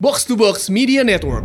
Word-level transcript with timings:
Box 0.00 0.24
to 0.24 0.32
Box 0.32 0.72
Media 0.72 1.04
Network. 1.04 1.44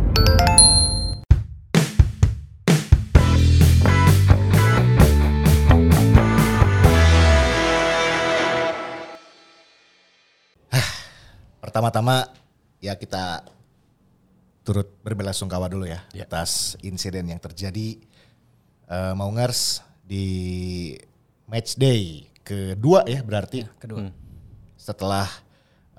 Pertama-tama 11.60 12.32
ya 12.80 12.96
kita 12.96 13.44
turut 14.64 14.88
berbelasungkawa 15.04 15.68
dulu 15.68 15.84
ya, 15.84 16.00
atas 16.16 16.80
insiden 16.80 17.28
yang 17.28 17.40
terjadi 17.44 18.00
eh, 18.88 19.12
Maungers 19.12 19.84
di 20.00 20.96
match 21.44 21.76
day 21.76 22.32
kedua 22.40 23.04
ya 23.04 23.20
berarti 23.20 23.68
kedua. 23.76 24.08
setelah 24.80 25.28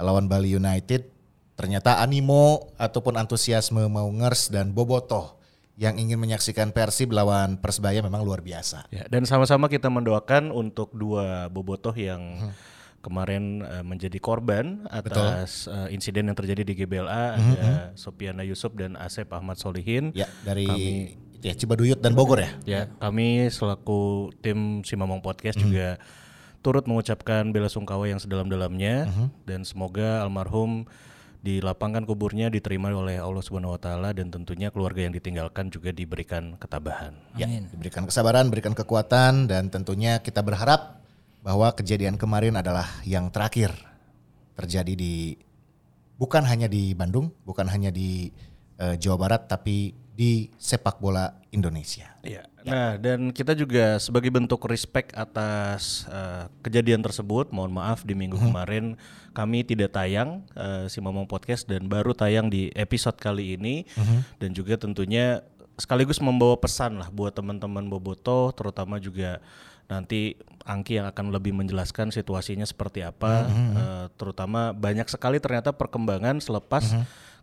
lawan 0.01 0.25
Bali 0.25 0.57
United 0.57 1.16
ternyata 1.57 1.99
animo 1.99 2.69
ataupun 2.77 3.17
antusiasme 3.17 3.81
Maungers 3.89 4.53
dan 4.53 4.71
Bobotoh 4.71 5.35
yang 5.77 5.97
ingin 5.97 6.17
menyaksikan 6.17 6.69
Persib 6.73 7.13
lawan 7.13 7.57
Persebaya 7.57 8.01
memang 8.01 8.21
luar 8.21 8.41
biasa. 8.41 8.89
Ya, 8.93 9.05
dan 9.09 9.25
sama-sama 9.25 9.69
kita 9.69 9.89
mendoakan 9.89 10.49
untuk 10.53 10.93
dua 10.93 11.49
bobotoh 11.53 11.93
yang 11.93 12.53
kemarin 13.05 13.61
eh, 13.61 13.85
menjadi 13.85 14.17
korban 14.17 14.89
atas 14.89 15.69
eh, 15.69 15.93
insiden 15.93 16.29
yang 16.29 16.37
terjadi 16.37 16.65
di 16.65 16.73
GBLA 16.73 17.23
ada 17.37 17.71
Sopiana 17.93 18.41
Yusuf 18.41 18.73
dan 18.73 18.97
Asep 18.97 19.29
Ahmad 19.29 19.61
Solihin. 19.61 20.13
Ya 20.17 20.25
dari 20.41 20.65
itu 20.65 21.45
ya, 21.45 21.53
Cibaduyut 21.53 22.01
dan 22.01 22.17
Bogor 22.17 22.41
ya. 22.41 22.51
Ya, 22.65 22.81
kami 22.97 23.49
selaku 23.53 24.33
tim 24.41 24.81
Simamong 24.81 25.21
Podcast 25.21 25.61
juga 25.61 26.01
turut 26.65 26.83
mengucapkan 26.89 27.53
bela 27.53 27.69
sungkawa 27.69 28.09
yang 28.09 28.17
sedalam-dalamnya. 28.17 29.07
Dan 29.45 29.61
semoga 29.61 30.25
almarhum 30.25 30.89
di 31.41 31.61
lapangkan 31.61 32.03
kuburnya 32.03 32.49
diterima 32.49 32.89
oleh 32.91 33.21
Allah 33.21 33.43
Subhanahu 33.43 33.77
wa 33.77 33.81
taala 33.81 34.09
dan 34.11 34.33
tentunya 34.33 34.73
keluarga 34.73 35.05
yang 35.05 35.13
ditinggalkan 35.13 35.69
juga 35.69 35.93
diberikan 35.93 36.57
ketabahan. 36.57 37.13
Ya, 37.37 37.47
diberikan 37.47 38.03
kesabaran, 38.09 38.49
berikan 38.49 38.73
kekuatan 38.73 39.47
dan 39.47 39.69
tentunya 39.69 40.19
kita 40.19 40.41
berharap 40.41 40.99
bahwa 41.45 41.71
kejadian 41.71 42.19
kemarin 42.19 42.57
adalah 42.59 42.89
yang 43.07 43.29
terakhir 43.31 43.71
terjadi 44.57 44.97
di 44.97 45.37
bukan 46.17 46.43
hanya 46.43 46.65
di 46.65 46.97
Bandung, 46.97 47.31
bukan 47.45 47.69
hanya 47.69 47.93
di 47.93 48.33
eh, 48.81 48.95
Jawa 48.97 49.17
Barat 49.29 49.45
tapi 49.45 49.93
di 50.17 50.49
sepak 50.57 50.97
bola 50.97 51.37
Indonesia. 51.53 52.17
Iya. 52.25 52.49
Nah, 52.67 52.99
dan 52.99 53.31
kita 53.31 53.55
juga 53.55 53.95
sebagai 53.97 54.27
bentuk 54.27 54.67
respect 54.67 55.15
atas 55.15 56.03
eh, 56.11 56.51
kejadian 56.61 56.99
tersebut, 56.99 57.49
mohon 57.55 57.71
maaf 57.71 58.03
di 58.03 58.11
minggu 58.13 58.35
kemarin 58.37 58.99
kami 59.31 59.63
tidak 59.63 59.95
tayang 59.95 60.43
eh, 60.53 60.85
si 60.91 60.99
Momong 60.99 61.25
Podcast 61.25 61.65
dan 61.65 61.87
baru 61.87 62.11
tayang 62.11 62.51
di 62.51 62.67
episode 62.75 63.15
kali 63.15 63.55
ini. 63.55 63.87
Dan 64.37 64.51
juga 64.51 64.75
tentunya 64.75 65.41
sekaligus 65.79 66.19
membawa 66.19 66.57
pesan 66.57 66.99
lah 66.99 67.07
buat 67.13 67.37
teman-teman 67.37 67.85
Boboto 67.85 68.49
terutama 68.57 68.97
juga 68.97 69.39
nanti 69.87 70.35
Angki 70.67 70.99
yang 70.99 71.07
akan 71.07 71.31
lebih 71.31 71.55
menjelaskan 71.55 72.11
situasinya 72.11 72.67
seperti 72.67 72.99
apa. 73.07 73.47
Eh, 73.47 74.05
terutama 74.19 74.75
banyak 74.75 75.07
sekali 75.07 75.39
ternyata 75.39 75.71
perkembangan 75.71 76.43
selepas 76.43 76.91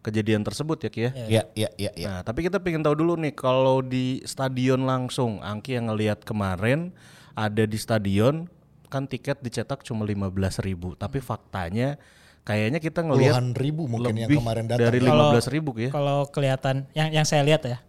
kejadian 0.04 0.44
tersebut 0.44 0.76
ya 0.84 0.90
Ki 0.92 1.00
ya. 1.08 1.10
Ya, 1.16 1.42
ya, 1.56 1.68
ya, 1.80 1.90
ya. 1.96 2.06
Nah, 2.06 2.20
tapi 2.20 2.44
kita 2.44 2.60
pengen 2.60 2.84
tahu 2.84 2.92
dulu 2.92 3.16
nih 3.16 3.32
kalau 3.32 3.80
di 3.80 4.20
stadion 4.28 4.84
langsung, 4.84 5.40
Angki 5.40 5.80
yang 5.80 5.88
ngelihat 5.88 6.28
kemarin 6.28 6.92
ada 7.32 7.64
di 7.64 7.80
stadion 7.80 8.46
kan 8.92 9.08
tiket 9.08 9.40
dicetak 9.40 9.82
cuma 9.82 10.06
15.000 10.06 10.62
ribu, 10.62 10.92
tapi 10.94 11.18
faktanya 11.18 11.98
kayaknya 12.44 12.78
kita 12.78 13.00
ngelihat 13.02 13.34
Puluhan 13.40 13.50
ribu 13.56 13.82
mungkin 13.88 14.14
yang 14.14 14.28
lebih 14.28 14.38
kemarin 14.44 14.64
datang. 14.68 14.92
dari 14.92 14.98
ya. 15.00 15.10
15.000 15.10 15.56
ribu 15.56 15.70
ya. 15.80 15.90
Kalau 15.90 16.28
kelihatan 16.28 16.84
yang 16.92 17.08
yang 17.10 17.26
saya 17.26 17.42
lihat 17.42 17.64
ya. 17.64 17.80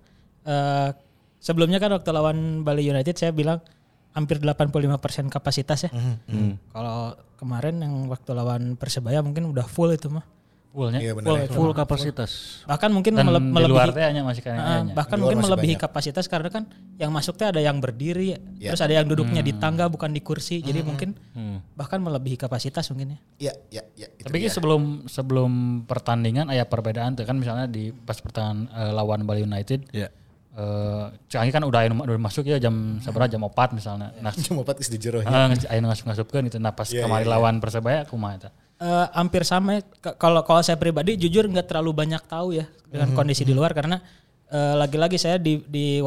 eh, 0.47 0.89
sebelumnya 1.43 1.77
kan 1.77 1.93
waktu 1.93 2.09
lawan 2.09 2.63
Bali 2.65 2.87
United 2.87 3.13
saya 3.19 3.29
bilang 3.35 3.61
hampir 4.15 4.39
85% 4.39 5.27
kapasitas 5.27 5.85
ya. 5.85 5.91
Hmm. 5.91 6.55
Kalau 6.71 7.19
kemarin 7.35 7.83
yang 7.83 8.07
waktu 8.07 8.31
lawan 8.31 8.79
Persebaya 8.79 9.19
mungkin 9.19 9.51
udah 9.51 9.67
full 9.67 9.91
itu 9.91 10.07
mah. 10.07 10.23
Fullnya. 10.75 10.99
Iya. 10.99 11.15
Full, 11.15 11.23
ya. 11.39 11.47
Full 11.47 11.71
kapasitas. 11.71 12.31
Bahkan 12.67 12.89
mungkin 12.91 13.15
Dan 13.15 13.25
mele- 13.25 13.39
di 13.39 13.47
melebihi 13.47 13.71
luar 13.71 13.87
hanya 13.95 14.21
masih 14.21 14.43
Ah, 14.43 14.45
kayaknya. 14.45 14.91
bahkan 14.91 15.15
Di 15.15 15.21
mungkin 15.23 15.37
masih 15.39 15.47
melebihi 15.47 15.71
banyak. 15.71 15.83
kapasitas 15.87 16.25
karena 16.27 16.49
kan 16.51 16.63
yang 16.95 17.09
masuk 17.09 17.33
teh 17.33 17.47
ada 17.47 17.57
yang 17.57 17.79
berdiri, 17.79 18.35
Ya. 18.59 18.69
terus 18.69 18.83
ada 18.83 18.91
yang 18.91 19.07
duduknya 19.07 19.39
di 19.39 19.55
tangga 19.55 19.87
bukan 19.87 20.11
di 20.11 20.19
kursi, 20.19 20.59
jadi 20.59 20.83
Hmm. 20.83 20.87
mungkin 20.87 21.09
bahkan 21.71 21.97
melebihi 21.97 22.35
kapasitas 22.37 22.91
mungkin 22.91 23.15
ya. 23.15 23.19
Ya, 23.39 23.53
ya, 23.71 23.83
ya. 23.95 24.07
itu 24.11 24.27
Tapi 24.27 24.37
dia. 24.37 24.51
sebelum 24.51 24.81
sebelum 25.05 25.51
pertandingan 25.83 26.47
ada 26.47 26.63
perbedaan 26.63 27.15
tuh 27.15 27.23
kan 27.23 27.35
misalnya 27.35 27.65
di 27.65 27.95
pas 27.95 28.19
pertandingan 28.19 28.67
eh, 28.69 28.91
lawan 28.91 29.23
Bali 29.23 29.41
United 29.41 29.87
Ya. 29.89 30.11
eh 30.53 31.05
Ciangi 31.25 31.49
kan 31.49 31.63
udah 31.63 31.87
udah 31.87 32.15
masuk 32.17 32.43
ya 32.43 32.55
jam 32.57 32.99
seberapa 32.99 33.27
jam 33.27 33.39
4 33.41 33.71
misalnya. 33.71 34.11
Nah, 34.17 34.31
cuma 34.45 34.61
pat 34.61 34.75
di 34.77 34.97
jero 34.97 35.19
ah, 35.21 35.47
nges- 35.47 35.65
aya 35.65 35.79
ngasup-ngasupkeun 35.79 36.43
gitu. 36.45 36.59
Nah, 36.59 36.71
pas 36.71 36.87
kemarin 36.87 37.25
lawan 37.25 37.59
Persebaya 37.59 38.03
kumaha 38.03 38.35
eta? 38.37 38.49
Eh, 38.75 39.07
hampir 39.15 39.47
sama 39.47 39.79
ya. 39.79 39.81
Kalau 40.19 40.43
kalau 40.43 40.59
saya 40.59 40.75
pribadi 40.75 41.15
jujur 41.15 41.47
nggak 41.47 41.71
terlalu 41.71 41.95
banyak 41.95 42.19
tahu 42.27 42.59
ya 42.59 42.67
dengan 42.91 43.15
kondisi 43.15 43.47
di 43.47 43.55
luar 43.55 43.71
karena 43.71 44.03
eh, 44.51 44.75
lagi-lagi 44.75 45.15
saya 45.15 45.39
di 45.39 45.63
di 45.63 46.03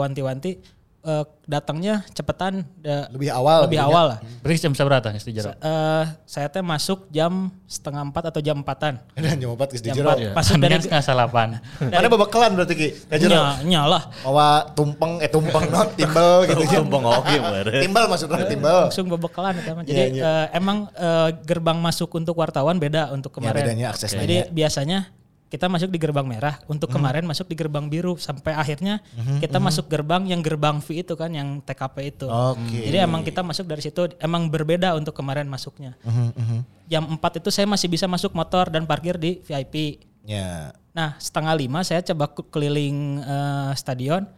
eh, 1.08 1.24
datangnya 1.44 2.04
cepetan 2.10 2.60
da- 2.76 3.08
Lebih 3.08 3.32
awal. 3.32 3.64
lebih 3.64 3.80
ya. 3.80 3.88
awal 3.88 4.04
lah. 4.06 4.18
Berarti 4.38 4.60
jam 4.60 4.72
seberapa 4.72 5.08
geus 5.08 5.24
di 5.24 5.32
jero? 5.32 5.50
Eh, 5.54 6.04
saya 6.22 6.46
teh 6.46 6.60
masuk 6.60 7.08
jam 7.08 7.48
setengah 7.64 8.04
empat 8.04 8.28
atau 8.28 8.38
jam 8.38 8.60
empatan. 8.60 9.00
Dan 9.14 9.36
cuma 9.38 9.56
pat 9.56 9.72
di 9.72 9.80
Jam 9.80 9.96
jero. 9.96 10.12
empat. 10.12 10.36
Masuk 10.36 10.54
dari 10.62 10.76
setengah 10.76 11.00
salapan. 11.00 11.48
Mana 11.88 12.06
babakalan 12.06 12.50
berarti 12.52 12.74
Ki? 12.74 12.88
Ka 13.02 13.16
jero. 13.16 13.32
Nya- 13.32 13.56
nyalah 13.64 14.02
Bawa 14.20 14.46
tumpeng, 14.70 15.18
eh 15.18 15.26
tumpeng 15.26 15.64
non, 15.72 15.88
timbel 15.90 16.44
gitu. 16.44 16.60
Tumpeng 16.78 17.02
oke 17.02 17.34
bareng. 17.34 17.80
Timbel 17.80 18.04
maksudnya 18.06 18.44
timbel. 18.44 18.78
langsung 18.86 19.08
bebekalan 19.08 19.52
ya, 19.54 19.62
teman. 19.64 19.82
Jadi 19.82 20.04
Iya, 20.14 20.22
eh, 20.22 20.46
emang 20.52 20.92
eh, 20.92 21.28
gerbang 21.42 21.78
masuk 21.78 22.12
untuk 22.12 22.36
wartawan 22.36 22.76
beda 22.76 23.08
untuk 23.10 23.32
kemarin. 23.32 23.64
bedanya 23.64 23.90
aksesnya. 23.90 24.20
Jadi 24.20 24.36
biasanya 24.50 25.08
kita 25.48 25.64
masuk 25.64 25.88
di 25.88 25.96
gerbang 25.96 26.22
merah, 26.22 26.60
untuk 26.64 26.86
Hmm. 26.86 27.00
kemarin 27.00 27.24
masuk 27.24 27.44
di 27.44 27.56
gerbang 27.56 27.86
biru 27.86 28.14
sampai 28.14 28.52
akhirnya 28.52 29.00
kita 29.40 29.56
masuk 29.58 29.88
gerbang 29.88 30.24
yang 30.24 30.38
gerbang 30.38 30.76
V 30.78 31.00
itu 31.00 31.14
kan 31.14 31.28
yang 31.28 31.58
TKP 31.58 31.96
itu. 32.06 32.26
Oke. 32.26 32.84
Jadi 32.84 32.96
emang 32.98 33.20
kita 33.22 33.40
masuk 33.40 33.64
dari 33.64 33.80
situ 33.80 34.12
emang 34.18 34.46
berbeda 34.46 34.92
untuk 34.92 35.12
kemarin 35.12 35.44
masuknya. 35.44 35.96
Mhm, 36.02 36.60
Jam 36.84 37.04
4 37.06 37.36
itu 37.38 37.48
saya 37.48 37.64
masih 37.64 37.86
bisa 37.86 38.04
masuk 38.04 38.32
motor 38.32 38.68
dan 38.68 38.84
parkir 38.84 39.16
di 39.16 39.40
VIP. 39.40 40.04
Ya. 40.22 40.76
Nah 40.90 41.16
setengah 41.16 41.52
lima 41.54 41.80
saya 41.80 42.00
coba 42.02 42.28
ke- 42.28 42.44
keliling 42.46 42.96
eh, 43.18 43.72
stadion. 43.74 44.28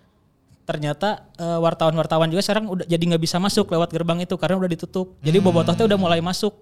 Ternyata 0.62 1.26
eh, 1.34 1.58
wartawan-wartawan 1.58 2.26
juga 2.26 2.40
sekarang 2.40 2.70
udah 2.70 2.86
jadi 2.86 3.02
nggak 3.04 3.22
bisa 3.24 3.36
masuk 3.36 3.66
lewat 3.68 3.90
gerbang 3.90 4.22
itu 4.22 4.34
karena 4.36 4.54
udah 4.56 4.70
ditutup. 4.70 5.18
Jadi 5.18 5.38
bobotoh 5.38 5.74
teh 5.74 5.82
udah 5.82 5.98
mulai 5.98 6.22
masuk 6.22 6.54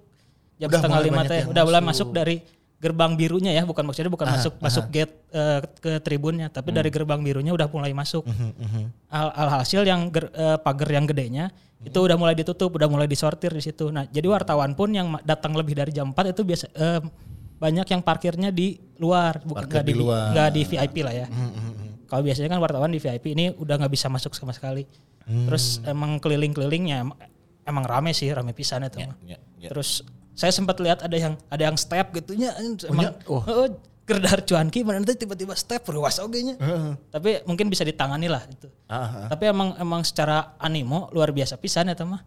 jam 0.56 0.66
Udah 0.66 0.80
setengah 0.80 1.00
lima 1.02 1.22
teh 1.22 1.36
yang 1.38 1.48
udah 1.48 1.62
mulai 1.62 1.82
masuk 1.82 2.08
dari 2.10 2.40
gerbang 2.78 3.18
birunya 3.18 3.50
ya 3.50 3.66
bukan 3.66 3.82
maksudnya 3.82 4.06
bukan 4.06 4.30
masuk 4.30 4.54
masuk 4.62 4.86
gate 4.88 5.10
eh, 5.34 5.60
ke 5.82 5.98
tribunnya 5.98 6.46
tapi 6.46 6.70
dari 6.70 6.94
gerbang 6.94 7.18
birunya 7.18 7.50
udah 7.50 7.66
mulai 7.66 7.90
masuk. 7.90 8.22
Al 9.10 9.28
alhasil 9.34 9.82
yang 9.82 10.08
ger- 10.08 10.30
eh, 10.30 10.58
pagar 10.62 10.86
yang 10.88 11.04
gedenya 11.04 11.50
itu 11.78 11.94
udah 11.94 12.18
mulai 12.18 12.34
ditutup, 12.34 12.74
udah 12.74 12.90
mulai 12.90 13.06
disortir 13.06 13.50
di 13.50 13.62
situ. 13.62 13.90
Nah, 13.90 14.02
jadi 14.06 14.26
wartawan 14.26 14.74
pun 14.74 14.90
yang 14.90 15.14
datang 15.22 15.54
lebih 15.54 15.78
dari 15.78 15.94
jam 15.94 16.10
4 16.10 16.34
itu 16.34 16.42
biasa 16.42 16.66
eh, 16.74 17.00
banyak 17.58 17.86
yang 17.86 18.02
parkirnya 18.02 18.50
di 18.54 18.78
luar, 18.98 19.42
bukan 19.42 19.66
nggak 19.66 19.82
di 19.86 19.94
di, 19.94 19.98
luar. 19.98 20.30
nggak 20.30 20.48
di 20.54 20.62
VIP 20.62 20.96
lah 21.02 21.14
ya. 21.14 21.26
Kalau 22.06 22.22
biasanya 22.22 22.48
kan 22.50 22.58
wartawan 22.58 22.90
di 22.90 22.98
VIP 22.98 23.34
ini 23.34 23.50
udah 23.54 23.74
nggak 23.78 23.92
bisa 23.94 24.06
masuk 24.06 24.34
sama 24.34 24.54
sekali. 24.54 24.86
Terus 25.28 25.82
emang 25.84 26.16
keliling-kelilingnya 26.18 27.04
emang, 27.04 27.18
emang 27.62 27.84
rame 27.84 28.10
sih, 28.10 28.30
rame 28.30 28.54
pisan 28.54 28.86
itu. 28.86 29.02
mah. 29.02 29.14
ya, 29.22 29.36
ya. 29.60 29.68
Terus 29.68 30.02
saya 30.38 30.54
sempat 30.54 30.78
lihat 30.78 31.02
ada 31.02 31.18
yang 31.18 31.34
ada 31.50 31.62
yang 31.66 31.74
step 31.74 32.14
gitunya 32.14 32.54
emang 32.86 33.10
oh, 33.26 33.42
gerdar 34.06 34.40
cuanki 34.40 34.86
mana 34.86 35.02
nanti 35.02 35.18
tiba-tiba 35.18 35.52
step 35.52 35.82
ruas 35.90 36.22
oge 36.22 36.40
nya. 36.40 36.54
Tapi 37.10 37.42
mungkin 37.44 37.66
bisa 37.66 37.82
ditangani 37.82 38.30
lah 38.30 38.46
itu. 38.46 38.70
Ah, 38.86 39.26
Tapi 39.28 39.50
emang 39.50 39.74
emang 39.76 40.00
secara 40.00 40.54
animo 40.56 41.10
luar 41.10 41.34
biasa 41.34 41.58
pisan 41.58 41.90
ya 41.90 41.98
mah. 42.06 42.22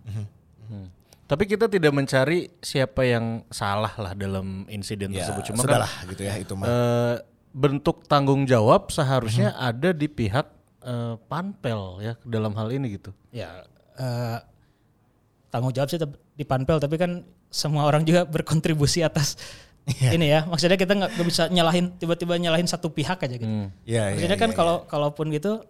Tapi 1.26 1.48
kita 1.48 1.72
tidak 1.72 1.96
mencari 1.96 2.52
siapa 2.60 3.08
yang 3.08 3.48
salah 3.48 3.96
lah 3.96 4.12
dalam 4.12 4.68
insiden 4.68 5.16
Ya, 5.16 5.24
tersebut. 5.24 5.56
Cuma 5.56 5.64
kan 5.64 5.88
gitu 6.12 6.22
ya 6.28 6.36
itu 6.36 6.54
mah. 6.60 6.68
eh, 6.68 7.16
bentuk 7.56 8.04
tanggung 8.04 8.44
jawab 8.44 8.92
seharusnya 8.92 9.56
Mhm. 9.56 9.68
ada 9.72 9.90
di 9.96 10.08
pihak 10.12 10.48
eh, 10.84 11.16
panpel 11.32 12.04
ya 12.04 12.14
dalam 12.28 12.52
hal 12.60 12.68
ini 12.76 13.00
gitu. 13.00 13.16
Ya 13.32 13.64
eh, 13.96 14.38
tanggung 15.48 15.72
jawab 15.72 15.88
sih 15.88 15.98
di 16.36 16.44
panpel 16.44 16.84
tapi 16.84 17.00
kan 17.00 17.24
semua 17.52 17.84
orang 17.84 18.02
juga 18.02 18.24
berkontribusi 18.24 19.04
atas 19.04 19.36
ini 20.08 20.30
ya. 20.30 20.48
Maksudnya 20.48 20.80
kita 20.80 20.94
nggak 20.96 21.12
bisa 21.22 21.44
nyalahin 21.48 21.92
tiba-tiba 21.94 22.38
nyalahin 22.38 22.66
satu 22.66 22.88
pihak 22.90 23.20
aja 23.20 23.36
gitu. 23.36 23.46
Ya, 23.84 24.08
ya, 24.08 24.16
Maksudnya 24.16 24.38
ya, 24.38 24.42
kan 24.42 24.50
ya. 24.50 24.56
kalau 24.56 24.76
kalaupun 24.86 25.28
gitu 25.30 25.62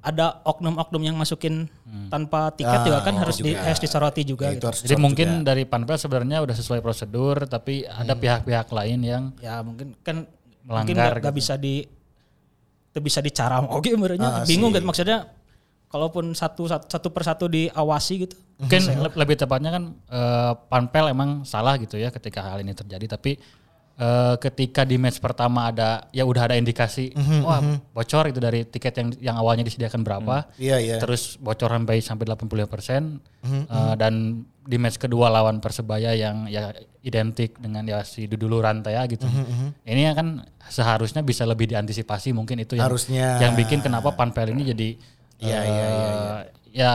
ada 0.00 0.40
oknum-oknum 0.44 1.02
yang 1.02 1.12
masukin 1.14 1.68
tanpa 2.08 2.48
tiket 2.50 2.84
juga 2.84 3.00
kan 3.00 3.16
harus 3.16 3.36
di, 3.36 3.52
harus 3.52 3.76
disoroti 3.78 4.24
juga 4.24 4.48
Ya, 4.48 4.50
itu 4.50 4.56
gitu. 4.56 4.66
harus 4.68 4.80
Jadi 4.80 4.96
mungkin 4.96 5.28
dari 5.40 5.64
Panpel 5.64 5.96
sebenarnya 5.96 6.40
udah 6.40 6.56
sesuai 6.56 6.80
prosedur 6.80 7.44
tapi 7.44 7.84
ada 7.84 8.12
pihak-pihak 8.14 8.68
lain 8.70 8.98
yang 9.00 9.24
Ya 9.38 9.60
mungkin 9.60 9.92
kan 10.00 10.24
mungkin 10.64 10.94
melanggar 10.94 11.16
nggak 11.16 11.20
nggak 11.20 11.32
gitu. 11.32 11.40
bisa 11.40 11.54
di 11.56 11.84
itu 12.90 12.98
bisa 12.98 13.20
dicaram 13.20 13.68
oke 13.68 13.86
sebenarnya 13.86 14.24
Ah, 14.24 14.42
bingung 14.42 14.72
sih. 14.72 14.76
gitu 14.76 14.86
maksudnya 14.88 15.18
kalaupun 15.90 16.32
satu 16.32 16.64
satu, 16.64 16.86
satu 16.86 17.08
persatu 17.10 17.44
diawasi 17.46 18.14
gitu. 18.20 18.36
Mungkin 18.56 18.80
le- 18.94 19.16
lebih 19.16 19.36
tepatnya 19.36 19.70
kan 19.70 19.84
eh, 20.06 20.52
Panpel 20.66 21.10
emang 21.10 21.42
salah 21.42 21.74
gitu 21.76 21.96
ya 21.96 22.08
ketika 22.08 22.40
hal 22.40 22.60
ini 22.60 22.70
terjadi 22.70 23.10
tapi 23.10 23.40
eh, 23.96 24.34
ketika 24.38 24.84
di 24.84 24.96
match 24.96 25.18
pertama 25.18 25.66
ada 25.66 26.06
ya 26.10 26.22
udah 26.22 26.44
ada 26.44 26.54
indikasi 26.54 27.10
wah 27.40 27.58
bocor 27.90 28.28
itu 28.28 28.38
dari 28.38 28.62
tiket 28.64 28.94
yang 28.94 29.08
yang 29.18 29.36
awalnya 29.36 29.62
disediakan 29.62 30.00
berapa 30.00 30.46
Iya, 30.56 30.76
iya. 30.78 30.96
terus 30.98 31.34
bocor 31.36 31.68
sampai 31.68 31.98
sampai 31.98 32.24
80 32.26 32.46
persen 32.66 33.02
Eh, 33.40 33.94
dan 33.96 34.44
di 34.60 34.76
match 34.76 35.00
kedua 35.00 35.26
lawan 35.26 35.58
persebaya 35.58 36.12
yang 36.12 36.44
ya 36.44 36.68
identik 37.00 37.56
dengan 37.56 37.80
ya 37.82 38.04
si 38.04 38.28
Dudulu 38.28 38.60
Rantai 38.60 38.92
ya 38.92 39.08
gitu. 39.08 39.24
Ini 39.82 40.12
kan 40.12 40.44
seharusnya 40.68 41.24
bisa 41.24 41.48
lebih 41.48 41.64
diantisipasi 41.64 42.30
mungkin 42.30 42.60
itu 42.60 42.76
yang 42.76 42.84
Harusnya. 42.86 43.40
yang 43.40 43.56
bikin 43.56 43.80
kenapa 43.80 44.12
Panpel 44.12 44.52
ini 44.52 44.68
jadi 44.68 44.88
Iya, 45.40 45.58
eh, 45.58 45.66
iya, 45.66 45.86
iya, 45.88 46.12
ya 46.70 46.92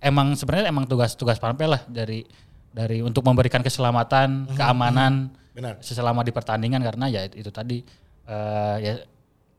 emang 0.00 0.32
sebenarnya 0.32 0.70
emang 0.70 0.86
tugas-tugas 0.86 1.36
Panpel 1.36 1.74
lah 1.74 1.82
dari 1.86 2.22
dari 2.70 3.02
untuk 3.02 3.26
memberikan 3.26 3.60
keselamatan, 3.60 4.46
keamanan 4.54 5.34
Benar. 5.50 5.82
selama 5.82 6.22
di 6.22 6.30
pertandingan 6.30 6.78
karena 6.80 7.10
ya 7.10 7.26
itu, 7.26 7.42
itu 7.42 7.50
tadi 7.50 7.82
eh, 8.24 8.76
ya 8.78 8.94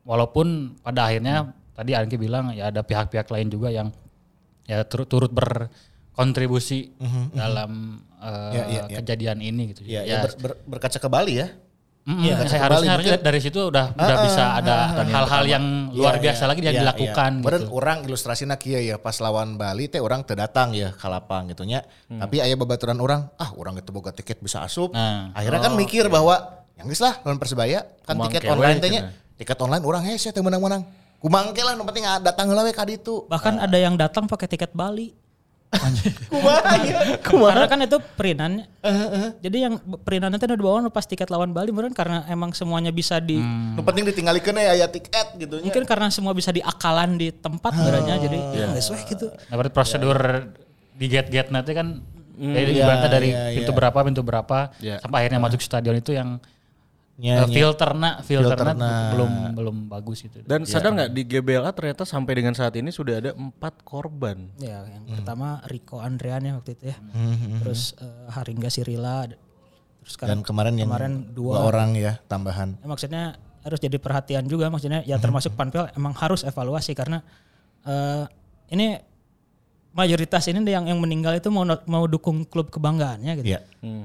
walaupun 0.02 0.80
pada 0.80 1.06
akhirnya 1.06 1.52
tadi 1.72 1.92
Angki 1.92 2.16
bilang 2.16 2.50
ya 2.52 2.72
ada 2.72 2.80
pihak-pihak 2.80 3.28
lain 3.28 3.48
juga 3.48 3.68
yang 3.68 3.92
ya 4.64 4.80
turut 4.88 5.06
turut 5.06 5.30
berkontribusi 5.30 6.92
dalam 7.32 8.00
eh, 8.22 8.52
Ya, 8.54 8.62
ya, 8.64 8.82
ya. 8.86 8.96
kejadian 9.02 9.38
ini 9.42 9.74
gitu. 9.74 9.82
Ya, 9.84 10.06
ya 10.06 10.22
ber- 10.22 10.38
ber- 10.38 10.60
berkaca 10.64 10.96
ke 10.96 11.08
Bali 11.10 11.42
ya. 11.42 11.52
Mm, 12.02 12.18
Iya, 12.18 12.34
saya 12.50 12.66
harusnya, 12.66 12.98
harusnya 12.98 13.14
mungkin- 13.14 13.22
dari 13.30 13.38
situ 13.38 13.60
udah 13.62 13.94
udah 13.94 14.16
Ah, 14.18 14.24
bisa 14.26 14.42
ah, 14.42 14.58
ada 14.58 14.74
ah, 14.90 15.06
hal-hal 15.06 15.44
yang 15.46 15.64
luar 15.94 16.18
Iya, 16.18 16.22
biasa 16.26 16.42
iya, 16.42 16.48
lagi 16.50 16.60
yang 16.60 16.74
iya, 16.74 16.82
dilakukan 16.82 17.30
iya. 17.38 17.46
Gitu. 17.46 17.66
orang 17.70 17.98
ilustrasinya 18.02 18.56
kieu 18.58 18.82
ya 18.82 18.98
pas 18.98 19.14
lawan 19.22 19.54
Bali 19.54 19.86
teh 19.86 20.02
orang 20.02 20.26
teu 20.26 20.34
datang 20.34 20.74
ya 20.74 20.90
ka 20.90 21.06
lapang 21.06 21.46
gitu 21.54 21.62
nya. 21.62 21.86
Tapi 22.10 22.42
aya 22.42 22.58
babaturan 22.58 22.98
orang, 22.98 23.30
ah 23.38 23.54
orang 23.54 23.78
itu 23.78 23.94
boga 23.94 24.10
tiket 24.10 24.42
bisa 24.42 24.66
asup. 24.66 24.90
Nah. 24.90 25.30
Akhirnya 25.30 25.62
kan 25.62 25.78
mikir 25.78 26.10
bahwa 26.10 26.42
yang 26.74 26.90
geus 26.90 26.98
lah 26.98 27.22
lawan 27.22 27.38
Persebaya 27.38 27.86
kan 28.02 28.18
Kumang 28.18 28.34
tiket 28.34 28.50
online 28.50 28.78
teh 28.82 28.90
nya. 28.90 29.00
cenah. 29.06 29.14
Tiket 29.38 29.58
online 29.62 29.84
orang 29.86 30.02
heh 30.02 30.16
saya 30.18 30.34
teu 30.34 30.42
menang-menang. 30.42 30.82
Kumangke 31.22 31.62
lah 31.62 31.78
nu 31.78 31.86
penting 31.86 32.02
datang 32.18 32.50
heula 32.50 32.66
we 32.66 32.74
ka 32.74 32.82
ditu. 32.82 33.30
bahkan 33.30 33.54
ada 33.54 33.78
yang 33.78 33.94
datang 33.94 34.26
pakai 34.26 34.50
tiket 34.50 34.74
Bali 34.74 35.14
Kumaha 35.72 36.74
ya? 36.84 37.00
karena 37.24 37.66
kan 37.66 37.78
itu 37.80 37.96
perinannya 38.14 38.64
jadi 39.40 39.56
yang 39.68 39.74
perinannya 40.04 40.36
itu 40.36 40.44
udah 40.44 40.58
dibawa 40.58 40.78
pas 40.92 41.08
tiket 41.08 41.32
lawan 41.32 41.56
Bali 41.56 41.72
mungkin 41.72 41.96
karena 41.96 42.28
emang 42.28 42.52
semuanya 42.52 42.92
bisa 42.92 43.16
di 43.18 43.40
Nu 43.40 43.80
penting 43.80 44.04
ditinggalikeun 44.04 44.52
ya 44.54 44.76
aya 44.76 44.86
tiket 44.86 45.32
gitu 45.40 45.58
nya. 45.58 45.64
mungkin 45.64 45.84
karena 45.88 46.12
semua 46.12 46.36
bisa 46.36 46.52
diakalan 46.52 47.16
di 47.16 47.32
tempat 47.32 47.72
sebenarnya 47.72 48.14
jadi 48.20 48.38
ya 48.52 48.64
nggak 48.68 48.82
sesuai 48.84 49.02
gitu 49.08 49.26
Nah, 49.32 49.54
berarti 49.56 49.72
prosedur 49.72 50.18
di 50.92 51.06
gate-gate 51.08 51.50
nanti 51.50 51.72
kan 51.72 52.00
dari 52.32 52.72
iya, 52.76 52.84
ibaratnya 52.84 53.10
dari 53.10 53.28
iya, 53.32 53.52
pintu 53.56 53.72
iya. 53.72 53.78
berapa 53.80 53.98
pintu 54.04 54.20
berapa 54.22 54.58
Iya. 54.76 54.96
sampai 55.00 55.18
akhirnya 55.24 55.40
masuk 55.40 55.60
stadion 55.60 55.96
itu 55.96 56.12
yang 56.12 56.36
Nya, 57.12 57.44
eh, 57.44 57.46
filternya 57.46 58.24
filternya 58.24 58.72
Filterna. 58.72 58.92
belum 59.12 59.32
belum 59.52 59.76
bagus 59.86 60.24
gitu. 60.24 60.40
Dan 60.42 60.64
sadar 60.64 60.90
nggak 60.92 61.10
di 61.10 61.22
GBLA 61.22 61.70
ternyata 61.70 62.02
sampai 62.02 62.32
dengan 62.34 62.52
saat 62.52 62.72
ini 62.72 62.88
sudah 62.88 63.20
ada 63.20 63.30
empat 63.32 63.84
korban. 63.84 64.48
ya 64.56 64.80
yang 64.82 65.04
Hmm. 65.04 65.20
pertama 65.20 65.60
Rico 65.66 65.98
Andrean 65.98 66.40
ya 66.40 66.56
waktu 66.56 66.72
itu 66.72 66.84
ya 66.88 66.96
terus 67.58 67.92
eh, 67.96 68.06
Haringga 68.28 68.68
Sirila 68.68 69.28
terus 69.28 69.38
Dan 70.16 70.40
sekarang 70.40 70.40
kemarin 70.42 70.74
yang 70.74 70.88
kemarin 70.88 71.12
dua 71.28 71.52
dua 71.54 71.68
orang 71.68 71.90
ya 71.94 72.16
tambahan. 72.24 72.80
Ya, 72.80 72.86
maksudnya 72.86 73.22
harus 73.60 73.78
jadi 73.78 73.94
perhatian 73.94 74.44
juga 74.44 74.66
maksudnya 74.66 75.04
ya 75.04 75.14
termasuk 75.16 75.52
Panpel 75.52 75.92
emang 75.92 76.16
harus 76.16 76.42
evaluasi 76.42 76.90
karena 76.92 77.20
eh, 77.82 78.24
ini 78.68 78.98
mayoritas 79.92 80.48
ini 80.48 80.64
yang 80.64 80.88
yang 80.88 80.96
meninggal 80.96 81.36
itu 81.36 81.52
mau 81.52 81.62
mau 81.84 82.04
dukung 82.06 82.42
klub 82.42 82.66
kebanggaannya 82.66 83.32
gitu. 83.38 83.52
Iya. 83.52 83.60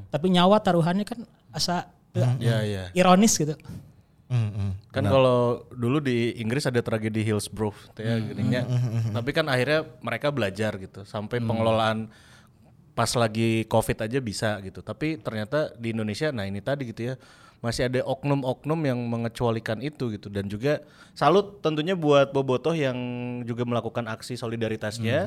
Tapi 0.06 0.28
nyawa 0.28 0.60
taruhannya 0.60 1.08
kan 1.08 1.24
asa 1.50 1.88
Iya 2.40 2.58
iya. 2.66 2.84
ironis 2.98 3.34
gitu. 3.38 3.54
Hmm, 4.28 4.52
hmm. 4.52 4.72
Kan 4.92 5.08
kalau 5.08 5.64
dulu 5.72 6.04
di 6.04 6.36
Inggris 6.44 6.68
ada 6.68 6.84
tragedi 6.84 7.24
Hillsborough, 7.24 7.96
tuh 7.96 8.04
ya 8.04 8.20
gininya. 8.20 8.68
Tapi 9.16 9.30
kan 9.32 9.48
akhirnya 9.48 9.88
mereka 10.04 10.36
belajar 10.36 10.76
gitu, 10.76 11.08
sampai 11.08 11.40
pengelolaan 11.40 12.12
pas 12.92 13.08
lagi 13.16 13.64
COVID 13.72 14.04
aja 14.04 14.20
bisa 14.20 14.60
gitu. 14.60 14.84
Tapi 14.84 15.16
ternyata 15.24 15.72
di 15.80 15.96
Indonesia, 15.96 16.28
nah 16.36 16.44
ini 16.44 16.60
tadi 16.60 16.92
gitu 16.92 17.14
ya, 17.14 17.16
masih 17.64 17.88
ada 17.88 18.04
oknum-oknum 18.04 18.80
yang 18.84 19.00
mengecualikan 19.00 19.80
itu 19.80 20.12
gitu. 20.12 20.28
Dan 20.28 20.52
juga 20.52 20.84
salut 21.16 21.64
tentunya 21.64 21.96
buat 21.96 22.36
Bobotoh 22.36 22.76
yang 22.76 22.98
juga 23.48 23.64
melakukan 23.64 24.12
aksi 24.12 24.36
solidaritasnya 24.36 25.24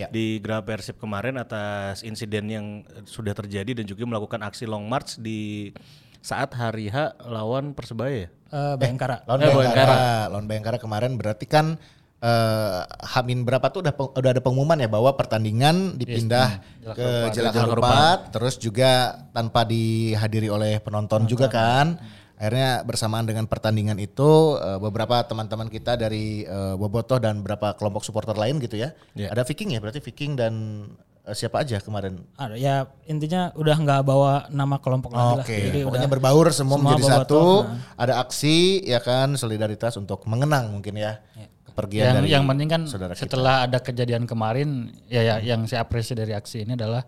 Ya. 0.00 0.08
di 0.08 0.40
Geraha 0.40 0.64
Persib 0.64 0.96
kemarin 0.96 1.36
atas 1.36 2.00
insiden 2.00 2.48
yang 2.48 2.66
sudah 3.04 3.36
terjadi 3.36 3.76
dan 3.76 3.84
juga 3.84 4.08
melakukan 4.08 4.40
aksi 4.48 4.64
long 4.64 4.88
march 4.88 5.20
di 5.20 5.70
saat 6.20 6.52
hari 6.52 6.88
H 6.88 6.96
lawan 7.22 7.72
Persebaya 7.72 8.24
ya. 8.24 8.28
Eh, 8.50 8.74
Bayangkara. 8.76 9.22
Lawan 9.24 9.40
Eh, 9.40 9.50
Bayangkara, 9.54 9.96
lawan 10.28 10.46
Bayangkara 10.46 10.76
kemarin 10.76 11.14
berarti 11.14 11.44
kan 11.44 11.78
eh 12.20 12.80
Hamin 13.08 13.48
berapa 13.48 13.64
tuh 13.66 13.80
udah 13.80 13.96
peng- 13.96 14.12
udah 14.12 14.30
ada 14.30 14.42
pengumuman 14.42 14.76
ya 14.76 14.86
bahwa 14.86 15.08
pertandingan 15.14 15.96
dipindah 15.96 16.60
ke 16.92 17.08
Jalak 17.32 17.52
Harupat, 17.56 18.18
terus 18.30 18.54
juga 18.56 18.90
tanpa 19.30 19.64
dihadiri 19.64 20.48
oleh 20.48 20.76
penonton 20.78 21.24
juga 21.26 21.48
kan. 21.50 21.96
Akhirnya 22.36 22.80
bersamaan 22.82 23.24
dengan 23.24 23.44
pertandingan 23.44 23.96
itu 23.96 24.28
eh, 24.56 24.76
beberapa 24.76 25.20
teman-teman 25.22 25.68
kita 25.68 25.96
dari 25.96 26.42
eh, 26.42 26.74
Bobotoh 26.74 27.16
dan 27.16 27.40
beberapa 27.40 27.72
kelompok 27.72 28.00
supporter 28.00 28.32
lain 28.32 28.56
gitu 28.58 28.76
ya. 28.76 28.92
Ada 29.26 29.40
Viking 29.40 29.72
ya 29.72 29.78
berarti 29.78 30.00
Viking 30.00 30.36
dan 30.36 30.52
eh, 30.88 31.09
siapa 31.30 31.62
aja 31.62 31.78
kemarin. 31.78 32.18
Ada 32.34 32.54
ya 32.54 32.74
intinya 33.04 33.52
udah 33.54 33.76
nggak 33.76 34.00
bawa 34.02 34.32
nama 34.48 34.76
kelompok 34.76 35.12
lagi 35.12 35.32
lah. 35.36 35.44
Oke, 35.46 35.56
Jadi 35.68 35.78
pokoknya 35.84 36.00
udah 36.02 36.12
berbaur 36.12 36.46
semua, 36.50 36.76
semua 36.76 36.96
menjadi 36.96 37.02
satu. 37.06 37.44
nah. 37.64 37.78
Ada 37.96 38.12
aksi 38.20 38.56
ya 38.82 38.98
kan 38.98 39.34
solidaritas 39.34 39.94
untuk 39.94 40.24
mengenang 40.24 40.72
mungkin 40.72 40.96
ya, 40.96 41.20
kepergian 41.64 42.04
yang 42.04 42.16
dari 42.18 42.28
yang 42.30 42.44
penting 42.44 42.68
kan 42.68 42.82
saudara 42.84 43.12
kita. 43.14 43.22
setelah 43.24 43.64
ada 43.64 43.78
kejadian 43.78 44.26
kemarin 44.26 44.68
ya, 45.06 45.22
ya 45.22 45.34
yang 45.38 45.64
saya 45.64 45.84
apresiasi 45.84 46.18
dari 46.18 46.32
aksi 46.32 46.64
ini 46.64 46.74
adalah 46.74 47.06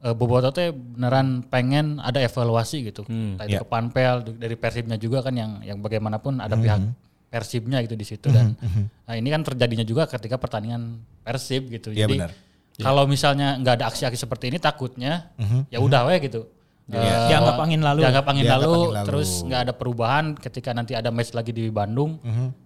eh, 0.00 0.14
Boboto 0.14 0.48
teh 0.48 0.70
beneran 0.70 1.44
pengen 1.44 1.98
ada 1.98 2.18
evaluasi 2.18 2.88
gitu. 2.88 3.04
Entah 3.04 3.44
itu 3.44 3.58
Ya. 3.58 3.60
ke 3.60 3.68
Panpel 3.68 4.14
dari 4.34 4.54
Persibnya 4.54 4.96
juga 4.96 5.20
kan 5.20 5.34
yang 5.34 5.60
yang 5.60 5.78
bagaimanapun 5.78 6.38
ada 6.38 6.54
pihak 6.54 6.80
Persibnya 7.28 7.84
gitu 7.84 7.92
di 7.92 8.08
situ 8.08 8.32
dan 8.32 8.56
nah 9.04 9.12
ini 9.12 9.28
kan 9.28 9.44
terjadinya 9.44 9.84
juga 9.84 10.08
ketika 10.08 10.40
pertandingan 10.40 10.96
Persib 11.20 11.68
gitu. 11.68 11.92
Iya, 11.92 12.08
Jadi 12.08 12.16
benar. 12.16 12.32
Kalau 12.78 13.04
misalnya 13.04 13.58
nggak 13.58 13.74
ada 13.74 13.86
aksi-aksi 13.90 14.16
seperti 14.16 14.48
ini 14.48 14.58
takutnya 14.58 15.34
ya 15.66 15.78
udah 15.78 16.06
we 16.06 16.16
gitu. 16.22 16.46
Eh, 16.88 16.96
Dianggap 17.28 17.60
angin 17.60 17.84
lalu. 17.84 18.00
Dianggap 18.00 18.26
angin 18.26 18.44
Dianggap 18.48 18.64
lalu, 18.64 18.80
angin 18.80 18.96
lalu. 18.96 19.06
terus 19.12 19.30
nggak 19.44 19.60
ada 19.60 19.72
perubahan 19.74 20.24
ketika 20.34 20.70
nanti 20.72 20.94
ada 20.94 21.10
match 21.10 21.34
lagi 21.34 21.50
di 21.50 21.68
Bandung 21.68 22.16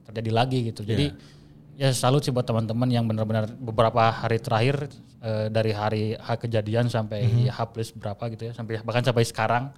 terjadi 0.04 0.31
lagi 0.31 0.59
gitu. 0.69 0.85
Jadi 0.85 1.11
ya 1.75 1.88
salut 1.90 2.21
sih 2.21 2.31
buat 2.31 2.45
teman-teman 2.45 2.87
yang 2.87 3.09
benar-benar 3.09 3.49
beberapa 3.49 4.12
hari 4.12 4.38
terakhir 4.38 4.92
eh, 5.19 5.49
dari 5.49 5.73
hari 5.73 6.04
H 6.14 6.38
kejadian 6.38 6.87
sampai 6.87 7.49
H 7.49 7.59
plus 7.73 7.90
berapa 7.90 8.21
gitu 8.31 8.47
ya 8.47 8.52
sampai 8.52 8.78
bahkan 8.85 9.02
sampai 9.02 9.25
sekarang 9.25 9.73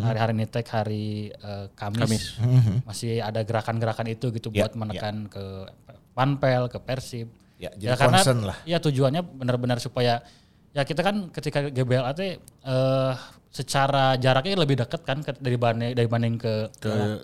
hari-hari 0.00 0.32
nitek 0.32 0.64
hari 0.70 1.28
eh, 1.34 1.66
Kamis, 1.74 2.38
masih 2.86 3.20
ada 3.20 3.42
gerakan-gerakan 3.42 4.06
itu 4.08 4.30
gitu 4.30 4.48
Ya, 4.54 4.64
buat 4.64 4.78
menekan 4.78 5.26
ke 5.26 5.44
Panpel 6.14 6.68
ke 6.68 6.78
Persib. 6.78 7.28
Ya, 7.60 7.70
jadi 7.70 7.92
concern 7.94 8.40
lah. 8.42 8.56
Ya 8.64 8.78
tujuannya 8.78 9.20
benar-benar 9.20 9.76
supaya 9.78 10.24
ya 10.70 10.80
kita 10.80 11.00
kan 11.00 11.28
ketika 11.28 11.68
GBLA 11.68 12.10
teh 12.12 12.30
eh 12.40 13.12
secara 13.50 14.14
jaraknya 14.14 14.54
lebih 14.56 14.78
dekat 14.78 15.02
kan 15.02 15.18
ke, 15.20 15.34
dari 15.36 15.58
banding 15.58 15.90
dari 15.90 16.06
banding 16.06 16.38
ke, 16.38 16.70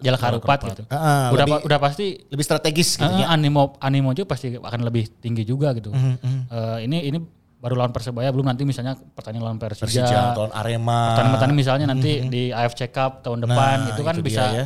Jalak 0.03 0.21
Harupat 0.21 0.59
gitu. 0.67 0.83
Ah, 0.87 0.99
ah, 0.99 1.27
udah 1.31 1.47
lebih- 1.47 1.55
pa- 1.55 1.65
udah 1.65 1.79
pasti 1.81 2.07
Lebih 2.27 2.45
strategis 2.45 2.89
gitu 2.95 3.07
eh, 3.09 3.23
ya. 3.23 3.31
animo 3.31 3.79
animo 3.79 4.11
juga 4.11 4.35
pasti 4.35 4.53
akan 4.53 4.81
lebih 4.83 5.09
tinggi 5.17 5.43
juga 5.43 5.71
gitu. 5.73 5.89
Mhm, 5.89 6.51
Eh, 6.51 6.79
ini 6.85 6.99
ini 7.07 7.19
baru 7.57 7.79
lawan 7.79 7.91
Persebaya 7.91 8.29
belum 8.29 8.45
nanti 8.45 8.63
misalnya 8.63 8.93
pertandingan 8.93 9.47
lawan 9.47 9.59
Persija. 9.59 9.87
Persija, 10.03 10.21
lawan 10.35 10.51
Arema. 10.53 10.99
Pertandingan-pertandingan 11.09 11.57
misalnya 11.57 11.87
nanti 11.89 12.11
di 12.27 12.43
AFC 12.51 12.91
Cup 12.91 13.23
tahun 13.23 13.41
depan 13.41 13.77
Nah, 13.81 13.91
itu 13.95 14.03
kan 14.03 14.15
itu 14.15 14.21
dia 14.21 14.29
bisa 14.29 14.43
ya. 14.53 14.65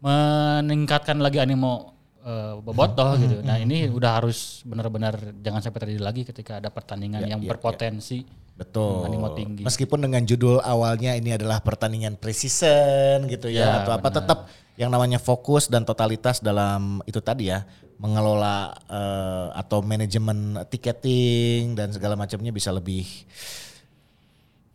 meningkatkan 0.00 1.16
lagi 1.18 1.38
animo 1.38 1.93
eh, 2.24 2.54
bobotoh 2.58 3.14
gitu. 3.20 3.36
Nah 3.44 3.60
ini 3.60 3.86
udah 3.92 4.24
harus 4.24 4.64
benar-benar 4.64 5.14
jangan 5.44 5.60
sampai 5.60 5.80
terjadi 5.84 6.02
lagi 6.02 6.22
ketika 6.24 6.58
ada 6.58 6.72
pertandingan 6.72 7.22
yang 7.28 7.40
berpotensi 7.44 8.24
Betul. 8.56 9.04
animo 9.04 9.30
tinggi. 9.36 9.62
Meskipun 9.62 10.00
dengan 10.00 10.24
judul 10.24 10.64
awalnya 10.64 11.12
ini 11.14 11.36
adalah 11.36 11.60
pertandingan 11.60 12.16
preseason 12.16 13.28
gitu 13.28 13.52
ya, 13.52 13.60
Ya, 13.60 13.70
atau 13.84 13.92
apa 13.92 14.08
tetap 14.08 14.38
yang 14.74 14.90
namanya 14.90 15.22
fokus 15.22 15.70
dan 15.70 15.86
totalitas 15.86 16.42
dalam 16.42 16.98
itu 17.06 17.22
tadi 17.22 17.50
ya 17.52 17.62
mengelola 17.98 18.74
eh, 18.90 19.48
atau 19.54 19.82
manajemen 19.82 20.58
tiketing 20.66 21.78
dan 21.78 21.94
segala 21.94 22.18
macamnya 22.18 22.50
bisa 22.50 22.74
lebih 22.74 23.06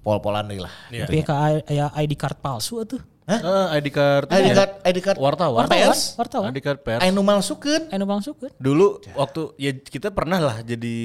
pol-polan 0.03 0.47
lah. 0.55 0.73
Tapi 0.87 1.19
kayak 1.23 1.67
ya 1.67 1.91
ID 1.99 2.15
card 2.15 2.39
palsu 2.39 2.83
tuh. 2.87 3.01
Eh, 3.31 3.77
ID 3.77 3.87
card 3.89 4.25
ID 4.27 4.41
ya. 4.43 4.55
card 4.55 4.71
ID 4.83 4.97
card 4.99 5.17
wartawan. 5.17 5.61
Wartawan, 5.61 5.69
pers. 5.85 6.01
wartawan. 6.15 6.49
ID 6.49 6.59
card 6.59 6.79
pers. 6.81 6.99
Anu 6.99 7.21
malsukeun. 7.21 7.83
Anu 7.87 8.03
bangsukeun. 8.03 8.51
Dulu 8.55 8.87
waktu 9.13 9.41
ya 9.55 9.71
kita 9.75 10.09
pernah 10.09 10.39
lah 10.39 10.57
jadi 10.61 10.95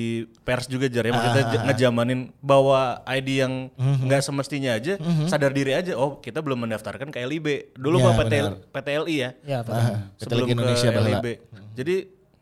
pers 0.40 0.64
juga 0.64 0.88
jar 0.88 1.02
ya 1.02 1.12
Ah, 1.12 1.21
kita 1.23 1.40
j- 1.47 1.62
ngejamanin 1.64 2.21
bawa 2.38 2.81
ID 3.07 3.28
yang 3.38 3.69
Mhm. 3.71 4.04
nggak 4.04 4.21
semestinya 4.21 4.73
aja 4.73 4.97
sadar 5.26 5.50
diri 5.50 5.73
aja 5.73 5.93
oh 5.95 6.16
kita 6.16 6.40
belum 6.40 6.64
mendaftarkan 6.64 7.09
ke 7.09 7.21
LIB 7.21 7.47
dulu 7.75 8.00
Ya, 8.00 8.16
PT. 8.16 8.35
PTLI 8.71 9.14
ya 9.14 9.31
Ya, 9.45 9.59
Pak. 9.61 9.75
PT 10.16 10.25
sebelum 10.25 10.38
Liga 10.40 10.52
Indonesia 10.54 10.88
ke. 10.88 11.00
LIB 11.02 11.26
jadi 11.73 11.97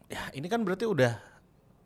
ya 0.07 0.23
ini 0.33 0.47
kan 0.47 0.61
berarti 0.61 0.85
udah 0.85 1.13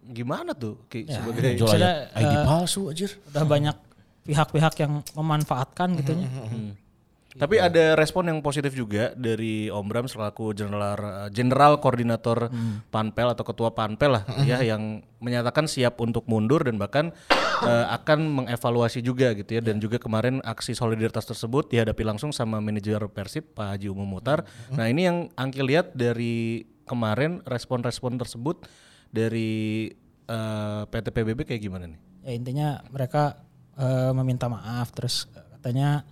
gimana 0.04 0.52
tuh 0.52 0.84
Ki, 0.86 1.02
sebagai 1.04 1.56
Jual 1.56 1.72
Sudah, 1.72 2.12
ID 2.12 2.28
eh, 2.30 2.44
palsu 2.44 2.82
anjir. 2.86 3.10
Udah 3.26 3.42
banyak 3.42 3.76
pihak-pihak 4.22 4.74
yang 4.76 4.92
memanfaatkan 5.12 5.96
gitu 5.96 6.12
ya. 6.12 6.28
Tapi 7.36 7.60
ada 7.60 7.94
respon 7.94 8.26
yang 8.26 8.40
positif 8.40 8.72
juga 8.72 9.12
dari 9.12 9.68
Om 9.68 9.86
Bram 9.86 10.06
selaku 10.08 10.56
general 10.56 10.96
uh, 10.96 11.28
general 11.28 11.78
koordinator 11.78 12.48
Panpel 12.88 13.28
atau 13.32 13.44
ketua 13.44 13.76
Panpel 13.76 14.16
lah 14.20 14.24
ya 14.48 14.64
yang 14.64 15.04
menyatakan 15.20 15.68
siap 15.68 16.00
untuk 16.00 16.24
mundur 16.28 16.64
dan 16.64 16.80
bahkan 16.80 17.12
uh, 17.62 17.86
akan 17.92 18.44
mengevaluasi 18.44 19.04
juga 19.04 19.36
gitu 19.36 19.56
ya. 19.56 19.62
Dan 19.62 19.78
juga 19.78 20.00
kemarin 20.00 20.40
aksi 20.40 20.72
solidaritas 20.72 21.24
tersebut 21.28 21.68
dihadapi 21.72 22.02
langsung 22.02 22.32
sama 22.32 22.58
manajer 22.58 23.00
Persib 23.12 23.52
Pak 23.52 23.76
Haji 23.76 23.92
Umum 23.92 24.08
Mutar. 24.08 24.48
Nah, 24.72 24.88
ini 24.88 25.08
yang 25.08 25.28
Angki 25.36 25.60
lihat 25.60 25.92
dari 25.92 26.64
kemarin 26.86 27.42
respon-respon 27.44 28.16
tersebut 28.16 28.64
dari 29.10 29.90
uh, 30.30 30.86
PT 30.86 31.10
PBB 31.10 31.46
kayak 31.46 31.62
gimana 31.62 31.90
nih? 31.90 32.00
Ya 32.26 32.32
intinya 32.34 32.68
mereka 32.90 33.46
eh, 33.78 34.10
meminta 34.10 34.50
maaf 34.50 34.90
terus 34.90 35.30
eh, 35.30 35.46
katanya 35.54 36.02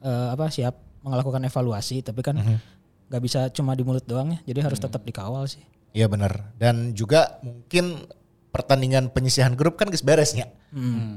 eh, 0.00 0.28
apa 0.32 0.48
siap 0.48 0.74
melakukan 1.00 1.40
evaluasi 1.44 2.04
tapi 2.04 2.20
kan 2.20 2.36
nggak 3.08 3.22
bisa 3.24 3.48
cuma 3.50 3.72
di 3.72 3.82
mulut 3.82 4.04
doang 4.04 4.36
ya. 4.36 4.38
Jadi 4.52 4.60
harus 4.62 4.78
tetap 4.78 5.02
dikawal 5.02 5.48
sih. 5.48 5.64
Iya 5.90 6.06
benar. 6.06 6.54
Dan 6.54 6.94
juga 6.94 7.40
mungkin 7.42 8.06
pertandingan 8.50 9.10
penyisihan 9.10 9.54
grup 9.54 9.78
kan 9.78 9.90
geus 9.90 10.02
beresnya. 10.02 10.50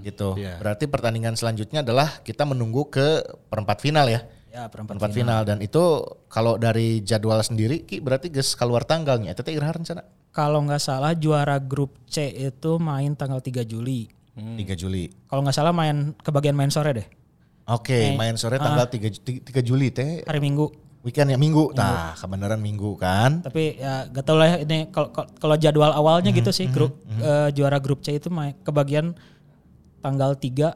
Gitu. 0.02 0.34
Iya. 0.38 0.58
Berarti 0.58 0.90
pertandingan 0.90 1.38
selanjutnya 1.38 1.86
adalah 1.86 2.22
kita 2.26 2.46
menunggu 2.46 2.90
ke 2.90 3.22
perempat 3.50 3.82
final 3.82 4.10
ya. 4.10 4.26
Ya 4.54 4.70
perempat 4.70 5.02
Perempat 5.02 5.12
final. 5.18 5.42
dan 5.50 5.58
itu 5.66 5.82
kalau 6.30 6.62
dari 6.62 7.02
jadwal 7.02 7.42
sendiri 7.42 7.90
Ki 7.90 7.98
berarti 7.98 8.30
geus 8.30 8.54
keluar 8.54 8.86
tanggalnya. 8.86 9.34
Itu 9.34 9.42
teh 9.42 9.54
iraha 9.54 9.74
rencana 9.78 10.02
Kalau 10.34 10.62
nggak 10.66 10.82
salah 10.82 11.14
juara 11.14 11.58
grup 11.62 11.98
C 12.10 12.30
itu 12.34 12.78
main 12.82 13.14
tanggal 13.14 13.38
3 13.42 13.66
Juli. 13.66 14.10
3 14.34 14.74
Juli. 14.74 15.10
Kalau 15.30 15.46
nggak 15.46 15.54
salah 15.54 15.74
main 15.74 16.18
kebagian 16.22 16.58
main 16.58 16.74
sore 16.74 16.94
deh. 16.98 17.08
Oke, 17.64 18.12
main 18.14 18.36
sore 18.36 18.60
tanggal 18.60 18.92
3, 18.92 19.24
3 19.40 19.64
Juli 19.64 19.88
teh 19.88 20.28
Hari 20.28 20.44
Minggu. 20.44 20.68
weekend 21.00 21.32
ya 21.32 21.40
Minggu. 21.40 21.72
Nah, 21.72 22.12
kebenaran 22.16 22.60
Minggu 22.60 22.96
kan. 23.00 23.40
Tapi 23.40 23.80
ya 23.80 24.08
gak 24.08 24.24
tau 24.24 24.36
lah 24.36 24.60
ini 24.60 24.88
kalau 24.92 25.12
kalau- 25.12 25.60
jadwal 25.60 25.92
awalnya 25.92 26.32
gitu 26.32 26.52
sih 26.52 26.68
grup 26.68 27.00
eh, 27.08 27.52
juara 27.52 27.80
grup 27.80 28.04
C 28.04 28.16
itu 28.16 28.28
main 28.28 28.56
kebagian 28.64 29.16
tanggal 30.00 30.36
3 30.36 30.76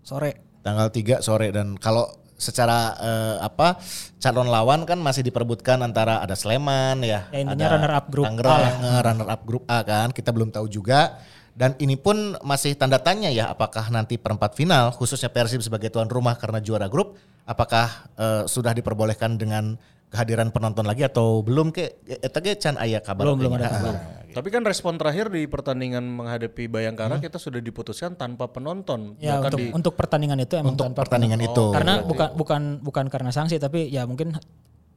sore. 0.00 0.60
Tanggal 0.60 0.92
3 0.92 1.24
sore 1.24 1.52
dan 1.52 1.76
kalau 1.76 2.04
secara 2.36 2.92
eh, 3.00 3.36
apa 3.40 3.80
calon 4.20 4.52
lawan 4.52 4.84
kan 4.84 5.00
masih 5.00 5.24
diperebutkan 5.24 5.80
antara 5.80 6.20
ada 6.20 6.36
Sleman 6.36 7.00
ya, 7.00 7.32
Ya, 7.32 7.40
intinya 7.40 7.64
ada 7.64 7.76
runner 7.80 7.92
up 7.96 8.06
grup 8.12 8.24
A 8.24 8.28
Tangerang, 8.28 8.60
eh, 8.76 9.00
runner 9.00 9.28
up 9.32 9.42
grup 9.48 9.64
A 9.64 9.78
kan 9.80 10.12
kita 10.12 10.36
belum 10.36 10.52
tahu 10.52 10.68
juga 10.68 11.16
dan 11.56 11.72
ini 11.78 11.96
pun 11.96 12.36
masih 12.40 12.76
tanda 12.76 13.00
tanya 13.00 13.26
ya 13.28 13.48
apakah 13.48 13.88
nanti 13.88 14.14
perempat 14.14 14.52
final 14.52 14.92
khususnya 14.92 15.26
Persib 15.26 15.58
sebagai 15.58 15.88
tuan 15.88 16.06
rumah 16.06 16.36
karena 16.36 16.60
juara 16.60 16.86
grup 16.86 17.16
apakah 17.42 17.88
eh, 18.12 18.42
sudah 18.44 18.70
diperbolehkan 18.70 19.34
dengan 19.34 19.74
kehadiran 20.06 20.48
penonton 20.48 20.84
lagi 20.84 21.02
atau 21.02 21.40
belum 21.40 21.72
ke 21.72 21.96
eta 22.06 22.38
ge 22.38 22.54
can 22.54 22.76
aya 22.76 23.00
kabar 23.00 23.26
Belum, 23.26 23.36
belum 23.40 23.52
ada 23.56 23.66
Ah, 23.66 23.72
kabar. 23.72 23.94
Tapi 24.30 24.48
kan 24.52 24.62
respon 24.62 24.94
terakhir 24.94 25.32
di 25.32 25.48
pertandingan 25.48 26.04
menghadapi 26.04 26.68
Bayangkara 26.68 27.16
kita 27.18 27.40
sudah 27.40 27.56
diputuskan 27.58 28.14
tanpa 28.14 28.46
penonton. 28.46 29.16
Ya 29.16 29.40
untuk 29.40 29.56
di 29.56 29.72
untuk 29.72 29.96
pertandingan 29.96 30.36
itu 30.38 30.60
emang 30.60 30.76
untuk 30.76 30.86
tanpa 30.86 31.02
pertandingan 31.02 31.40
itu. 31.40 31.72
Karena 31.72 32.04
bukan 32.04 32.28
bukan 32.36 32.62
bukan 32.84 33.04
karena 33.08 33.32
sanksi 33.32 33.56
tapi 33.56 33.88
ya 33.88 34.04
mungkin 34.04 34.36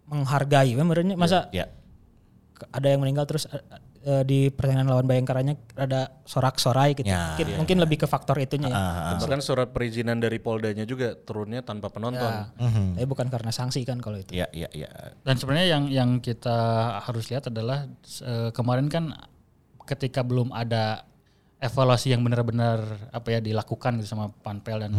menghargai. 0.05 0.75
Ya 0.75 0.83
menurutnya 0.83 1.15
masa 1.15 1.47
ya. 1.49 1.71
ke- 2.51 2.67
ada 2.69 2.87
yang 2.91 2.99
meninggal 2.99 3.23
terus 3.23 3.47
eh, 4.03 4.09
eh, 4.19 4.23
di 4.23 4.39
pertandingan 4.51 4.87
lawan 4.89 5.05
Bayangkaranya 5.07 5.55
ada 5.75 6.11
sorak-sorai 6.23 6.95
gitu. 6.95 7.07
Ya, 7.07 7.35
mungkin, 7.35 7.47
mungkin 7.59 7.77
lebih 7.83 7.97
ke 8.03 8.07
faktor 8.07 8.39
itunya 8.39 8.71
ya. 8.71 9.15
bahkan 9.19 9.41
surat 9.43 9.69
perizinan 9.71 10.19
dari 10.19 10.39
Poldanya 10.39 10.83
juga 10.83 11.15
turunnya 11.15 11.63
tanpa 11.63 11.91
penonton. 11.91 12.27
Ya, 12.27 12.51
Tapi 12.99 13.05
bukan 13.07 13.27
karena 13.27 13.51
sanksi 13.51 13.83
kan 13.83 13.99
kalau 13.99 14.19
itu. 14.19 14.31
ya 14.35 14.47
ya 14.51 14.67
ya 14.71 14.89
Dan 15.23 15.35
sebenarnya 15.35 15.67
yang 15.77 15.83
yang 15.89 16.09
kita 16.19 16.57
harus 17.03 17.27
lihat 17.31 17.47
adalah 17.51 17.87
eh, 18.23 18.49
kemarin 18.55 18.87
kan 18.87 19.11
ketika 19.83 20.21
belum 20.21 20.53
ada 20.53 21.03
evaluasi 21.59 22.15
yang 22.15 22.23
benar-benar 22.23 23.11
apa 23.11 23.35
ya 23.35 23.39
dilakukan 23.43 23.99
gitu 23.99 24.07
sama 24.15 24.31
Panpel 24.31 24.85
dan 24.87 24.91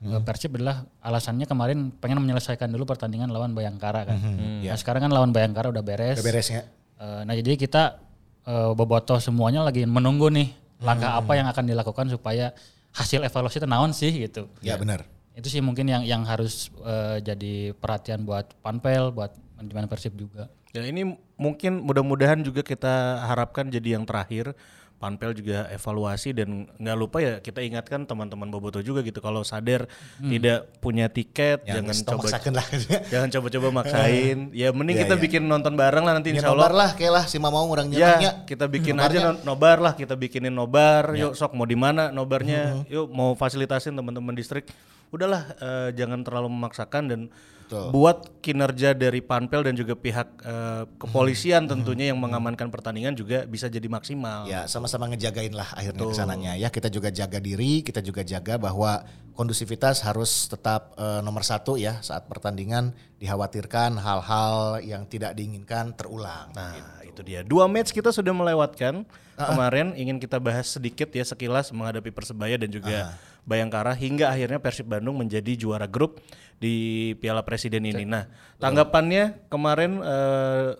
eh, 0.00 0.22
Persib 0.24 0.56
adalah 0.56 0.86
alasannya 1.04 1.44
kemarin 1.44 1.92
pengen 1.92 2.24
menyelesaikan 2.24 2.72
dulu 2.72 2.88
pertandingan 2.88 3.28
lawan 3.28 3.52
Bayangkara 3.52 4.06
kan. 4.08 4.16
Nah 4.64 4.76
sekarang 4.78 5.04
kan 5.06 5.12
lawan 5.12 5.30
Bayangkara 5.34 5.68
udah 5.68 5.84
beres. 5.84 6.16
udah 6.20 6.26
beresnya 6.26 6.62
Eh, 6.96 7.22
nah 7.28 7.34
jadi 7.36 7.60
kita 7.60 8.05
eh, 8.46 8.70
bobotoh 8.72 9.18
semuanya 9.18 9.66
lagi 9.66 9.84
menunggu 9.84 10.30
nih 10.30 10.54
langkah 10.80 11.16
apa 11.16 11.32
yang 11.36 11.48
akan 11.48 11.64
dilakukan 11.66 12.06
supaya 12.12 12.52
hasil 12.96 13.24
evaluasi 13.24 13.60
itu 13.60 13.68
naon 13.68 13.92
sih 13.92 14.12
gitu. 14.12 14.48
ya 14.64 14.76
benar 14.80 15.04
Itu 15.36 15.52
sih 15.52 15.60
mungkin 15.60 15.84
yang 15.84 16.00
yang 16.04 16.24
harus 16.24 16.72
eh, 16.80 17.20
jadi 17.20 17.76
perhatian 17.76 18.24
buat 18.24 18.56
Panpel, 18.64 19.12
buat 19.12 19.36
manajemen 19.60 19.84
Persib 19.84 20.16
juga. 20.16 20.48
Ya 20.72 20.84
ini 20.84 21.16
mungkin 21.36 21.84
mudah-mudahan 21.84 22.40
juga 22.40 22.64
kita 22.64 23.24
harapkan 23.24 23.68
jadi 23.68 24.00
yang 24.00 24.08
terakhir. 24.08 24.56
Panpel 24.96 25.36
juga 25.36 25.68
evaluasi 25.68 26.32
dan 26.32 26.64
nggak 26.80 26.96
lupa 26.96 27.20
ya 27.20 27.34
kita 27.38 27.60
ingatkan 27.60 28.08
teman-teman 28.08 28.48
Boboto 28.48 28.80
juga 28.80 29.04
gitu 29.04 29.20
kalau 29.20 29.44
sadar 29.44 29.84
tidak 30.18 30.72
punya 30.80 31.12
tiket 31.12 31.68
Ya, 31.68 31.78
jangan 31.80 31.96
coba 32.00 32.26
lah 32.32 32.66
jangan 33.12 33.28
coba-coba 33.28 33.68
maksain. 33.74 34.38
ya 34.64 34.72
mending 34.72 34.96
Ya, 34.96 35.02
kita 35.04 35.14
ya. 35.14 35.22
bikin 35.22 35.42
nonton 35.44 35.76
bareng 35.76 36.00
lah 36.00 36.16
nanti 36.16 36.32
Ya 36.32 36.40
insya 36.40 36.48
nobar 36.48 36.72
lah 36.72 36.90
kayak 36.96 37.12
lah 37.12 37.24
si 37.28 37.36
mau 37.36 37.52
orang 37.52 37.92
Ya, 37.92 38.32
kita 38.48 38.64
bikin 38.66 38.96
aja 38.96 39.32
no- 39.32 39.40
nobar 39.44 39.78
lah, 39.78 39.92
kita 39.92 40.16
bikinin 40.16 40.52
nobar. 40.52 41.12
Yuk 41.12 41.36
sok 41.36 41.52
mau 41.52 41.68
di 41.68 41.76
mana 41.76 42.08
nobarnya? 42.08 42.84
Yuk 42.88 43.12
mau 43.12 43.36
fasilitasin 43.36 43.92
teman-teman 43.92 44.32
distrik. 44.32 44.64
Udahlah 45.12 45.54
eh, 45.60 45.88
jangan 45.92 46.24
terlalu 46.24 46.48
memaksakan 46.50 47.02
dan 47.06 47.20
buat 47.70 48.38
kinerja 48.42 48.94
dari 48.94 49.18
Panpel 49.18 49.66
dan 49.66 49.74
juga 49.74 49.98
pihak 49.98 50.28
eh, 50.42 50.84
kepolisian 51.02 51.66
tentunya 51.66 52.14
yang 52.14 52.18
mengamankan 52.18 52.70
pertandingan 52.70 53.18
juga 53.18 53.42
bisa 53.44 53.66
jadi 53.66 53.86
maksimal. 53.90 54.46
Ya 54.46 54.70
sama-sama 54.70 55.10
ngejagain 55.10 55.50
lah 55.50 55.66
akhirnya 55.74 56.06
ke 56.06 56.14
sananya 56.14 56.52
ya. 56.54 56.70
Kita 56.70 56.86
juga 56.86 57.10
jaga 57.10 57.42
diri, 57.42 57.82
kita 57.82 57.98
juga 57.98 58.22
jaga 58.22 58.54
bahwa 58.56 59.02
kondusivitas 59.34 60.00
harus 60.06 60.46
tetap 60.46 60.94
eh, 60.94 61.20
nomor 61.26 61.42
satu 61.42 61.74
ya 61.74 61.98
saat 62.00 62.30
pertandingan 62.30 62.94
dikhawatirkan 63.18 63.98
hal-hal 63.98 64.78
yang 64.84 65.02
tidak 65.10 65.34
diinginkan 65.34 65.90
terulang. 65.98 66.52
Nah, 66.54 67.02
itu 67.02 67.24
dia. 67.24 67.40
Dua 67.42 67.66
match 67.66 67.90
kita 67.90 68.12
sudah 68.12 68.30
melewatkan 68.30 69.02
kemarin. 69.36 69.96
Ingin 69.96 70.20
kita 70.20 70.36
bahas 70.36 70.68
sedikit 70.70 71.08
ya 71.10 71.24
sekilas 71.24 71.72
menghadapi 71.72 72.12
Persebaya 72.12 72.60
dan 72.60 72.68
juga 72.68 73.16
Bayangkara 73.46 73.94
hingga 73.94 74.28
akhirnya 74.28 74.58
Persib 74.58 74.90
Bandung 74.90 75.14
menjadi 75.16 75.54
juara 75.54 75.86
grup 75.86 76.18
di 76.58 76.74
Piala 77.16 77.46
Presiden 77.46 77.86
ini. 77.86 78.02
Nah, 78.02 78.26
tanggapannya 78.58 79.46
kemarin 79.46 80.02
eh, 80.02 80.74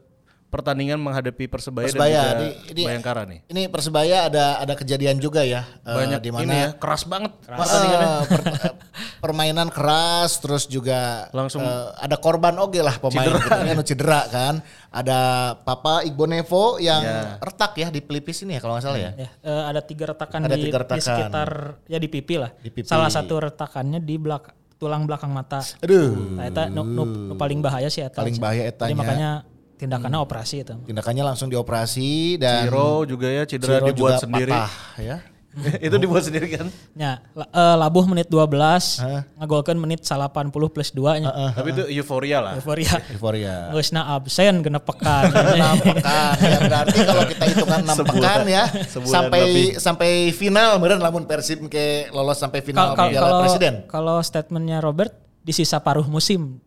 pertandingan 0.46 0.98
menghadapi 0.98 1.46
Persebaya, 1.46 1.86
Persebaya, 1.86 2.10
dan 2.10 2.26
juga 2.26 2.34
di- 2.40 2.54
ini- 2.74 2.86
Bayangkara 2.86 3.22
nih. 3.22 3.40
Ini 3.46 3.62
Persebaya 3.70 4.26
ada 4.26 4.58
ada 4.58 4.74
kejadian 4.74 5.18
juga 5.18 5.46
ya 5.46 5.62
eh, 5.62 5.94
Banyak 5.94 6.18
di 6.18 6.30
ini 6.30 6.36
mana 6.36 6.52
ya, 6.52 6.68
keras 6.74 7.06
banget. 7.06 7.32
Eh, 7.38 7.54
per- 7.54 7.70
eh, 7.70 8.72
permainan 9.26 9.66
keras 9.68 10.38
terus 10.38 10.64
juga 10.64 11.26
Langsung- 11.30 11.60
eh, 11.60 11.86
ada 11.96 12.14
korban 12.16 12.54
oke 12.56 12.78
lah 12.78 12.94
pemain 12.96 13.26
gitu 13.26 13.42
kan, 13.42 13.66
anu 13.66 13.82
cedera 13.82 14.22
kan 14.24 14.54
ada 14.88 15.18
Papa 15.58 16.00
Igbo 16.00 16.24
Nevo 16.24 16.78
yang 16.78 17.02
Ya. 17.02 17.36
retak 17.36 17.74
ya 17.74 17.88
di 17.88 17.98
pelipis 17.98 18.40
ini 18.40 18.54
ya 18.54 18.60
kalau 18.60 18.74
nggak 18.74 18.84
salah 18.84 19.00
ya 19.00 19.10
Ya, 19.16 19.28
eh, 19.42 19.62
ada 19.66 19.80
tiga 19.80 20.04
retakan 20.08 20.40
Ada 20.40 20.54
di, 20.54 20.62
tiga 20.62 20.70
di 20.72 20.80
retakan. 20.80 21.02
sekitar 21.02 21.50
ya 21.84 21.98
di 21.98 22.08
pipi 22.08 22.34
lah. 22.36 22.50
Di 22.54 22.70
pipi. 22.70 22.86
Salah 22.86 23.08
satu 23.08 23.34
retakannya 23.40 23.98
di 23.98 24.14
belak 24.16 24.44
tulang 24.76 25.02
belakang 25.02 25.30
mata. 25.30 25.64
aduh 25.78 26.36
Nah, 26.36 26.44
eta 26.44 26.68
nu, 26.68 26.84
nu- 26.84 27.04
nu 27.26 27.34
paling 27.34 27.58
bahaya 27.58 27.88
sih 27.88 28.00
eta. 28.00 28.18
Paling 28.18 28.36
bahaya 28.36 28.62
Jadi 28.62 28.72
etanya. 28.72 28.94
makanya 28.94 29.30
tindakannya 29.74 30.18
operasi 30.18 30.56
itu. 30.62 30.74
tindakannya 30.84 31.24
langsung 31.24 31.48
dioperasi 31.48 32.10
dan 32.36 32.64
Ciro 32.64 33.04
juga 33.04 33.28
ya 33.28 33.44
cedera 33.44 33.76
Ciro 33.78 33.86
dibuat 33.86 34.12
juga 34.12 34.22
sendiri. 34.22 34.52
patah, 34.52 34.72
ya 34.98 35.16
itu 35.86 35.96
dibuat 35.96 36.20
sendiri 36.20 36.52
kan. 36.52 36.68
Ya, 36.92 37.24
eh, 37.34 37.44
labuh 37.76 38.04
menit 38.04 38.28
12, 38.28 39.00
ngagolkeun 39.36 39.76
menit 39.76 40.00
80 40.02 40.52
plus 40.68 40.90
2 40.90 41.22
nya. 41.22 41.30
Tapi 41.50 41.68
itu 41.72 41.82
euforia 41.94 42.38
lah. 42.40 42.52
Euforia. 42.54 43.00
euforia 43.08 43.54
Geusna 43.70 44.12
absen 44.12 44.60
genep 44.60 44.84
pekan. 44.84 45.32
enam 45.56 45.76
pekan 45.78 46.36
ya 46.38 46.58
berarti 46.60 46.98
kalau 47.00 47.24
kita 47.24 47.44
hitunkan 47.46 47.80
enam 47.82 47.96
Sebulan. 47.96 48.20
pekan 48.20 48.40
ya 48.46 48.64
Sebulan 48.84 49.12
sampai 49.12 49.40
lebih. 49.42 49.66
sampai 49.78 50.10
final 50.30 50.70
meren 50.76 51.00
lamun 51.00 51.24
Persib 51.24 51.64
ke 51.66 51.86
lolos 52.10 52.36
sampai 52.36 52.60
final 52.60 52.92
Kal- 52.92 52.96
kal- 52.98 53.10
Piala 53.10 53.22
kalau 53.22 53.38
Presiden 53.42 53.74
kalau 53.86 54.16
statementnya 54.20 54.78
Robert 54.78 55.12
di 55.40 55.52
sisa 55.52 55.78
paruh 55.78 56.04
musim 56.04 56.60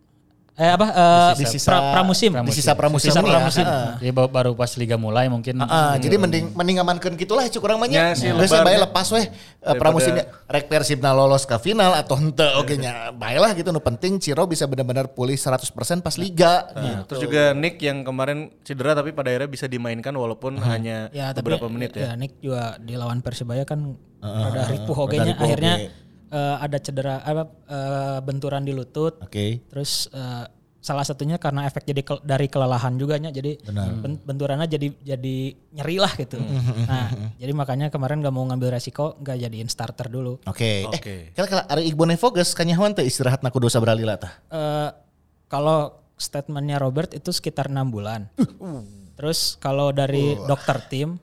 eh 0.60 0.70
apa 0.70 0.88
eh, 0.92 1.32
Di 1.40 1.46
sisa- 1.48 1.72
pra- 1.72 1.96
pramusim. 1.96 2.36
Di 2.36 2.52
sisa 2.52 2.76
pramusim. 2.76 3.08
Sisa 3.08 3.24
ini 3.24 3.26
ya. 3.26 3.34
pramusim. 3.34 3.64
Ah. 3.64 3.96
Jadi 3.96 4.12
ba- 4.12 4.28
baru 4.28 4.52
pas 4.52 4.68
liga 4.76 4.96
mulai 4.96 5.26
mungkin 5.26 5.56
Ah, 5.62 5.96
jadi 5.96 6.20
mending 6.20 6.52
mending 6.52 6.78
amankeun 6.78 7.16
gitulah 7.16 7.48
cuk 7.48 7.64
urang 7.64 7.80
mah 7.80 7.88
nya. 7.88 8.12
Ya, 8.12 8.14
si 8.14 8.28
Geus 8.28 8.52
lebarnya. 8.52 8.66
bae 8.66 8.78
lepas 8.84 9.08
weh 9.10 9.26
uh, 9.26 9.74
pramusimnya 9.74 10.28
rek 10.46 10.68
Persibna 10.68 11.10
lolos 11.10 11.44
ke 11.44 11.56
final 11.58 11.96
atau 11.96 12.14
henteu 12.14 12.60
oge 12.60 12.76
nya. 12.76 13.08
Bae 13.10 13.40
lah 13.40 13.56
gitu 13.56 13.72
nu 13.72 13.80
penting 13.80 14.20
Ciro 14.20 14.44
bisa 14.44 14.68
benar-benar 14.68 15.08
pulih 15.10 15.34
100% 15.34 15.72
pas 16.00 16.16
liga. 16.16 16.68
Nah, 16.70 17.08
Terus 17.08 17.24
juga 17.24 17.56
Nick 17.56 17.80
yang 17.80 18.04
kemarin 18.04 18.52
cedera 18.62 18.92
tapi 18.92 19.10
pada 19.10 19.32
akhirnya 19.32 19.48
bisa 19.48 19.64
dimainkan 19.64 20.12
walaupun 20.12 20.60
hanya 20.60 21.08
Ya, 21.10 21.32
tapi 21.32 21.50
beberapa 21.50 21.72
menit 21.72 21.96
ya. 21.96 22.12
ya 22.12 22.12
Nick 22.14 22.36
juga 22.38 22.76
di 22.78 22.94
lawan 22.94 23.24
Persibaya 23.24 23.64
kan 23.64 23.96
ada 24.20 24.68
ripuh 24.68 24.98
ogenya 25.00 25.32
ripuh 25.32 25.46
akhirnya 25.46 25.74
oge. 25.80 26.09
Eh, 26.30 26.56
ada 26.58 26.78
cedera 26.78 27.20
apa 27.20 27.44
eh, 27.66 28.20
benturan 28.22 28.62
di 28.62 28.72
lutut. 28.72 29.18
Oke. 29.20 29.62
Terus 29.66 30.08
eh, 30.10 30.46
salah 30.80 31.04
satunya 31.04 31.36
karena 31.36 31.68
efek 31.68 31.84
jadi 31.84 32.02
ke- 32.02 32.24
dari 32.24 32.48
kelelahan 32.48 32.96
juga 32.96 33.20
nya 33.20 33.30
jadi 33.30 33.60
ben- 34.00 34.24
benturannya 34.24 34.64
jadi 34.64 34.88
jadi 34.96 35.36
nyeri 35.76 35.98
lah 36.00 36.14
gitu. 36.16 36.40
nah, 36.88 37.12
jadi 37.36 37.52
makanya 37.52 37.92
kemarin 37.92 38.24
gak 38.24 38.32
mau 38.32 38.48
ngambil 38.48 38.72
resiko 38.72 39.20
gak 39.20 39.38
jadiin 39.38 39.68
starter 39.68 40.08
dulu. 40.08 40.40
Oke. 40.46 40.88
Oke. 40.88 41.30
Eh, 41.30 41.46
kala 41.46 41.68
Ari 41.68 41.84
Iqbal 41.86 42.08
Nevoges 42.10 42.56
kanyahoan 42.56 42.96
teh 42.96 43.04
istirahat 43.04 43.44
na 43.44 43.52
kudu 43.52 43.68
sabaraha 43.68 44.00
lila 44.00 44.16
tah. 44.16 44.34
Eh, 44.48 44.90
kalau 45.52 46.00
statementnya 46.16 46.80
Robert 46.80 47.12
itu 47.12 47.30
sekitar 47.30 47.68
enam 47.68 47.92
bulan. 47.92 48.32
Terus 49.16 49.60
kalau 49.60 49.92
dari 49.92 50.40
dokter 50.48 50.80
tim 50.86 51.20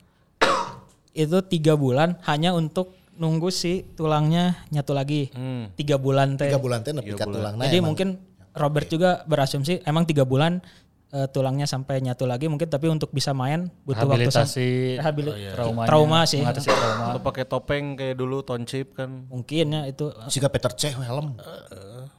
itu 1.13 1.41
tiga 1.43 1.73
bulan 1.75 2.21
hanya 2.25 2.53
untuk 2.53 2.93
nunggu 3.17 3.49
si 3.49 3.85
tulangnya 3.93 4.65
nyatu 4.69 4.93
lagi. 4.93 5.33
Tiga 5.75 5.97
bulan 5.97 6.37
teh. 6.37 6.49
Tiga 6.49 6.61
bulan 6.61 6.81
teh 6.81 6.93
nepi 6.93 7.13
ka 7.13 7.25
tulangna. 7.25 7.65
Jadi 7.65 7.77
emang. 7.77 7.89
mungkin 7.93 8.09
Robert 8.53 8.87
juga 8.87 9.21
berasumsi 9.25 9.81
emang 9.83 10.05
tiga 10.05 10.25
bulan 10.25 10.65
eh, 11.09 11.29
tulangnya 11.29 11.65
sampai 11.65 12.01
nyatu 12.01 12.25
lagi 12.25 12.49
mungkin 12.49 12.67
tapi 12.67 12.89
untuk 12.89 13.09
bisa 13.11 13.31
main 13.31 13.69
butuh 13.85 14.05
waktu 14.05 14.27
rehabilitasi 14.27 14.69
rehabilit- 14.97 15.37
traumanya, 15.53 15.87
trauma 15.87 16.21
sih. 16.25 16.41
mengatasi 16.41 16.69
trauma. 16.69 17.05
Atau 17.09 17.21
pakai 17.21 17.45
topeng 17.45 17.85
kayak 17.95 18.17
dulu 18.17 18.41
Toncip 18.41 18.97
kan. 18.97 19.29
Mungkin 19.29 19.67
ya 19.71 19.81
itu 19.87 20.09
Siga 20.29 20.49
Peter 20.49 20.73
we 20.73 21.05
helm. 21.05 21.37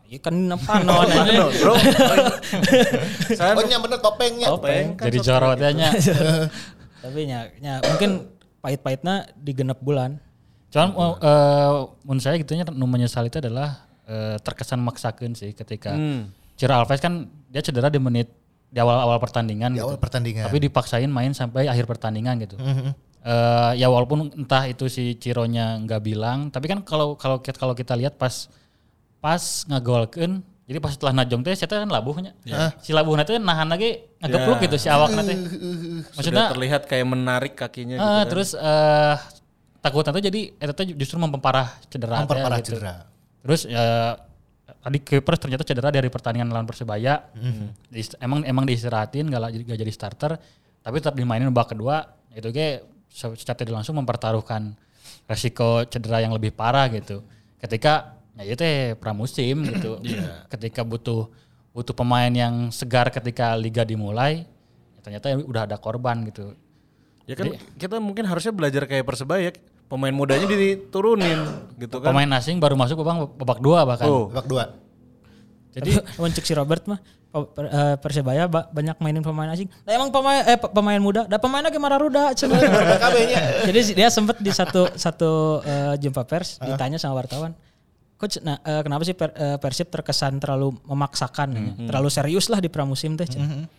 ya 0.07 0.23
kan 0.23 0.31
apa 0.47 0.87
non 0.87 1.03
Bro, 1.51 1.75
saya 3.27 3.51
Oh 3.59 3.63
nya 3.65 3.77
bener 3.77 3.99
topengnya. 3.99 4.47
topeng 4.47 4.95
kan 4.95 5.05
Jadi 5.11 5.17
jorotnya 5.19 5.69
nya. 5.73 5.89
tapi 7.03 7.27
ya, 7.27 7.51
ya 7.59 7.75
mungkin 7.83 8.31
pahit-pahitnya 8.59 9.31
di 9.35 9.51
genep 9.51 9.79
bulan. 9.79 10.19
Cuman 10.67 10.87
eh 11.17 11.73
menurut 12.03 12.21
saya 12.21 12.35
gitu 12.35 12.51
nya 12.53 12.67
nu 12.67 12.85
menyesal 12.85 13.23
itu 13.23 13.37
adalah 13.37 13.87
eh, 14.03 14.35
terkesan 14.37 14.79
maksakeun 14.79 15.31
sih 15.31 15.51
ketika 15.51 15.91
Hmm. 15.91 16.31
Ciro 16.53 16.73
Alves 16.73 16.97
kan 16.97 17.13
dia 17.47 17.61
cedera 17.61 17.87
di 17.87 17.97
menit 17.97 18.27
di 18.67 18.77
awal-awal 18.77 19.15
pertandingan 19.17 19.71
Di 19.71 19.79
gitu. 19.79 19.87
awal 19.87 19.97
pertandingan. 19.97 20.43
Tapi 20.43 20.57
dipaksain 20.59 21.07
main 21.07 21.31
sampai 21.31 21.65
akhir 21.65 21.85
pertandingan 21.85 22.35
gitu. 22.39 22.57
Eh, 22.57 23.71
ya 23.75 23.87
walaupun 23.87 24.31
entah 24.33 24.63
itu 24.65 24.87
si 24.87 25.15
Cironya 25.15 25.79
nggak 25.79 26.01
bilang, 26.01 26.47
tapi 26.47 26.67
kan 26.67 26.79
kalau 26.81 27.15
kalau 27.15 27.39
kita 27.39 27.57
kalau 27.57 27.71
kita 27.71 27.93
lihat 27.93 28.15
pas 28.15 28.47
pas 29.17 29.39
ngagolkeun 29.65 30.39
jadi 30.63 30.77
pas 30.77 30.91
setelah 30.91 31.15
najong 31.15 31.41
teh 31.41 31.51
saya 31.51 31.67
kan 31.69 31.87
labuhnya. 31.87 32.35
Si 32.77 32.91
labuhna 32.91 33.23
teh 33.23 33.35
nahan 33.37 33.67
lagi 33.67 34.03
ngagepluk 34.17 34.57
Ya. 34.57 34.63
gitu 34.65 34.75
si 34.77 34.87
awakna 34.87 35.21
teh. 35.21 35.35
sudah 35.35 36.11
Maksudnya 36.13 36.45
terlihat 36.51 36.81
kayak 36.85 37.05
menarik 37.05 37.53
kakinya 37.53 37.95
gitu 37.95 38.03
eh, 38.03 38.11
kan. 38.17 38.25
terus 38.27 38.49
eh 38.51 39.15
takutnya 39.87 40.11
tuh 40.11 40.23
jadi 40.23 40.41
teh 40.53 40.85
justru 40.93 41.15
memperparah 41.17 41.79
cedera 41.87 42.21
Memperparah 42.21 42.59
gitu. 42.59 42.75
cedera. 42.75 43.07
Terus 43.41 43.63
ya 43.63 44.19
tadi 44.83 44.99
Kipers 44.99 45.39
ternyata 45.39 45.63
cedera 45.63 45.89
dari 45.89 46.11
pertandingan 46.11 46.51
lawan 46.51 46.67
Persebaya. 46.67 47.31
Di- 47.87 48.19
emang 48.19 48.43
emang 48.43 48.67
diistirahatin 48.67 49.31
gak, 49.31 49.39
gak 49.63 49.79
jadi 49.79 49.93
starter, 49.93 50.31
tapi 50.83 50.99
tetap 50.99 51.15
dimainin 51.15 51.47
babak 51.49 51.71
kedua 51.71 52.03
itu 52.35 52.51
ge 52.51 52.83
se- 53.07 53.33
secara 53.39 53.57
tidak 53.63 53.81
langsung 53.81 53.95
mempertaruhkan 53.97 54.75
resiko 55.25 55.87
cedera 55.87 56.19
yang 56.19 56.35
lebih 56.35 56.51
parah 56.51 56.91
gitu. 56.91 57.23
Ketika 57.57 58.19
ya 58.37 58.43
itu 58.43 58.59
teh 58.59 58.93
pramusim 58.99 59.63
gitu. 59.65 59.97
Ketika 60.53 60.83
butuh 60.83 61.31
butuh 61.71 61.93
pemain 61.93 62.29
yang 62.29 62.73
segar 62.73 63.13
ketika 63.13 63.53
liga 63.53 63.85
dimulai, 63.85 64.43
ya 64.97 64.99
ternyata 65.05 65.29
udah 65.39 65.63
ada 65.69 65.77
korban 65.77 66.25
gitu. 66.25 66.57
Ya 67.27 67.35
kan 67.35 67.53
kita 67.75 67.99
mungkin 67.99 68.23
harusnya 68.23 68.55
belajar 68.55 68.87
kayak 68.87 69.03
Persebaya, 69.03 69.51
pemain 69.87 70.11
mudanya 70.11 70.45
diturunin 70.45 71.39
gitu 71.79 72.03
kan. 72.03 72.11
Pemain 72.11 72.29
asing 72.35 72.59
baru 72.59 72.75
masuk 72.75 72.99
babak 73.01 73.31
babak 73.35 73.59
dua 73.59 73.79
bahkan. 73.87 74.07
Oh. 74.07 74.27
Babak 74.27 74.47
dua. 74.47 74.63
Jadi 75.71 75.95
untuk 76.23 76.43
si 76.43 76.51
Robert 76.51 76.83
mah 76.85 76.99
eh, 76.99 77.95
Persebaya 78.01 78.49
ba- 78.49 78.67
banyak 78.67 78.97
mainin 78.99 79.23
pemain 79.23 79.47
asing. 79.47 79.69
Nah, 79.87 79.91
emang 79.93 80.09
pemain 80.11 80.43
eh 80.43 80.57
pe- 80.57 80.71
pemain 80.71 80.99
muda, 80.99 81.23
da 81.23 81.37
pemainnya 81.37 81.71
gimana 81.71 81.95
ruda. 81.95 82.33
Jadi 83.67 83.79
dia 83.93 84.07
sempat 84.09 84.39
di 84.39 84.51
satu 84.51 84.91
satu 84.93 85.61
eh, 85.61 85.93
jumpa 85.99 86.23
pers 86.25 86.59
ditanya 86.59 86.99
sama 86.99 87.23
wartawan. 87.23 87.55
Coach, 88.17 88.41
nah, 88.41 88.57
eh, 88.65 88.81
kenapa 88.81 89.05
sih 89.05 89.13
per- 89.13 89.35
Persib 89.61 89.87
terkesan 89.87 90.41
terlalu 90.41 90.73
memaksakan, 90.83 91.53
terlalu 91.85 92.09
serius 92.09 92.49
lah 92.49 92.57
di 92.57 92.67
pramusim 92.67 93.13
teh. 93.13 93.29
cenah. 93.29 93.69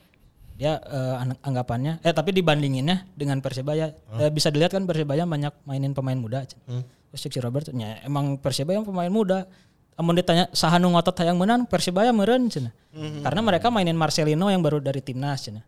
Dia 0.58 0.74
ang- 1.14 1.38
anggapannya, 1.40 2.02
eh 2.02 2.10
tapi 2.10 2.34
dibandinginnya 2.34 3.06
dengan 3.14 3.38
Persebaya, 3.38 3.94
eh, 4.18 4.26
bisa 4.28 4.50
dilihat 4.50 4.74
kan 4.74 4.82
Persebaya 4.82 5.22
banyak 5.22 5.54
mainin 5.62 5.94
pemain 5.94 6.18
muda. 6.18 6.42
cenah. 6.42 6.82
Terus 7.08 7.20
si 7.24 7.38
Robert, 7.38 7.70
ya, 7.70 8.02
emang 8.02 8.36
Persebaya 8.36 8.82
pemain 8.82 9.08
muda. 9.08 9.46
Amun 9.94 10.14
ditanya 10.14 10.46
sahanu 10.52 10.90
ngotot 10.90 11.14
hayang 11.16 11.34
menang 11.34 11.62
Persibaya 11.64 12.10
meureun 12.10 12.46
cenah. 12.46 12.74
Karena 13.20 13.40
mereka 13.40 13.66
mainin 13.68 13.94
Marcelino 13.94 14.46
yang 14.46 14.58
baru 14.58 14.78
dari 14.78 14.98
timnas 14.98 15.42
cenah. 15.42 15.62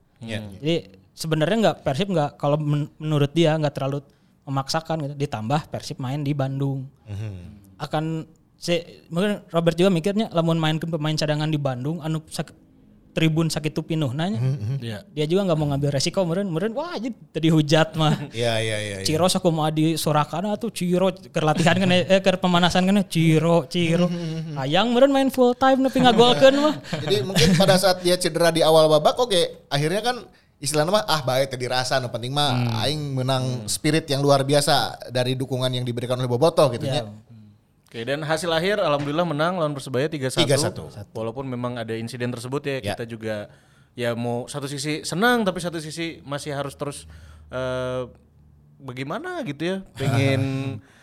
Jadi 0.56 0.74
sebenarnya 1.12 1.56
nggak 1.60 1.76
Persib 1.80 2.08
nggak 2.08 2.30
kalau 2.34 2.54
men- 2.56 2.90
menurut 2.96 3.30
dia 3.30 3.54
nggak 3.54 3.72
terlalu 3.72 4.02
memaksakan 4.42 4.96
gitu. 5.00 5.14
Ditambah 5.16 5.66
Persib 5.66 5.98
main 5.98 6.18
di 6.18 6.30
Bandung. 6.30 6.90
Akan 7.76 8.26
si 8.54 8.76
mungkin 9.08 9.40
Robert 9.48 9.74
juga 9.74 9.88
mikirnya 9.88 10.28
lamun 10.30 10.58
main 10.58 10.76
ke 10.76 10.84
pemain 10.84 11.14
cadangan 11.14 11.46
di 11.46 11.56
Bandung 11.56 11.98
anu 11.98 12.20
sak- 12.26 12.52
tribun 13.10 13.50
sakitu 13.50 13.82
pinuh 13.82 14.14
nanya. 14.14 14.38
Iya. 14.78 14.98
Dia 15.10 15.24
juga 15.26 15.50
nggak 15.50 15.58
mau 15.58 15.66
ngambil 15.74 15.90
resiko 15.90 16.22
meureun 16.22 16.48
meureun 16.48 16.72
wah 16.74 16.94
jadi 16.96 17.14
tadi 17.30 17.48
hujat 17.50 17.98
mah. 17.98 18.14
Iya 18.40 18.54
iya 18.62 18.78
iya. 18.78 18.96
iya. 19.02 19.06
Ciro 19.06 19.26
aku 19.26 19.48
mau 19.50 19.68
di 19.68 19.98
Sorakana 19.98 20.54
tuh 20.56 20.70
Ciro 20.70 21.10
ke 21.12 21.40
latihan 21.42 21.76
kan 21.76 21.90
eh 21.90 22.20
ke 22.22 22.30
pemanasan 22.38 22.86
kan 22.86 23.02
Ciro 23.10 23.66
Ciro 23.66 24.06
hayang 24.56 24.94
meureun 24.94 25.12
main 25.12 25.28
full 25.28 25.52
time 25.58 25.82
nepi 25.84 25.98
ngagolkeun 26.00 26.54
mah 26.56 26.74
Jadi 27.04 27.16
mungkin 27.26 27.48
pada 27.58 27.76
saat 27.76 28.00
dia 28.00 28.14
cedera 28.16 28.54
di 28.54 28.62
awal 28.62 28.86
babak 28.86 29.18
oke 29.18 29.68
akhirnya 29.68 30.00
kan 30.00 30.16
istilahnya 30.60 30.92
mah 30.92 31.04
ah 31.08 31.24
baik 31.24 31.56
tadi 31.56 31.64
rasa 31.64 31.96
no 31.98 32.12
penting 32.12 32.36
mah 32.36 32.84
aing 32.84 33.16
menang 33.16 33.64
spirit 33.64 34.04
yang 34.12 34.20
luar 34.20 34.44
biasa 34.44 35.08
dari 35.08 35.32
dukungan 35.32 35.72
yang 35.72 35.88
diberikan 35.88 36.20
oleh 36.20 36.28
Boboto 36.28 36.68
gitu 36.76 36.84
ya. 36.84 37.08
Oke, 37.90 38.06
dan 38.06 38.22
hasil 38.22 38.46
akhir 38.46 38.78
alhamdulillah 38.78 39.26
menang 39.26 39.58
lawan 39.58 39.74
Persebaya 39.74 40.06
3-1. 40.06 40.46
3-1. 40.46 41.10
Walaupun 41.10 41.42
memang 41.42 41.74
ada 41.74 41.90
insiden 41.92 42.30
tersebut 42.30 42.62
ya, 42.62 42.76
Ya. 42.78 42.94
kita 42.94 43.02
juga 43.04 43.50
ya 43.98 44.14
mau 44.14 44.46
satu 44.46 44.64
sisi 44.64 45.02
senang 45.02 45.42
tapi 45.42 45.58
satu 45.58 45.76
sisi 45.76 46.22
masih 46.22 46.54
harus 46.54 46.78
terus 46.78 47.10
eh, 47.50 48.06
bagaimana 48.78 49.42
gitu 49.42 49.62
ya, 49.66 49.76
pengen 49.92 50.40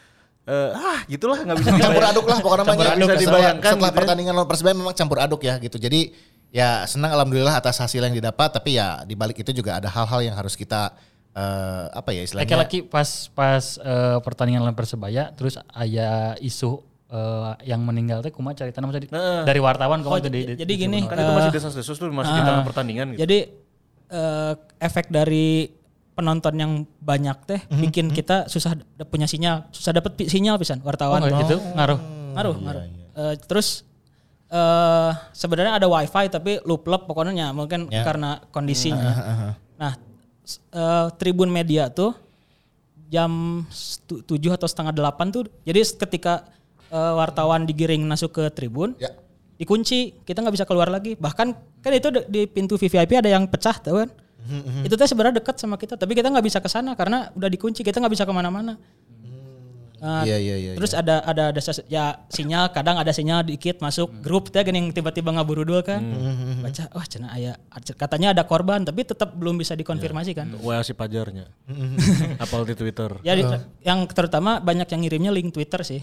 eh, 0.47 0.71
ah 0.71 1.03
gitulah 1.05 1.43
nggak 1.43 1.57
bisa 1.59 1.71
campur 1.83 2.03
aduk 2.03 2.23
lah 2.23 2.39
pokoknya 2.39 2.63
namanya. 2.63 2.87
Aduk 2.89 2.97
bisa 3.03 3.19
Setelah- 3.19 3.19
dibayangkan 3.19 3.67
Setelah 3.67 3.75
gitu 3.83 3.91
ya. 3.91 3.97
pertandingan 3.99 4.33
lawan 4.33 4.47
Persebaya 4.47 4.75
memang 4.75 4.95
campur 4.95 5.19
aduk 5.19 5.41
ya 5.43 5.59
gitu. 5.59 5.75
Jadi 5.75 6.15
ya 6.47 6.87
senang 6.87 7.11
alhamdulillah 7.11 7.59
atas 7.59 7.75
hasil 7.77 7.99
yang 7.99 8.15
didapat 8.15 8.47
tapi 8.49 8.79
ya 8.79 9.03
di 9.03 9.11
balik 9.11 9.35
itu 9.37 9.51
juga 9.51 9.75
ada 9.75 9.91
hal-hal 9.91 10.23
yang 10.23 10.39
harus 10.39 10.55
kita 10.55 10.95
eh, 11.37 11.85
apa 11.93 12.09
ya 12.09 12.21
istilahnya. 12.23 12.49
Laki-laki 12.49 12.81
pas 12.81 13.05
pas 13.31 13.63
eh, 13.77 14.17
pertandingan 14.19 14.61
lawan 14.61 14.73
Persebaya 14.73 15.29
terus 15.31 15.55
aya 15.69 16.09
isu 16.39 16.81
eh, 17.07 17.51
yang 17.63 17.79
meninggal 17.79 18.19
teh 18.19 18.29
kumaha 18.29 18.57
carita 18.57 18.81
maksudnya 18.81 19.05
di- 19.05 19.11
Nah. 19.11 19.45
dari 19.45 19.59
wartawan 19.59 20.01
Oh, 20.01 20.03
kumaha 20.03 20.19
tuh 20.19 20.29
di, 20.29 20.41
di- 20.43 20.57
jadi 20.57 20.73
gini 20.75 21.05
kan 21.05 21.15
itu 21.15 21.31
masih 21.31 21.53
desas-desus 21.53 21.95
tuh 21.95 22.09
masih 22.09 22.33
di 22.33 22.41
tengah 22.41 22.65
pertandingan 22.65 23.05
gitu. 23.13 23.19
jadi 23.21 23.37
eh, 24.09 24.53
efek 24.79 25.07
dari 25.07 25.69
penonton 26.11 26.53
yang 26.53 26.71
banyak 26.97 27.37
teh 27.45 27.61
bikin 27.71 28.09
kita 28.09 28.49
susah 28.49 28.73
d- 28.73 29.05
punya 29.05 29.23
sinyal 29.23 29.69
susah 29.69 29.93
dapat 29.93 30.17
sinyal 30.19 30.57
pisan 30.57 30.81
Oh, 30.81 30.89
wartawan 30.89 31.21
gitu 31.21 31.61
ngaruh. 31.71 31.99
ngaruh 32.33 32.55
ngaruh. 32.57 32.83
Eh, 33.13 33.35
terus 33.45 33.85
eh 34.47 35.11
sebenarnya 35.31 35.75
ada 35.75 35.87
wifi 35.87 36.25
tapi 36.27 36.63
lup-lup 36.63 37.03
pokoknya 37.03 37.51
mungkin 37.51 37.85
karena 37.87 38.39
kondisinya. 38.47 39.11
Nah 39.75 39.93
eh, 40.71 41.07
tribun 41.19 41.51
media 41.51 41.91
tuh 41.91 42.15
jam 43.07 43.63
tujuh 44.07 44.51
atau 44.51 44.67
setengah 44.67 44.91
delapan 44.91 45.31
tuh 45.31 45.47
jadi 45.63 45.79
ketika 45.83 46.47
eh, 46.87 47.13
wartawan 47.15 47.63
digiring 47.63 48.03
masuk 48.03 48.31
ke 48.35 48.43
tribun 48.51 48.95
Ya. 48.99 49.11
dikunci 49.57 50.13
kita 50.21 50.43
nggak 50.43 50.53
bisa 50.53 50.65
keluar 50.69 50.85
lagi. 50.85 51.17
Bahkan 51.17 51.47
kan 51.81 51.91
itu 51.91 52.13
di 52.29 52.45
pintu 52.45 52.77
VVIP 52.77 53.17
ada 53.17 53.25
yang 53.25 53.49
pecah 53.49 53.73
tahu 53.73 54.05
kan? 54.05 54.09
Itu 54.85 54.95
teh 54.95 55.09
sebenarnya 55.09 55.41
dekat 55.43 55.59
sama 55.59 55.75
kita 55.75 55.97
tapi 55.97 56.15
kita 56.15 56.29
nggak 56.31 56.45
bisa 56.45 56.63
ke 56.63 56.69
sana 56.71 56.95
karena 56.95 57.27
udah 57.35 57.49
dikunci 57.51 57.83
kita 57.83 57.99
nggak 57.99 58.13
bisa 58.15 58.23
ke 58.23 58.31
mana-mana 58.31 58.77
Uh, 59.97 60.21
Iya, 60.23 60.37
iya, 60.37 60.55
iya, 60.55 60.71
Terus 60.77 60.93
ada 60.93 61.19
ada 61.21 61.49
ada 61.49 61.57
ses- 61.57 61.81
ya 61.85 62.21
sinyal 62.29 62.69
kadang 62.69 62.95
ada 62.95 63.09
sinyal 63.09 63.41
dikit 63.41 63.81
masuk 63.81 64.13
grup 64.21 64.47
teh 64.47 64.61
gini 64.61 64.93
tiba-tiba 64.93 65.33
ngaburudul 65.33 65.81
kan. 65.81 66.01
Baca 66.61 66.85
wah 66.91 67.01
cenah 67.01 67.33
aya 67.33 67.57
katanya 67.95 68.29
ada 68.29 68.45
korban 68.45 68.81
tapi 68.81 69.01
tetap 69.01 69.33
belum 69.33 69.57
bisa 69.57 69.73
dikonfirmasi 69.73 70.31
kan. 70.31 70.47
WA 70.61 70.81
si 70.81 70.93
pajarnya. 70.93 71.49
Apal 72.43 72.63
di 72.63 72.73
Twitter. 72.73 73.09
Ya 73.21 73.33
di- 73.33 73.45
yang 73.81 74.05
terutama 74.05 74.61
banyak 74.61 74.85
yang 74.85 75.01
ngirimnya 75.01 75.31
link 75.33 75.49
Twitter 75.49 75.81
sih. 75.81 76.01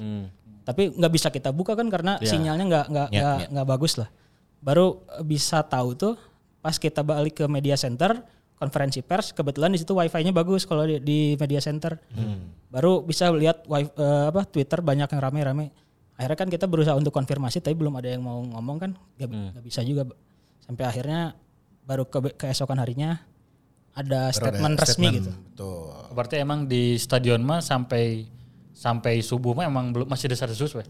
Tapi 0.64 0.90
nggak 0.90 1.12
bisa 1.12 1.28
kita 1.28 1.52
buka 1.52 1.72
kan 1.72 1.86
karena 1.86 2.18
sinyalnya 2.20 2.64
nggak 2.64 2.86
nggak 2.88 3.08
Ya, 3.08 3.20
nggak 3.20 3.36
ya. 3.38 3.46
nggak 3.54 3.66
bagus 3.68 3.94
lah. 3.94 4.08
Baru 4.58 5.04
bisa 5.22 5.62
tahu 5.62 5.94
tuh 5.94 6.14
pas 6.58 6.74
kita 6.74 7.04
balik 7.04 7.36
ke 7.36 7.44
media 7.44 7.76
center 7.76 8.24
konferensi 8.54 9.00
pers 9.00 9.30
kebetulan 9.30 9.70
di 9.70 9.78
situ 9.78 9.92
wifi-nya 9.92 10.30
bagus 10.30 10.64
kalau 10.64 10.84
di, 10.84 10.98
di 10.98 11.18
media 11.34 11.58
center. 11.58 11.98
Baru 12.68 13.02
bisa 13.02 13.30
lihat 13.30 13.66
wi- 13.66 13.90
eh, 13.90 14.26
apa 14.28 14.42
Twitter 14.44 14.78
banyak 14.78 15.06
yang 15.06 15.20
rame-rame. 15.20 15.70
Akhirnya 16.14 16.38
kan 16.38 16.48
kita 16.48 16.66
berusaha 16.66 16.94
untuk 16.94 17.10
konfirmasi 17.10 17.58
tapi 17.58 17.74
belum 17.74 17.98
ada 17.98 18.08
yang 18.08 18.22
mau 18.22 18.38
ngomong 18.38 18.76
kan 18.78 18.90
nggak 19.16 19.28
nggak 19.28 19.64
bisa 19.64 19.82
juga. 19.82 20.06
Sampai 20.60 20.86
akhirnya 20.86 21.34
baru 21.82 22.06
ke 22.06 22.18
keesokan 22.34 22.78
harinya 22.78 23.18
ada 23.92 24.30
Baru 24.30 24.32
ada 24.32 24.32
statement 24.32 24.74
resmi 24.76 24.90
statement, 25.06 25.14
gitu. 25.14 25.30
Betul. 25.52 25.82
Berarti 26.10 26.34
emang 26.36 26.60
di 26.64 26.96
stadion 26.96 27.42
mah 27.42 27.58
sampai 27.58 28.26
sampai 28.72 29.20
subuh 29.20 29.54
mah 29.54 29.66
emang 29.66 29.90
belum 29.90 30.06
masih 30.06 30.26
desas-desus 30.26 30.74
weh. 30.74 30.86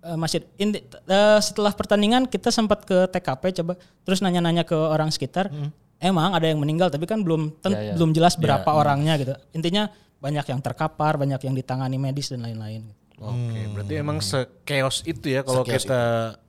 Eh, 0.00 0.16
masih 0.16 0.42
inti- 0.56 0.82
eh, 0.82 1.38
setelah 1.38 1.70
pertandingan 1.70 2.24
kita 2.24 2.48
sempat 2.48 2.82
ke 2.82 3.06
TKP 3.06 3.60
coba 3.60 3.74
terus 4.00 4.18
nanya-nanya 4.18 4.64
ke 4.64 4.72
orang 4.72 5.10
sekitar 5.10 5.52
emang 6.00 6.32
ada 6.32 6.48
yang 6.48 6.58
meninggal 6.58 6.88
tapi 6.88 7.04
kan 7.04 7.20
belum 7.20 7.60
ten- 7.60 7.76
Ya, 7.76 7.92
ya. 7.92 7.94
belum 7.94 8.10
jelas 8.10 8.34
berapa 8.34 8.66
orangnya 8.66 9.14
gitu 9.14 9.32
intinya 9.52 9.92
banyak 10.18 10.44
yang 10.48 10.60
terkapar 10.60 11.16
banyak 11.16 11.40
yang 11.40 11.54
ditangani 11.54 11.96
medis 11.96 12.28
dan 12.28 12.42
lain-lain 12.42 12.90
Oke, 13.20 13.68
berarti 13.76 13.94
emang 14.00 14.16
sekeos 14.24 15.04
itu 15.04 15.28
ya 15.28 15.44
kalau 15.44 15.60
kita 15.60 16.00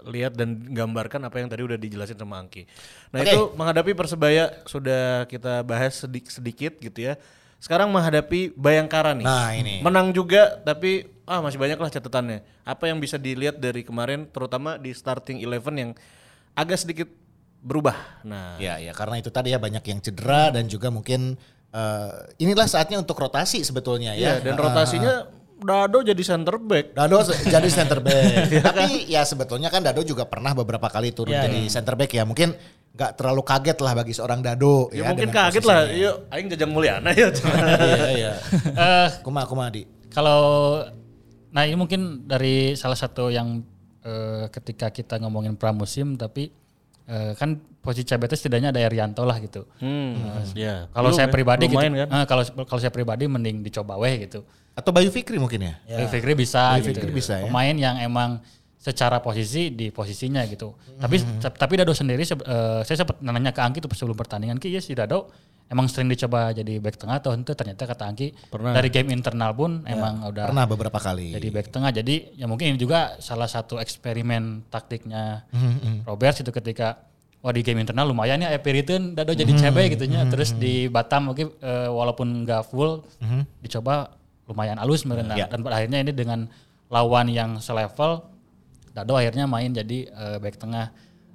lihat 0.08 0.40
dan 0.40 0.56
gambarkan 0.72 1.28
apa 1.28 1.44
yang 1.44 1.52
tadi 1.52 1.68
udah 1.68 1.76
dijelasin 1.76 2.16
sama 2.16 2.40
Angki. 2.40 2.64
Nah 3.12 3.20
Oke. 3.20 3.28
itu 3.28 3.40
menghadapi 3.60 3.92
Persebaya 3.92 4.64
sudah 4.64 5.28
kita 5.28 5.68
bahas 5.68 6.00
sedik 6.00 6.32
sedikit 6.32 6.80
gitu 6.80 7.12
ya. 7.12 7.20
Sekarang 7.60 7.92
menghadapi 7.92 8.56
Bayangkara 8.56 9.12
nih. 9.12 9.28
Nah, 9.28 9.52
ini. 9.52 9.84
Menang 9.84 10.16
juga 10.16 10.64
tapi 10.64 11.12
ah 11.28 11.44
masih 11.44 11.60
banyak 11.60 11.76
lah 11.76 11.92
catatannya. 11.92 12.40
Apa 12.64 12.88
yang 12.88 13.04
bisa 13.04 13.20
dilihat 13.20 13.60
dari 13.60 13.84
kemarin 13.84 14.24
terutama 14.32 14.80
di 14.80 14.96
starting 14.96 15.44
eleven 15.44 15.76
yang 15.76 15.92
agak 16.56 16.80
sedikit 16.80 17.12
berubah. 17.62 18.26
Nah, 18.26 18.58
Ya, 18.58 18.82
ya 18.82 18.92
karena 18.92 19.22
itu 19.22 19.30
tadi 19.30 19.54
ya 19.54 19.62
banyak 19.62 19.86
yang 19.86 20.00
cedera 20.02 20.50
dan 20.50 20.66
juga 20.66 20.90
mungkin 20.90 21.38
eh, 21.72 22.10
inilah 22.42 22.66
saatnya 22.66 22.98
untuk 22.98 23.16
rotasi 23.16 23.62
sebetulnya 23.62 24.18
ya, 24.18 24.42
ya. 24.42 24.44
dan 24.44 24.58
rotasinya 24.58 25.30
Dado 25.62 26.02
jadi 26.02 26.18
center 26.26 26.58
back. 26.58 26.98
Dado 26.98 27.22
jadi 27.46 27.70
center 27.70 28.02
back. 28.02 28.50
Tapi 28.66 29.06
ya 29.06 29.22
sebetulnya 29.22 29.70
kan 29.70 29.86
Dado 29.86 30.02
juga 30.02 30.26
pernah 30.26 30.58
beberapa 30.58 30.90
kali 30.90 31.14
turun 31.14 31.38
Ya, 31.38 31.46
jadi 31.46 31.70
center 31.70 31.94
back 31.94 32.10
ya. 32.18 32.26
Mungkin 32.26 32.58
nggak 32.98 33.12
terlalu 33.14 33.46
kaget 33.46 33.78
lah 33.78 33.94
bagi 33.94 34.10
seorang 34.18 34.42
Dado. 34.42 34.90
Ya, 34.90 35.06
mungkin 35.14 35.30
dengan 35.30 35.54
kaget 35.54 35.62
lah. 35.70 35.86
Yuk, 35.94 36.16
aing 36.34 36.48
jajang 36.50 36.72
mulyana 36.74 37.14
ya. 37.14 37.30
Iya, 37.78 38.06
iya. 38.10 38.32
Eh 38.74 39.10
Kuma, 39.22 39.46
kuma 39.46 39.70
di. 39.70 39.86
kalau 40.10 40.82
nah 41.54 41.62
ini 41.68 41.78
mungkin 41.78 42.26
dari 42.26 42.74
salah 42.74 42.98
satu 42.98 43.30
yang 43.30 43.62
eh, 44.02 44.50
ketika 44.50 44.90
kita 44.90 45.22
ngomongin 45.22 45.54
pramusim 45.54 46.18
tapi 46.18 46.50
eh, 47.08 47.32
kan 47.38 47.58
posisi 47.82 48.06
CBT 48.06 48.34
setidaknya 48.38 48.70
ada 48.70 48.82
Erianto 48.82 49.26
lah 49.26 49.42
gitu. 49.42 49.66
Hmm, 49.82 50.14
ya. 50.54 50.86
Kalau 50.94 51.10
Belum 51.10 51.18
saya 51.18 51.28
ya, 51.30 51.34
pribadi 51.34 51.66
belum 51.66 51.82
gitu, 51.82 51.86
kan? 52.06 52.10
eh, 52.14 52.26
kalau 52.30 52.44
kalau 52.70 52.80
saya 52.82 52.94
pribadi 52.94 53.24
mending 53.26 53.66
dicoba 53.66 53.98
weh 53.98 54.30
gitu. 54.30 54.46
Atau 54.78 54.94
Bayu 54.94 55.10
Fikri 55.12 55.36
mungkin 55.42 55.66
ya. 55.66 55.74
Bayu 55.90 56.08
Fikri 56.08 56.34
bisa 56.38 56.78
Bayu 56.78 56.86
gitu. 56.94 57.02
Fikri 57.02 57.12
bisa 57.12 57.34
ya. 57.42 57.46
Pemain 57.50 57.76
yang 57.76 57.96
emang 58.00 58.40
secara 58.82 59.22
posisi 59.22 59.70
di 59.70 59.88
posisinya 59.88 60.42
gitu. 60.44 60.74
Tapi 60.98 61.22
tapi 61.40 61.74
Dado 61.76 61.94
sendiri 61.94 62.22
se- 62.22 62.34
eh, 62.36 62.82
saya 62.82 62.98
sempat 62.98 63.22
nanya 63.22 63.50
ke 63.50 63.62
Angki 63.62 63.78
tuh 63.78 63.90
sebelum 63.92 64.18
pertandingan 64.18 64.58
Ki 64.58 64.68
ya 64.68 64.80
si 64.80 64.92
Dado 64.92 65.30
emang 65.68 65.86
sering 65.86 66.10
dicoba 66.10 66.50
jadi 66.50 66.78
back 66.78 66.98
tengah 66.98 67.16
atau 67.16 67.32
ente 67.32 67.54
ternyata 67.54 67.86
kata 67.86 68.04
Angki 68.04 68.34
dari 68.52 68.90
game 68.90 69.14
internal 69.14 69.54
pun 69.54 69.86
emang 69.86 70.26
udah 70.26 70.50
Pernah 70.50 70.66
beberapa 70.66 70.98
kali. 70.98 71.30
jadi 71.32 71.48
back 71.48 71.70
tengah. 71.70 71.92
Jadi 71.92 72.34
ya 72.36 72.44
mungkin 72.44 72.74
ini 72.74 72.78
juga 72.78 73.16
salah 73.18 73.46
satu 73.46 73.78
eksperimen 73.78 74.66
taktiknya 74.68 75.46
Mhm, 75.48 76.04
Robert 76.04 76.36
itu 76.36 76.50
ketika 76.52 77.06
wah 77.38 77.50
di 77.50 77.62
game 77.62 77.80
internal 77.80 78.06
lumayan 78.08 78.38
ya 78.40 78.50
Epiritin 78.50 79.14
Dado 79.14 79.32
jadi 79.32 79.48
Mhm, 79.48 79.62
CB 79.62 79.78
gitu 79.92 80.06
nya. 80.08 80.26
Terus 80.26 80.54
di 80.54 80.86
Batam 80.88 81.30
mungkin 81.30 81.54
eh, 81.56 81.86
walaupun 81.88 82.44
nggak 82.44 82.66
full 82.66 83.06
dicoba 83.60 84.10
lumayan 84.44 84.76
halus 84.76 85.06
sebenarnya. 85.06 85.38
Ya. 85.38 85.48
Dan 85.48 85.62
pada 85.62 85.78
akhirnya 85.78 86.02
ini 86.02 86.12
dengan 86.12 86.50
lawan 86.88 87.30
yang 87.30 87.56
selevel 87.58 88.26
Dado 88.92 89.16
akhirnya 89.16 89.48
main 89.48 89.72
jadi 89.72 90.08
eh, 90.08 90.38
back 90.38 90.56
tengah. 90.60 90.92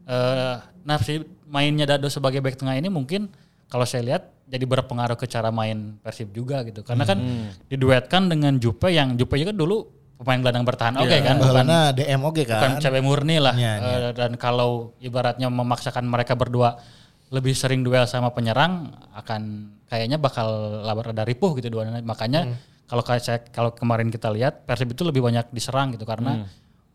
Eh, 0.06 0.56
nah 0.86 0.96
si 1.00 1.24
mainnya 1.48 1.88
Dado 1.88 2.06
sebagai 2.12 2.38
back 2.44 2.60
tengah 2.60 2.76
ini 2.76 2.92
mungkin 2.92 3.32
kalau 3.66 3.82
saya 3.82 4.06
lihat 4.06 4.22
jadi 4.46 4.62
berpengaruh 4.62 5.18
ke 5.18 5.26
cara 5.26 5.50
main 5.50 5.98
Persib 5.98 6.30
juga 6.30 6.62
gitu. 6.62 6.86
Karena 6.86 7.02
kan 7.02 7.18
diduetkan 7.66 8.30
dengan 8.30 8.56
Jupe 8.62 8.92
yang 8.94 9.18
Jupe 9.18 9.40
juga 9.40 9.50
dulu 9.50 9.88
pemain 10.16 10.40
gelandang 10.40 10.64
bertahan 10.64 10.96
oke 10.96 11.16
kan, 11.20 11.36
bukan 11.36 11.66
DM 11.92 12.20
oke 12.24 12.42
bukan 12.48 12.72
kan. 12.72 12.80
cewek 12.80 13.02
murni 13.04 13.36
lah. 13.36 13.52
Iya, 13.52 13.72
Eh, 13.84 14.10
dan 14.16 14.32
kalau 14.40 14.96
ibaratnya 14.96 15.52
memaksakan 15.52 16.08
mereka 16.08 16.32
berdua 16.32 16.80
lebih 17.28 17.52
sering 17.52 17.82
duel 17.82 18.06
sama 18.06 18.30
penyerang 18.30 18.94
akan 19.12 19.74
kayaknya 19.90 20.16
bakal 20.16 20.46
labar 20.86 21.10
rada 21.10 21.26
ripuh 21.26 21.58
gitu 21.58 21.74
dua 21.74 21.82
makanya 22.06 22.54
kalau 22.86 23.02
kayak 23.02 23.22
saya 23.22 23.38
kalau 23.50 23.74
kemarin 23.74 24.14
kita 24.14 24.30
lihat 24.30 24.62
Persib 24.62 24.94
itu 24.94 25.02
lebih 25.02 25.26
banyak 25.26 25.50
diserang 25.50 25.90
gitu 25.90 26.06
karena 26.06 26.46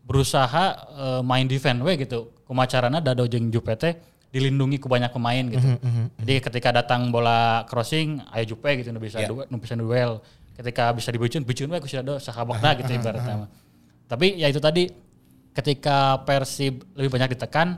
berusaha 0.02 0.64
eh, 0.92 1.22
main 1.22 1.46
defense 1.46 1.80
we 1.82 1.94
gitu 2.00 2.34
kumacarana 2.46 2.98
Dado 2.98 3.24
jeung 3.30 3.48
Jupete 3.48 4.12
dilindungi 4.32 4.80
ke 4.80 4.88
banyak 4.88 5.12
pemain 5.12 5.44
gitu. 5.44 5.68
Jadi 6.24 6.34
ketika 6.40 6.72
datang 6.72 7.12
bola 7.12 7.68
crossing 7.68 8.16
ayo 8.32 8.56
Jupe 8.56 8.80
gitu 8.80 8.88
nu 8.88 8.96
bisa 8.96 9.20
duel, 9.28 9.44
nu 9.52 9.60
bisa 9.60 9.76
duel. 9.76 10.24
Ketika 10.56 10.88
bisa 10.96 11.12
dibucun, 11.12 11.44
bucun 11.44 11.68
we 11.68 11.76
ku 11.76 11.84
si 11.84 12.00
Dado 12.00 12.16
sahabokna 12.16 12.72
gitu 12.80 12.96
ibaratnya. 12.96 13.44
mah. 13.44 13.48
Tapi 14.08 14.40
ya 14.40 14.48
itu 14.48 14.56
tadi 14.56 14.88
ketika 15.52 16.24
Persib 16.24 16.80
lebih 16.96 17.12
banyak 17.12 17.36
ditekan 17.36 17.76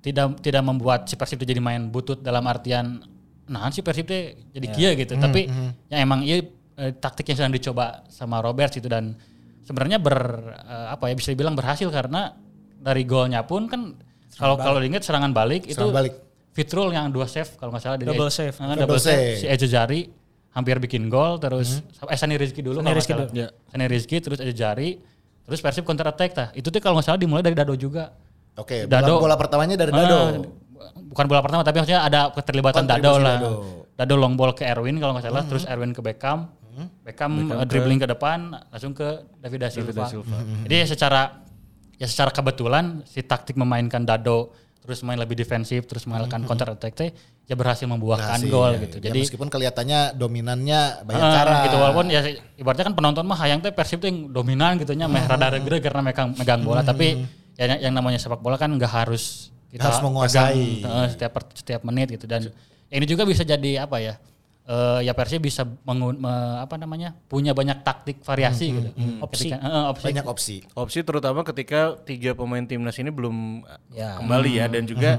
tidak 0.00 0.38
tidak 0.40 0.62
membuat 0.62 1.10
si 1.10 1.18
Persib 1.18 1.42
itu 1.42 1.52
jadi 1.52 1.62
main 1.62 1.90
butut 1.90 2.22
dalam 2.22 2.46
artian 2.46 3.02
nah 3.50 3.66
si 3.74 3.82
Persib 3.82 4.06
teh 4.06 4.38
jadi 4.54 4.66
kia 4.70 4.90
gitu 4.94 5.18
tapi 5.18 5.50
ya 5.90 5.98
emang 5.98 6.22
iya 6.22 6.38
eh, 6.78 6.94
taktik 6.94 7.26
yang 7.34 7.36
sedang 7.36 7.54
dicoba 7.58 8.06
sama 8.06 8.38
Robert 8.38 8.70
itu 8.78 8.86
dan 8.86 9.18
sebenarnya 9.62 9.98
ber 9.98 10.18
eh, 10.58 10.88
apa 10.90 11.06
ya 11.06 11.14
bisa 11.14 11.30
dibilang 11.30 11.52
berhasil 11.52 11.88
karena 11.88 12.34
dari 12.76 13.04
golnya 13.04 13.42
pun 13.42 13.66
kan 13.66 13.94
kalau 14.32 14.56
kalau 14.56 14.78
diingat 14.78 15.02
serangan 15.02 15.30
balik 15.30 15.64
itu 15.64 15.76
Serangan 15.76 15.96
balik. 15.96 16.14
Fitrul 16.50 16.90
yang 16.90 17.08
dua 17.08 17.24
save 17.24 17.46
kalau 17.54 17.70
nggak 17.70 17.80
salah 17.80 17.96
dari 17.96 18.10
Double 18.10 18.26
save. 18.28 18.50
Eh, 18.50 18.64
Double 18.74 18.80
double 18.80 18.98
save. 18.98 19.14
save. 19.14 19.38
si 19.38 19.46
Ejo 19.46 19.66
Jari 19.66 20.00
hampir 20.50 20.76
bikin 20.78 21.06
gol 21.06 21.38
terus 21.38 21.78
eh 22.04 22.18
Sani 22.18 22.34
Rizky 22.34 22.58
dulu 22.58 22.80
Sani 22.80 22.90
Rizky 22.90 23.14
dulu. 23.14 23.30
Ya. 23.30 23.48
Sani 23.66 23.86
Rizky 23.86 24.16
terus 24.18 24.38
Ejo 24.38 24.50
Jari 24.50 24.98
terus 25.40 25.58
Persib 25.58 25.84
counter 25.84 26.06
attack 26.06 26.30
tah 26.30 26.48
itu 26.52 26.66
tuh 26.66 26.78
kalau 26.78 26.98
nggak 26.98 27.06
salah 27.06 27.18
dimulai 27.18 27.40
dari 27.40 27.54
Dado 27.54 27.74
juga 27.74 28.10
Oke, 28.58 28.84
Dado- 28.84 29.16
bola, 29.16 29.38
pertamanya 29.38 29.78
dari 29.78 29.88
Ah, 29.88 29.96
Dado. 29.96 30.18
bukan 31.06 31.24
bola 31.24 31.40
pertama 31.40 31.62
tapi 31.62 31.80
maksudnya 31.80 32.02
ada 32.02 32.28
keterlibatan 32.30 32.82
Dado 32.84 33.12
lah. 33.16 33.38
Dado. 33.38 33.52
Dado. 33.94 34.14
long 34.16 34.34
ball 34.34 34.52
ke 34.52 34.64
Erwin 34.64 34.98
kalau 34.98 35.14
nggak 35.14 35.24
salah, 35.24 35.46
terus 35.46 35.64
Erwin 35.64 35.94
ke 35.94 36.02
Beckham. 36.02 36.50
Beckham, 37.00 37.32
eh, 37.52 37.64
dribbling 37.64 37.98
ke 37.98 38.06
depan 38.06 38.38
langsung 38.68 38.92
ke 38.92 39.08
David 39.36 39.58
Da 39.60 39.68
Silva. 39.68 40.06
Jadi 40.64 40.74
ya 40.74 40.86
secara 40.86 41.20
ya 41.94 42.06
secara 42.06 42.30
kebetulan 42.30 43.04
si 43.04 43.20
taktik 43.20 43.54
memainkan 43.54 44.02
Dado 44.02 44.52
terus 44.80 45.04
main 45.04 45.14
lebih 45.14 45.36
defensif 45.36 45.84
terus 45.84 46.08
mengalahkan 46.08 46.40
counter 46.42 46.72
attack 46.72 46.96
teh 46.96 47.12
ya 47.44 47.52
berhasil 47.52 47.84
membuahkan 47.84 48.40
Berhasil, 48.40 48.48
gol 48.48 48.72
ya. 48.72 48.80
gitu. 48.80 48.96
Ya, 48.96 49.02
Jadi 49.06 49.18
meskipun 49.20 49.48
kelihatannya 49.48 50.00
dominannya 50.16 50.80
banyak 51.04 51.20
Ah, 51.20 51.34
cara. 51.36 51.54
gitu 51.68 51.76
walaupun 51.76 52.06
ya 52.08 52.20
ibaratnya 52.56 52.88
kan 52.88 52.94
penonton 52.94 53.24
mah 53.28 53.36
hayang 53.36 53.60
teh 53.60 53.68
Persib 53.70 54.00
tuh 54.00 54.08
yang 54.08 54.32
dominan 54.32 54.80
gitu 54.80 54.96
nya 54.96 55.04
meh 55.04 55.20
rada 55.20 55.52
regre 55.52 55.78
karena 55.78 56.00
megang 56.00 56.32
megang 56.32 56.64
bola 56.64 56.80
tapi 56.80 57.28
ya 57.54 57.76
yang, 57.76 57.92
namanya 57.92 58.16
sepak 58.16 58.40
bola 58.40 58.56
kan 58.56 58.72
nggak 58.72 58.88
harus 58.88 59.52
kita 59.68 59.84
Harus 59.84 60.00
menguasai. 60.00 60.80
pegang, 60.80 60.96
eh, 60.96 61.08
setiap 61.12 61.32
setiap 61.52 61.80
menit 61.84 62.08
gitu 62.10 62.24
dan 62.24 62.48
ya 62.88 62.96
ini 62.96 63.04
juga 63.04 63.22
bisa 63.22 63.44
jadi 63.44 63.84
apa 63.84 64.00
ya 64.00 64.16
eh, 64.62 65.00
ya 65.02 65.12
Persib 65.12 65.40
bisa 65.40 65.62
mengun, 65.82 66.16
me- 66.16 66.30
apa 66.58 66.74
namanya 66.74 67.16
punya 67.24 67.50
banyak 67.50 67.80
taktik 67.80 68.20
variasi 68.20 68.70
gitu 68.70 68.90
Opsi. 69.20 69.48
Ketika- 69.48 69.60
eh, 69.60 69.84
opsi 69.86 70.04
banyak 70.04 70.26
opsi. 70.26 70.56
Opsi 70.72 70.98
terutama 71.00 71.40
ketika 71.42 71.96
tiga 72.00 72.32
pemain 72.32 72.62
timnas 72.62 72.96
ini 72.96 73.08
belum 73.08 73.64
Ya. 73.90 74.16
kembali 74.16 74.50
ya 74.52 74.66
dan 74.66 74.84
juga 74.84 75.18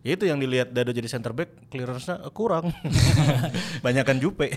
ya 0.00 0.10
itu 0.12 0.24
yang 0.24 0.36
dilihat 0.36 0.68
Dado 0.68 0.90
jadi 0.90 1.06
center 1.06 1.30
back 1.30 1.68
clearance-nya 1.68 2.26
kurang. 2.30 2.74
Banyakan 3.84 4.18
Jupe. 4.18 4.50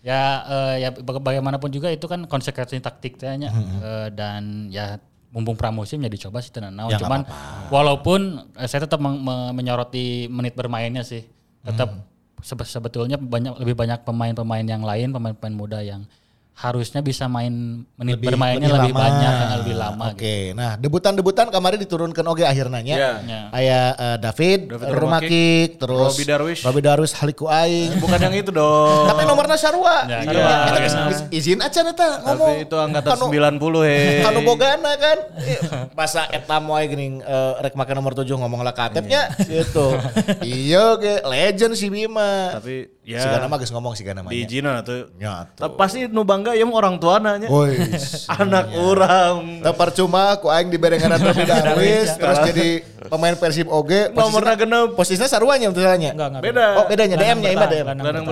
ya 0.00 0.20
eh, 0.42 0.74
ya 0.78 0.88
baga- 0.94 1.20
bagaimanapun 1.22 1.68
juga 1.68 1.88
itu 1.88 2.04
kan 2.04 2.24
konsekuensi 2.24 2.78
taktik 2.78 3.16
tehnya 3.16 3.52
Eh, 3.52 4.08
dan 4.10 4.68
ya 4.68 4.96
mumpung 5.30 5.54
pramusim 5.54 6.00
ya 6.00 6.08
dicoba 6.08 6.40
sih 6.40 6.50
tenan. 6.50 6.74
Ya, 6.88 6.96
cuman 6.96 7.22
walaupun 7.68 8.20
eh, 8.52 8.66
saya 8.66 8.82
tetap 8.82 8.98
menyoroti 8.98 10.26
menit 10.26 10.52
bermainnya 10.52 11.00
sih 11.00 11.22
tetap 11.60 11.92
sebe- 11.92 12.08
sebetulnya 12.44 13.16
banyak 13.20 13.60
lebih 13.60 13.76
banyak 13.76 14.04
pemain-pemain 14.04 14.66
yang 14.66 14.82
lain 14.82 15.12
pemain-pemain 15.12 15.56
muda 15.56 15.78
yang 15.80 16.04
harusnya 16.52 17.00
bisa 17.00 17.24
main 17.24 17.48
menit 17.94 18.20
Lebih- 18.20 18.26
bermainnya 18.28 18.68
lebih 18.68 18.80
lebih, 18.82 18.92
lama. 18.92 19.00
banyak 19.00 19.32
dan 19.32 19.48
lebih 19.56 19.74
lama 19.74 20.04
Oke, 20.06 20.20
gitu. 20.20 20.52
nah 20.52 20.72
debutan-debutan 20.76 21.46
kemarin 21.48 21.78
diturunkan 21.78 22.20
oke 22.22 22.42
akhirnya 22.42 22.80
nya. 22.80 22.94
Iya. 22.94 23.10
Ya. 23.24 23.40
Kayak 23.48 23.88
eh, 23.96 24.16
David, 24.20 24.60
David 24.68 24.88
Rumakik, 24.92 25.68
terus 25.78 26.12
Robi 26.12 26.24
Darwish. 26.24 26.60
Robi 26.60 26.80
Darwish, 26.80 27.14
Haliku 27.14 27.44
Aing. 27.46 27.96
Bukan 27.96 28.18
yang 28.20 28.34
itu 28.34 28.50
dong. 28.50 29.04
Tapi 29.08 29.22
nomornya 29.24 29.56
Sarwa. 29.56 30.04
Ya, 30.04 30.20
Iya. 30.20 30.28
Kita 30.28 30.78
Iya. 30.78 31.00
geus 31.06 31.20
izin 31.30 31.58
aja 31.58 31.80
neta 31.80 32.06
ngomong. 32.20 32.52
Tapi 32.52 32.62
itu 32.62 32.76
angkatan 32.76 33.08
Kanu- 33.10 33.30
90 33.32 33.80
he. 33.82 33.98
Kanu 34.26 34.40
bogana 34.42 34.92
kan. 34.94 35.18
Eh, 35.40 35.58
Masa 35.92 36.28
eta 36.28 36.56
moe 36.58 36.84
geuning 36.84 37.20
eh, 37.20 37.52
rek 37.58 37.72
make 37.72 37.90
nomor 37.90 38.12
7 38.12 38.28
ngomong 38.28 38.60
lah 38.60 38.72
katepnya 38.72 39.32
gitu. 39.40 39.96
Iya 40.44 40.96
ge 40.96 41.14
legend 41.22 41.72
si 41.72 41.88
Bima. 41.88 42.52
Tapi 42.52 42.99
ya. 43.04 43.16
ya 43.16 43.20
Sigana 43.24 43.46
mah 43.48 43.56
geus 43.58 43.72
ngomong 43.72 43.92
sigana 43.96 44.20
mah. 44.20 44.30
di 44.32 44.44
izinan 44.44 44.80
atuh. 44.80 45.08
Ya, 45.16 45.48
Tapi 45.52 45.74
pasti 45.76 46.06
nu 46.06 46.24
bangga 46.24 46.56
ya 46.56 46.64
orang 46.64 46.96
tua 46.96 47.18
nanya. 47.18 47.48
Woi. 47.48 47.76
Anak 48.40 48.72
orang. 48.76 49.60
Tak 49.60 49.74
percuma 49.76 50.36
ku 50.38 50.48
aing 50.48 50.68
diberengan 50.68 51.16
Robi 51.16 51.44
Darwis 51.50 52.16
terus 52.16 52.38
jadi 52.46 52.68
pemain 53.08 53.36
Persib 53.36 53.68
oge 53.68 54.08
Nomorna 54.12 54.54
genep. 54.56 54.96
posisinya 54.96 55.28
saruanya 55.28 55.68
untuk 55.68 55.82
salahnya. 55.82 56.12
Enggak, 56.16 56.28
enggak. 56.32 56.42
Beda. 56.44 56.66
Oh 56.78 56.84
bedanya 56.88 57.16
DM-nya 57.20 57.50
ima 57.52 57.66
DM. 57.68 57.86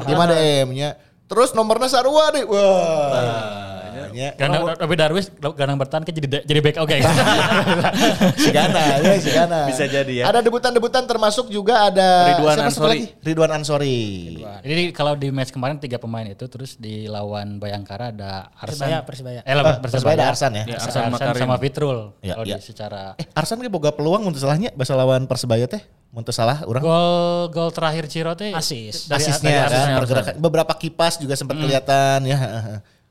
Ima 0.08 0.24
DM-nya. 0.26 0.90
Terus 1.28 1.52
nomornya 1.52 1.92
sarua 1.92 2.32
deh. 2.32 2.44
Wah. 2.48 3.67
Nya. 4.10 4.28
Gandang 4.34 4.62
Robi 4.74 4.94
Darwis 4.94 5.26
gandang 5.52 5.76
bertahan 5.76 6.02
kan 6.02 6.10
jadi 6.10 6.42
jadi 6.42 6.60
back 6.60 6.76
oke. 6.78 6.96
si 8.36 8.50
Gana, 8.50 8.82
ya 9.04 9.16
si 9.16 9.30
Gana. 9.30 9.60
Bisa 9.66 9.84
jadi 9.84 10.12
ya. 10.12 10.24
Ada 10.26 10.40
debutan-debutan 10.40 11.04
termasuk 11.04 11.48
juga 11.48 11.88
ada 11.88 12.08
Ridwan 12.32 12.56
siapa 12.56 12.68
Ansori. 12.68 12.88
lagi? 12.90 13.04
Ridwan 13.22 13.50
Ansori. 13.52 13.98
Jadi 14.60 14.82
kalau 14.90 15.12
di 15.14 15.28
match 15.28 15.50
kemarin 15.50 15.76
tiga 15.76 15.96
pemain 15.96 16.24
itu 16.24 16.44
terus 16.44 16.74
di 16.74 17.06
lawan 17.06 17.58
Bayangkara 17.58 18.10
ada 18.10 18.52
Arsan. 18.54 18.84
Persebaya, 18.84 18.98
Persebaya. 19.02 19.40
Eh, 19.40 19.48
Ah, 19.48 19.54
lawan 19.56 19.76
Persebaya 19.78 20.14
ada 20.14 20.26
Arsan 20.28 20.52
ya. 20.52 20.64
Ya, 20.64 20.76
Arsan, 20.76 21.02
Arsan 21.04 21.12
Makarim. 21.12 21.40
sama 21.40 21.56
Fitrul. 21.58 21.98
Ya, 22.20 22.34
kalau 22.34 22.46
ya. 22.46 22.56
di 22.56 22.64
secara 22.64 23.02
Eh, 23.14 23.26
Arsan 23.32 23.58
ge 23.58 23.68
boga 23.68 23.90
peluang 23.90 24.24
untuk 24.24 24.38
salahnya 24.38 24.70
bahasa 24.72 24.94
lawan 24.94 25.24
Persebaya 25.24 25.66
teh. 25.66 25.82
Untuk 26.08 26.32
salah 26.32 26.64
orang. 26.64 26.80
gol 26.80 27.52
gol 27.52 27.68
terakhir 27.68 28.08
Ciro 28.08 28.32
teh 28.32 28.48
Asis. 28.50 29.04
dari 29.06 29.20
Asisnya 29.20 29.68
dari 29.68 29.76
kan 29.76 29.88
pergerakan 29.98 30.32
beberapa 30.38 30.72
kipas 30.72 31.20
juga 31.20 31.36
sempat 31.36 31.54
kelihatan 31.54 32.24
ya. 32.24 32.38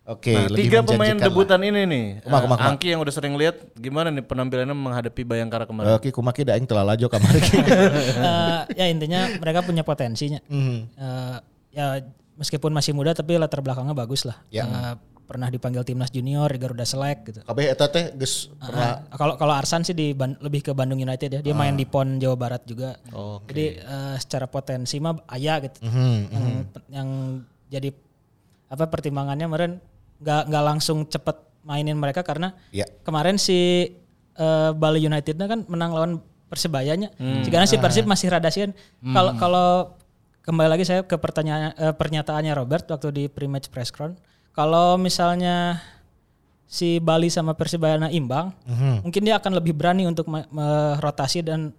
Oke, 0.08 0.32
Nah, 0.32 0.48
lebih 0.48 0.64
tiga 0.64 0.80
pemain 0.80 1.12
menjanjikan 1.12 1.20
lah. 1.20 1.26
debutan 1.28 1.60
ini 1.62 1.82
nih. 1.84 2.06
Kumaha, 2.22 2.32
Eh, 2.32 2.44
kumaha. 2.48 2.64
Angki 2.66 2.88
yang 2.88 3.02
udah 3.04 3.12
sering 3.12 3.36
lihat 3.36 3.56
gimana 3.76 4.08
nih 4.08 4.24
penampilannya 4.24 4.72
menghadapi 4.72 5.22
Bayangkara 5.22 5.68
kemarin. 5.68 5.92
Oke, 5.94 6.10
kumaki 6.10 6.42
da 6.42 6.56
aing 6.56 6.64
telah 6.64 6.88
lajo 6.88 7.06
kamari. 7.06 7.44
Eh, 7.44 8.62
ya 8.74 8.86
intinya 8.88 9.28
mereka 9.36 9.60
punya 9.62 9.84
potensinya. 9.84 10.40
Mhm. 10.48 10.78
Eh, 10.90 11.38
ya 11.74 11.86
meskipun 12.34 12.72
masih 12.72 12.92
muda 12.92 13.12
tapi 13.12 13.36
latar 13.36 13.60
belakangnya 13.60 13.92
bagus 13.94 14.24
lah. 14.24 14.40
Ya. 14.48 14.64
Eh, 14.64 14.94
pernah 15.28 15.52
dipanggil 15.52 15.84
timnas 15.84 16.08
junior 16.08 16.48
di 16.48 16.56
Garuda 16.56 16.88
Select 16.88 17.20
gitu. 17.28 17.40
Kabeh 17.44 17.68
eta 17.68 17.86
teh 17.86 18.16
geus 18.16 18.48
pernah 18.56 19.04
Ah, 19.04 19.18
Kalau 19.18 19.36
kalau 19.36 19.52
Arsan 19.52 19.84
sih 19.84 19.92
di 19.92 20.16
Ban- 20.16 20.40
lebih 20.40 20.64
ke 20.64 20.72
Bandung 20.72 20.96
United 20.98 21.30
ya. 21.30 21.40
Dia 21.42 21.52
main 21.52 21.76
di 21.76 21.84
PON 21.84 22.16
Jawa 22.16 22.40
Barat 22.40 22.64
juga. 22.64 22.96
Jadi 23.44 23.66
eh, 23.76 24.16
secara 24.16 24.48
potensi 24.48 24.96
mah 24.98 25.20
aya 25.28 25.60
gitu. 25.60 25.84
Mhm, 25.84 26.16
Yang 26.32 26.46
yang 26.88 27.10
jadi 27.68 27.90
apa 28.68 28.88
pertimbangannya 28.88 29.44
kemarin 29.46 29.74
nggak 30.18 30.42
nggak 30.48 30.64
langsung 30.66 31.04
cepet 31.04 31.36
mainin 31.62 31.94
mereka 31.94 32.22
karena 32.22 32.56
Ya. 32.72 32.86
kemarin 33.02 33.36
si 33.36 33.92
eh, 34.34 34.72
Bali 34.72 35.02
Unitednya 35.02 35.46
kan 35.46 35.66
menang 35.68 35.92
lawan 35.92 36.14
Persebayanya. 36.48 37.12
Jika 37.44 37.68
si 37.68 37.76
Persib 37.76 38.08
masih 38.08 38.32
rada 38.32 38.48
sieun. 38.48 38.72
Kalau 39.04 39.36
kalau 39.36 39.68
kembali 40.42 40.70
lagi 40.72 40.88
saya 40.88 41.04
ke 41.04 41.20
pertanyaan 41.20 41.76
eh, 41.76 41.92
pernyataannya 41.92 42.56
Robert 42.56 42.88
waktu 42.88 43.12
di 43.12 43.24
pre-match 43.28 43.68
press 43.68 43.92
con. 43.92 44.16
Kalau 44.56 44.96
misalnya 44.96 45.84
si 46.64 47.04
Bali 47.04 47.28
sama 47.28 47.52
Persibaya 47.52 48.00
imbang, 48.08 48.56
mungkin 49.04 49.28
dia 49.28 49.36
akan 49.36 49.60
lebih 49.60 49.76
berani 49.76 50.08
untuk 50.08 50.28
ma- 50.28 50.48
merotasi 50.48 51.44
dan 51.44 51.76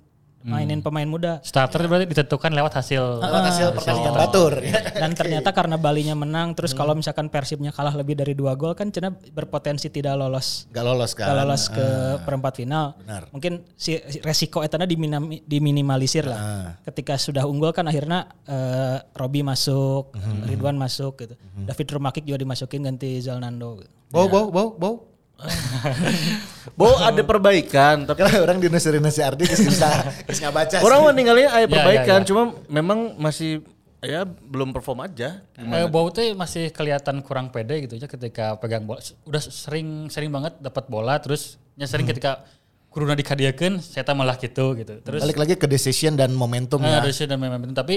mainin 0.47 0.79
pemain 0.79 1.05
muda. 1.05 1.43
starter 1.43 1.85
berarti 1.91 2.07
ditentukan 2.15 2.51
lewat 2.55 2.73
hasil 2.79 3.03
lewat 3.21 3.43
hasil 3.51 3.67
pertandingan 3.75 4.15
batur. 4.15 4.53
Dan 4.95 5.11
ternyata 5.15 5.51
karena 5.51 5.75
Balinya 5.79 6.15
menang, 6.15 6.55
terus 6.55 6.75
kalau 6.75 6.95
misalkan 6.95 7.27
Persibnya 7.31 7.75
kalah 7.75 7.95
lebih 7.95 8.15
dari 8.19 8.35
dua 8.39 8.55
gol 8.55 8.75
kan 8.75 8.91
Cina 8.91 9.11
berpotensi 9.11 9.91
tidak 9.91 10.15
lolos 10.19 10.71
Gak 10.71 10.85
lolos 10.85 11.13
kan. 11.15 11.27
Gak 11.31 11.37
lolos 11.43 11.63
ke 11.71 11.87
perempat 12.23 12.53
final. 12.63 12.95
benar. 13.03 13.27
Mungkin 13.35 13.67
si 13.75 13.99
si 14.09 14.19
resiko 14.23 14.63
etana 14.63 14.87
diminimalisir 14.87 16.25
lah. 16.27 16.75
Ketika 16.87 17.19
sudah 17.19 17.45
unggul 17.47 17.75
kan 17.75 17.87
akhirnya 17.87 18.31
eh, 18.47 18.99
Robi 19.15 19.43
masuk, 19.43 20.15
Ridwan 20.47 20.79
masuk 20.79 21.25
gitu. 21.25 21.35
David 21.67 21.89
Rumakik 21.99 22.25
juga 22.25 22.39
dimasukin 22.41 22.87
ganti 22.87 23.19
Zalnando. 23.23 23.83
gitu. 23.83 23.91
Bau 24.09 24.27
bau 24.31 24.49
bau 24.49 24.69
bau. 24.77 24.95
Bo 26.79 26.99
ada 26.99 27.23
perbaikan 27.23 28.03
tapi 28.05 28.19
Kalau 28.21 28.43
orang 28.43 28.59
di 28.59 28.67
Nusri 28.67 28.99
Nasi 28.99 29.23
Ardi 29.23 29.45
geus 29.45 29.63
bisa 29.63 29.87
ngabaca. 30.41 30.77
orang 30.79 30.99
sih. 30.99 31.05
mah 31.05 31.15
ninggalnya 31.15 31.49
ada 31.49 31.61
Ya, 31.61 31.69
perbaikan 31.69 32.19
ya, 32.19 32.23
ya. 32.23 32.27
cuma 32.27 32.43
memang 32.67 32.99
masih 33.17 33.63
ya 33.99 34.23
belum 34.23 34.71
perform 34.71 35.03
aja. 35.05 35.43
Eh, 35.55 35.87
Bau 35.87 36.07
teh 36.09 36.31
masih 36.33 36.71
kelihatan 36.71 37.19
kurang 37.21 37.51
pede 37.51 37.83
gitu 37.83 37.95
ya 37.95 38.07
ketika 38.07 38.55
pegang 38.57 38.83
bola. 38.83 38.99
Udah 39.25 39.41
sering 39.41 40.07
sering 40.09 40.31
banget 40.31 40.55
dapat 40.59 40.87
bola 40.87 41.19
terus 41.19 41.59
nya 41.75 41.87
sering 41.87 42.07
ketika 42.07 42.43
kuruna 42.89 43.15
dikadiakeun 43.15 43.79
saya 43.79 44.03
malah 44.13 44.35
gitu 44.35 44.75
gitu. 44.75 44.99
Terus 45.01 45.23
balik 45.23 45.39
lagi 45.39 45.55
ke 45.55 45.67
decision 45.67 46.15
dan 46.15 46.31
momentum 46.33 46.79
Nah, 46.79 46.99
ya. 46.99 47.01
harusnya 47.01 47.27
dan 47.29 47.39
penting. 47.39 47.75
tapi 47.75 47.97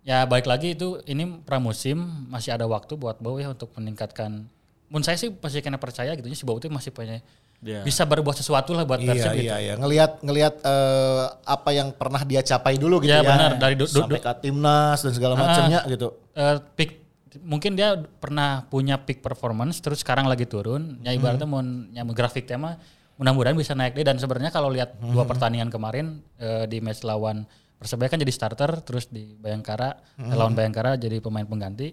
ya 0.00 0.24
balik 0.24 0.44
lagi 0.44 0.72
itu 0.72 1.00
ini 1.04 1.40
pramusim 1.44 1.96
masih 2.28 2.52
ada 2.52 2.64
waktu 2.64 2.96
buat 2.96 3.16
Bau 3.18 3.36
ya 3.36 3.48
untuk 3.48 3.72
meningkatkan 3.72 4.48
mun 4.88 5.00
saya 5.00 5.14
sih 5.14 5.28
pasti 5.30 5.60
kena 5.60 5.76
percaya 5.76 6.12
gitu 6.12 6.24
ya 6.24 6.34
si 6.34 6.44
Bau 6.44 6.56
masih 6.58 6.90
punya 6.90 7.20
Ya. 7.58 7.82
bisa 7.82 8.06
berbuat 8.06 8.38
sesuatu 8.38 8.70
lah 8.70 8.86
buat 8.86 9.02
Iya 9.02 9.10
Persib 9.10 9.30
gitu. 9.34 9.44
iya 9.44 9.56
iya 9.58 9.74
ngelihat 9.74 10.22
ngelihat 10.22 10.62
eh, 10.62 11.24
apa 11.42 11.74
yang 11.74 11.90
pernah 11.90 12.22
dia 12.22 12.38
capai 12.38 12.78
dulu 12.78 13.02
gitu 13.02 13.10
ya. 13.10 13.18
Ya, 13.18 13.26
benar. 13.26 13.50
Dari 13.58 13.74
du- 13.74 13.82
du- 13.82 13.98
sampai 13.98 14.22
ke 14.22 14.32
timnas 14.38 15.02
dan 15.02 15.10
segala 15.10 15.34
macamnya 15.34 15.82
gitu. 15.84 16.14
Eh, 16.38 16.56
peak 16.78 17.02
mungkin 17.42 17.74
dia 17.74 17.98
pernah 17.98 18.62
punya 18.64 18.94
peak 18.96 19.18
performance 19.18 19.82
terus 19.82 20.00
sekarang 20.00 20.24
lagi 20.24 20.46
turun 20.46 21.02
ya 21.02 21.10
ibaratnya 21.10 21.44
mau 21.44 21.58
nyamuk 21.60 22.14
grafik 22.14 22.46
tema 22.46 22.78
mudah-mudahan 23.18 23.52
bisa 23.52 23.74
naik 23.74 23.92
deh 23.92 24.06
dan 24.06 24.16
sebenarnya 24.16 24.48
kalau 24.48 24.70
lihat 24.70 24.94
dua 24.96 25.26
pertandingan 25.26 25.66
kemarin 25.66 26.06
eh, 26.36 26.64
di 26.64 26.78
match 26.78 27.02
lawan 27.02 27.42
Persebaya 27.74 28.06
kan 28.06 28.18
jadi 28.18 28.30
starter 28.30 28.70
terus 28.80 29.06
di 29.06 29.34
Bayangkara 29.34 29.98
eh, 30.16 30.30
lawan 30.32 30.54
Bayangkara 30.54 30.94
jadi 30.94 31.18
pemain 31.18 31.42
pengganti 31.42 31.90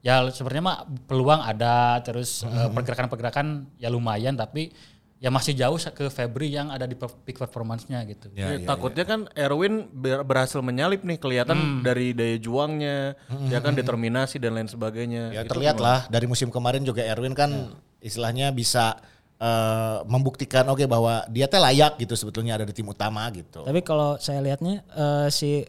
ya 0.00 0.24
sebenarnya 0.26 0.64
mah 0.64 0.78
peluang 1.04 1.40
ada 1.40 2.00
terus 2.00 2.40
eh, 2.42 2.68
pergerakan-pergerakan 2.70 3.46
ya 3.76 3.88
lumayan 3.88 4.32
tapi 4.32 4.72
ya 5.16 5.28
masih 5.28 5.52
jauh 5.52 5.76
ke 5.76 6.08
Febri 6.08 6.48
yang 6.48 6.72
ada 6.72 6.88
di 6.88 6.96
peak 6.96 7.36
performance-nya 7.36 8.00
gitu. 8.08 8.32
Ya, 8.32 8.56
Ya, 8.56 8.64
takutnya 8.64 9.04
kan 9.04 9.28
Erwin 9.36 9.84
ber- 9.92 10.24
berhasil 10.24 10.56
menyalip 10.60 11.04
nih 11.04 11.20
kelihatan 11.20 11.84
dari 11.84 12.16
daya 12.16 12.40
juangnya, 12.40 13.20
ya 13.46 13.60
kan 13.60 13.76
determinasi 13.76 14.40
dan 14.40 14.56
lain 14.56 14.64
sebagainya. 14.66 15.28
Ya 15.30 15.44
Itu 15.44 15.52
terlihat 15.52 15.76
lah 15.76 16.08
dari 16.08 16.24
musim 16.24 16.48
kemarin 16.48 16.80
juga 16.80 17.04
Erwin 17.04 17.36
kan 17.36 17.52
istilahnya 18.00 18.48
bisa 18.48 18.96
eh, 19.36 19.98
membuktikan 20.04 20.64
oke 20.66 20.84
bahwa 20.84 21.28
dia 21.28 21.44
teh 21.44 21.60
layak 21.60 22.00
gitu 22.00 22.16
sebetulnya 22.16 22.56
ada 22.56 22.64
di 22.64 22.72
tim 22.72 22.88
utama 22.88 23.28
gitu. 23.28 23.60
Tapi 23.60 23.84
kalau 23.84 24.16
saya 24.16 24.40
lihatnya 24.40 24.80
eh, 24.88 25.28
si 25.28 25.68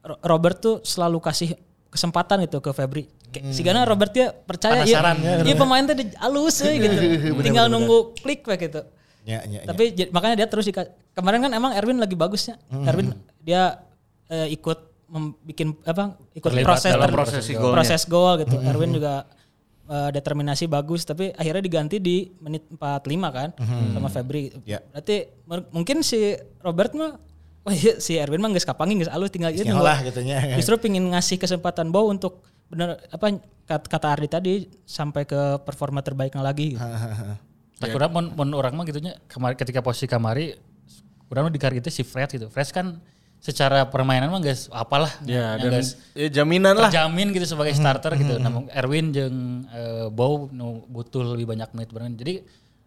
Ro- 0.00 0.20
Robert 0.20 0.60
tuh 0.60 0.76
selalu 0.84 1.20
kasih 1.20 1.56
kesempatan 1.88 2.44
gitu 2.44 2.60
ke 2.60 2.68
Febri. 2.70 3.08
Kayak 3.30 3.54
Si 3.54 3.62
Gana 3.62 3.82
Robert 3.82 4.10
dia 4.10 4.34
percaya 4.34 4.82
iya, 4.82 4.98
Penasaran, 4.98 5.16
ya, 5.18 5.32
iya 5.42 5.54
pemain 5.54 5.84
teh 5.84 5.96
di- 5.96 6.16
halus 6.18 6.56
we, 6.60 6.72
gitu. 6.78 6.96
Tinggal 7.40 7.66
nunggu 7.66 8.14
klik 8.18 8.42
we 8.42 8.54
gitu. 8.58 8.82
Ya, 9.22 9.44
ya, 9.44 9.62
ya. 9.62 9.68
Tapi 9.70 9.84
j- 9.92 10.10
makanya 10.10 10.42
dia 10.42 10.48
terus 10.50 10.66
kemarin 11.12 11.38
kan 11.40 11.52
emang 11.52 11.72
Erwin 11.72 11.98
lagi 11.98 12.14
bagusnya. 12.14 12.58
Erwin 12.68 13.14
dia 13.38 13.78
eh, 14.26 14.50
ikut 14.50 14.78
bikin 15.42 15.74
apa 15.82 16.14
ikut 16.32 16.50
Terlibat 16.50 16.78
proses 16.78 16.90
dalam 16.90 17.10
proses 17.10 17.42
golnya. 17.48 17.74
proses 17.74 18.02
gol 18.06 18.34
gitu. 18.38 18.56
Erwin 18.60 18.90
juga 18.90 19.26
eh, 19.86 20.10
determinasi 20.10 20.66
bagus 20.66 21.02
tapi 21.02 21.30
akhirnya 21.30 21.62
diganti 21.62 21.98
di 21.98 22.30
menit 22.38 22.66
45 22.66 22.78
kan 23.30 23.48
sama 23.92 24.08
Febri. 24.08 24.50
Ya. 24.62 24.82
Berarti 24.90 25.30
mungkin 25.70 26.02
si 26.02 26.34
Robert 26.60 26.94
mah 26.94 27.14
Oh 27.60 27.68
iya 27.68 28.00
si 28.00 28.16
Erwin 28.16 28.40
mah 28.40 28.48
geus 28.48 28.64
kapangi 28.64 28.96
geus 28.96 29.12
alus 29.12 29.28
tinggal 29.28 29.52
ieu. 29.52 29.60
Nyolah 29.62 30.00
gitunya. 30.00 30.56
Justru 30.56 30.80
pingin 30.80 31.04
ngasih 31.12 31.36
kesempatan 31.36 31.92
Bow 31.92 32.08
untuk 32.08 32.40
bener 32.70 33.02
apa 33.04 33.26
kat- 33.64 33.88
kata 33.88 34.06
Ardi 34.08 34.26
tadi 34.26 34.52
sampai 34.80 35.22
ke 35.24 35.40
performa 35.60 36.00
terbaiknya 36.00 36.40
lagi 36.40 36.74
gitu. 36.74 36.80
Tak 37.80 37.90
kurang 37.90 38.12
mun, 38.12 38.26
mun 38.30 38.52
orang 38.52 38.72
mah 38.72 38.84
gitunya 38.84 39.16
kemarin 39.24 39.56
ketika 39.56 39.80
posisi 39.80 40.04
kamari 40.04 40.52
kurang 41.26 41.48
mah 41.48 41.50
dikar 41.50 41.72
gitu 41.72 41.88
si 41.88 42.02
Fred 42.02 42.28
gitu. 42.28 42.46
Fred 42.46 42.68
kan 42.68 43.00
secara 43.40 43.88
permainan 43.88 44.28
mah 44.28 44.36
guys 44.38 44.68
apalah 44.68 45.08
Ya, 45.22 45.56
yang 45.56 45.72
dan 45.72 45.80
geus 45.80 45.96
ya, 46.12 46.28
jaminan 46.30 46.76
lah. 46.76 46.92
terjamin 46.92 47.32
gitu 47.32 47.48
sebagai 47.48 47.72
starter 47.72 48.12
gitu. 48.14 48.36
Namun 48.36 48.68
Erwin 48.70 49.10
jeung 49.10 49.36
eh, 49.66 50.06
Bow 50.08 50.52
nu 50.52 50.84
butuh 50.86 51.24
lebih 51.26 51.48
banyak 51.48 51.72
menit 51.72 51.88
bermain. 51.88 52.12
Jadi 52.12 52.44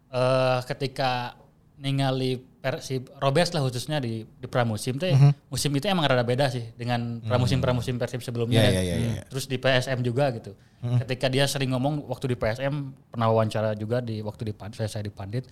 eh, 0.09 0.59
ketika 0.63 1.41
ningali 1.83 2.39
per, 2.39 2.79
si 2.79 3.03
Robes 3.19 3.51
lah 3.51 3.59
khususnya 3.59 3.99
di 3.99 4.23
di 4.23 4.47
pramusim 4.47 4.95
teh 4.95 5.11
musim 5.51 5.67
itu 5.75 5.83
emang 5.91 6.07
rada 6.07 6.23
beda 6.23 6.47
sih 6.47 6.63
dengan 6.79 7.19
pramusim 7.19 7.59
pramusim 7.59 7.99
Persib 7.99 8.23
sebelumnya. 8.23 8.63
Iya, 8.63 8.71
iya, 8.71 8.81
iya, 8.81 8.95
iya. 9.19 9.23
Terus 9.27 9.51
di 9.51 9.59
PSM 9.59 9.99
juga 9.99 10.31
gitu. 10.31 10.55
Ketika 11.03 11.27
dia 11.27 11.43
sering 11.43 11.75
ngomong 11.75 12.07
waktu 12.07 12.31
di 12.31 12.37
PSM 12.39 12.95
pernah 13.11 13.27
wawancara 13.27 13.75
juga 13.75 13.99
di 13.99 14.23
waktu 14.23 14.51
di 14.51 14.53
saya 14.79 14.87
saya 14.87 15.03
di 15.03 15.11
Pandit 15.11 15.43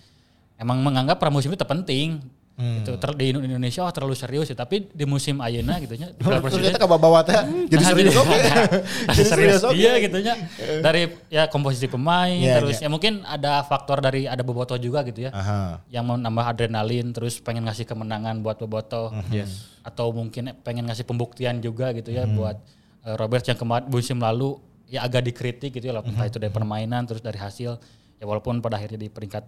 emang 0.56 0.80
menganggap 0.80 1.20
pramusim 1.20 1.52
itu 1.52 1.60
terpenting. 2.52 2.78
Gitu. 2.78 2.92
Ter- 2.94 3.16
di 3.16 3.26
Indonesia 3.32 3.80
wah 3.80 3.90
terlalu 3.90 4.12
serius 4.12 4.46
ya, 4.46 4.54
tapi 4.54 4.86
di 4.86 5.04
musim 5.04 5.38
ayeuna 5.38 5.76
gitu 5.78 5.94
nya 5.94 6.12
Presiden- 6.20 6.68
Ternyata 6.68 6.78
ke 6.78 6.88
bawa 6.90 7.20
teh 7.20 7.34
jadi 7.66 7.80
Nah, 7.80 7.90
serius 7.90 8.14
oke. 8.14 8.36
Jadi 9.08 9.22
serius 9.24 9.62
oke. 9.62 9.74
dia 9.74 9.92
gitu 9.98 10.18
nya. 10.18 10.34
Dari 10.78 11.02
ya 11.28 11.46
komposisi 11.46 11.86
pemain 11.86 12.28
Iya, 12.30 12.60
terus 12.60 12.76
iya. 12.76 12.86
ya 12.86 12.88
mungkin 12.88 13.24
ada 13.24 13.62
faktor 13.62 13.98
dari 13.98 14.24
ada 14.24 14.40
Boboto 14.40 14.76
juga 14.76 15.00
gitu 15.02 15.24
ya. 15.24 15.30
Aha. 15.30 15.80
Yang 15.88 16.04
mau 16.04 16.16
nambah 16.16 16.44
adrenalin 16.46 17.10
terus 17.10 17.38
pengen 17.38 17.64
ngasih 17.64 17.84
kemenangan 17.84 18.40
buat 18.40 18.58
Boboto. 18.58 19.10
Yes. 19.28 19.72
Atau 19.80 20.10
mungkin 20.10 20.52
pengen 20.60 20.86
ngasih 20.86 21.02
pembuktian 21.02 21.58
juga 21.58 21.90
gitu 21.90 22.10
ya 22.10 22.22
Hmm. 22.22 22.36
buat 22.36 22.56
eh, 23.02 23.16
Robert 23.16 23.42
yang 23.42 23.56
kemarin 23.56 23.88
musim 23.88 24.16
lalu 24.16 24.54
ya 24.86 25.02
agak 25.02 25.24
dikritik 25.24 25.72
gitu 25.72 25.82
ya 25.84 25.96
Hmm. 25.96 26.06
entah 26.06 26.26
itu 26.26 26.36
dari 26.36 26.48
permainan 26.48 27.02
terus 27.02 27.18
dari 27.18 27.36
hasil 27.36 27.80
ya 28.14 28.24
walaupun 28.24 28.60
pada 28.60 28.76
akhirnya 28.76 28.96
di 28.96 29.08
peringkat 29.08 29.42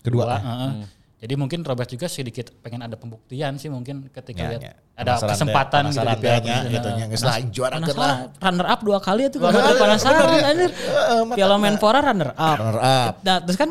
Kedua, 0.00 0.22
dua, 0.22 0.30
ya. 0.30 0.38
heeh. 0.40 0.72
Jadi 1.16 1.32
mungkin 1.32 1.64
Robert 1.64 1.88
juga 1.88 2.06
sedikit 2.06 2.52
pengen 2.60 2.80
ada 2.82 2.92
pembuktian 2.92 3.56
sih 3.56 3.66
mungkin 3.66 4.04
ketika 4.06 4.36
Ya, 4.38 4.48
lihat 4.52 4.62
ya. 4.62 4.72
ada 4.94 5.16
Penasaran 5.16 5.32
kesempatan 5.32 5.80
teh, 5.80 5.88
gitu 5.88 5.96
di 5.96 6.16
Piala 6.18 6.40
Presiden. 6.44 6.68
gitu 6.70 6.88
nya 6.90 7.04
geus 7.06 7.22
lah 7.22 7.36
juara 7.46 7.74
kan 7.74 7.88
lah. 7.90 8.16
Runner 8.38 8.66
up 8.66 8.80
dua 8.82 8.98
kali 8.98 9.22
itu 9.24 9.36
kali, 9.38 9.56
penasaran 9.74 10.20
bener, 10.22 10.36
ya. 10.36 10.44
anjir. 10.46 10.70
Piala 11.32 11.56
Menpora 11.56 12.00
runner 12.02 12.30
up. 12.30 12.56
Runner 12.58 12.78
up. 12.78 13.12
Nah, 13.22 13.36
terus 13.40 13.56
kan 13.56 13.68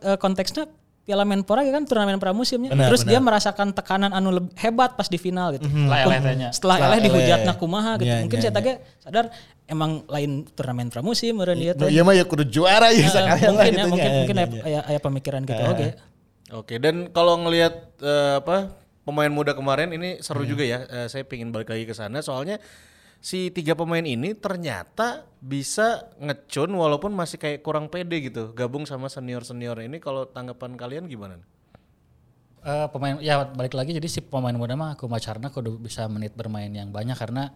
eh, 0.00 0.18
konteksnya 0.18 0.66
Piala 1.00 1.24
Menpora 1.24 1.62
kan 1.62 1.86
turnamen 1.86 2.18
pramusimnya. 2.18 2.68
Benar, 2.68 2.90
terus 2.90 3.00
benar. 3.00 3.10
dia 3.10 3.20
merasakan 3.22 3.68
tekanan 3.72 4.10
anu 4.10 4.28
hebat 4.54 4.92
pas 4.92 5.06
di 5.06 5.16
final 5.16 5.54
gitu. 5.54 5.64
Setelah 5.64 5.98
eleh 6.02 6.18
tehnya. 6.20 6.48
Setelah 6.50 6.76
Setelah 6.76 6.90
eleh 6.90 7.00
dihujat 7.00 7.38
eleh. 7.40 7.56
kumaha 7.56 7.92
gitu. 7.96 8.04
Iya, 8.04 8.16
Mungkin 8.20 8.36
iya, 8.36 8.44
saya 8.44 8.52
tage 8.52 8.72
sadar 8.98 9.24
emang 9.64 10.02
lain 10.04 10.30
turnamen 10.50 10.88
pramusim 10.88 11.32
meureun 11.32 11.56
Nu 11.56 11.72
teh. 11.78 11.88
Iya 11.88 12.02
mah 12.02 12.12
ya 12.12 12.24
kudu 12.24 12.44
juara 12.44 12.90
ya 12.90 13.06
lah 13.06 13.38
mungkin 13.40 13.70
gitu 13.70 13.78
ya, 13.78 13.86
mungkin 13.86 14.10
mungkin 14.18 14.34
Ya, 14.34 14.44
aya 14.44 14.52
ya. 14.52 14.62
aya- 14.66 14.84
aya 14.86 14.98
pemikiran 14.98 15.40
gitu 15.44 15.62
oke. 15.62 15.86
Oke, 16.48 16.80
dan 16.80 17.12
kalau 17.12 17.36
ngelihat 17.44 17.92
eh, 18.00 18.40
apa 18.40 18.72
pemain 19.04 19.28
muda 19.28 19.52
kemarin 19.52 19.92
ini 19.92 20.20
seru 20.24 20.48
juga 20.48 20.64
ya. 20.64 20.84
Eh, 20.88 21.06
saya 21.12 21.24
pengen 21.28 21.52
balik 21.52 21.68
lagi 21.68 21.84
ke 21.84 21.92
sana 21.92 22.24
soalnya 22.24 22.56
si 23.20 23.52
tiga 23.52 23.76
pemain 23.76 24.04
ini 24.04 24.32
ternyata 24.32 25.28
bisa 25.44 26.08
ngecun 26.16 26.70
walaupun 26.72 27.12
masih 27.12 27.36
kayak 27.36 27.60
kurang 27.60 27.90
pede 27.92 28.32
gitu 28.32 28.56
gabung 28.56 28.88
sama 28.88 29.12
senior 29.12 29.44
senior 29.44 29.76
ini. 29.84 30.00
Kalau 30.00 30.24
tanggapan 30.24 30.76
kalian 30.80 31.04
gimana? 31.04 31.36
Eh, 32.58 32.86
pemain 32.90 33.14
ya 33.22 33.46
balik 33.46 33.78
lagi 33.78 33.94
jadi 33.94 34.08
si 34.10 34.18
pemain 34.18 34.52
muda 34.52 34.74
mah 34.74 34.98
aku 34.98 35.06
macarna 35.06 35.48
kudu 35.48 35.78
bisa 35.78 36.04
menit 36.10 36.34
bermain 36.34 36.68
yang 36.68 36.90
banyak 36.90 37.14
karena 37.14 37.54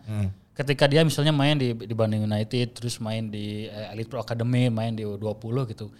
ketika 0.52 0.84
dia 0.84 1.02
misalnya 1.02 1.32
main 1.32 1.56
di 1.56 1.72
di 1.74 1.94
Bandung 1.96 2.22
United 2.22 2.76
terus 2.76 3.00
main 3.02 3.26
di 3.26 3.66
eh, 3.66 3.92
Elite 3.92 4.06
Pro 4.06 4.22
Academy 4.22 4.70
main 4.70 4.94
di 4.94 5.02
U20 5.02 5.74
gitu 5.74 5.90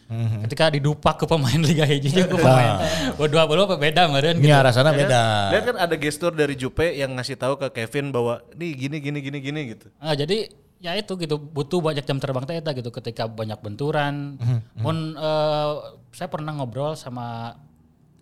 ketika 0.46 0.70
didupak 0.70 1.18
ke 1.18 1.26
pemain 1.26 1.60
Liga 1.68 1.82
Hiji 1.82 2.14
juga 2.14 2.30
ke 2.30 2.38
pemain 2.38 2.72
U20 3.18 3.58
apa 3.64 3.76
beda 3.80 4.02
meren 4.06 4.38
gitu 4.38 4.48
Nya 4.48 4.62
rasana 4.62 4.94
beda. 4.94 5.22
Lihat 5.50 5.64
kan 5.66 5.76
ada 5.80 5.94
gestur 5.96 6.32
dari 6.32 6.54
Jupe 6.54 6.94
yang 6.94 7.16
ngasih 7.16 7.36
tahu 7.36 7.58
ke 7.58 7.68
Kevin 7.72 8.12
bahwa 8.12 8.40
nih 8.54 8.76
gini 8.76 8.96
gini 9.00 9.18
gini 9.18 9.38
gini 9.40 9.60
gitu. 9.76 9.86
Nah, 9.98 10.14
jadi 10.14 10.48
ya 10.82 10.98
itu 10.98 11.14
gitu 11.14 11.38
butuh 11.38 11.78
banyak 11.78 12.02
jam 12.02 12.18
terbang 12.18 12.42
teh 12.42 12.58
eta 12.58 12.74
gitu 12.74 12.90
ketika 12.90 13.26
banyak 13.30 13.58
benturan. 13.62 14.36
Mun 14.78 15.14
eh, 15.16 15.70
saya 16.12 16.28
pernah 16.28 16.52
ngobrol 16.56 16.94
sama 16.98 17.56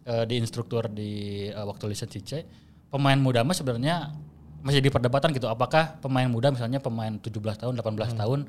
eh, 0.04 0.24
di 0.24 0.34
instruktur 0.36 0.86
di 0.86 1.10
eh, 1.48 1.64
waktu 1.64 1.88
listen 1.88 2.08
Cice, 2.08 2.44
pemain 2.88 3.16
muda 3.16 3.42
mah 3.42 3.52
sebenarnya 3.52 4.12
masih 4.60 4.84
di 4.84 4.92
perdebatan 4.92 5.32
gitu. 5.32 5.48
Apakah 5.48 5.96
pemain 5.98 6.28
muda 6.28 6.52
misalnya 6.52 6.78
pemain 6.78 7.16
17 7.16 7.32
tahun 7.56 7.72
18 7.80 8.12
tahun 8.14 8.40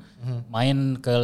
main 0.48 0.76
ke 1.00 1.14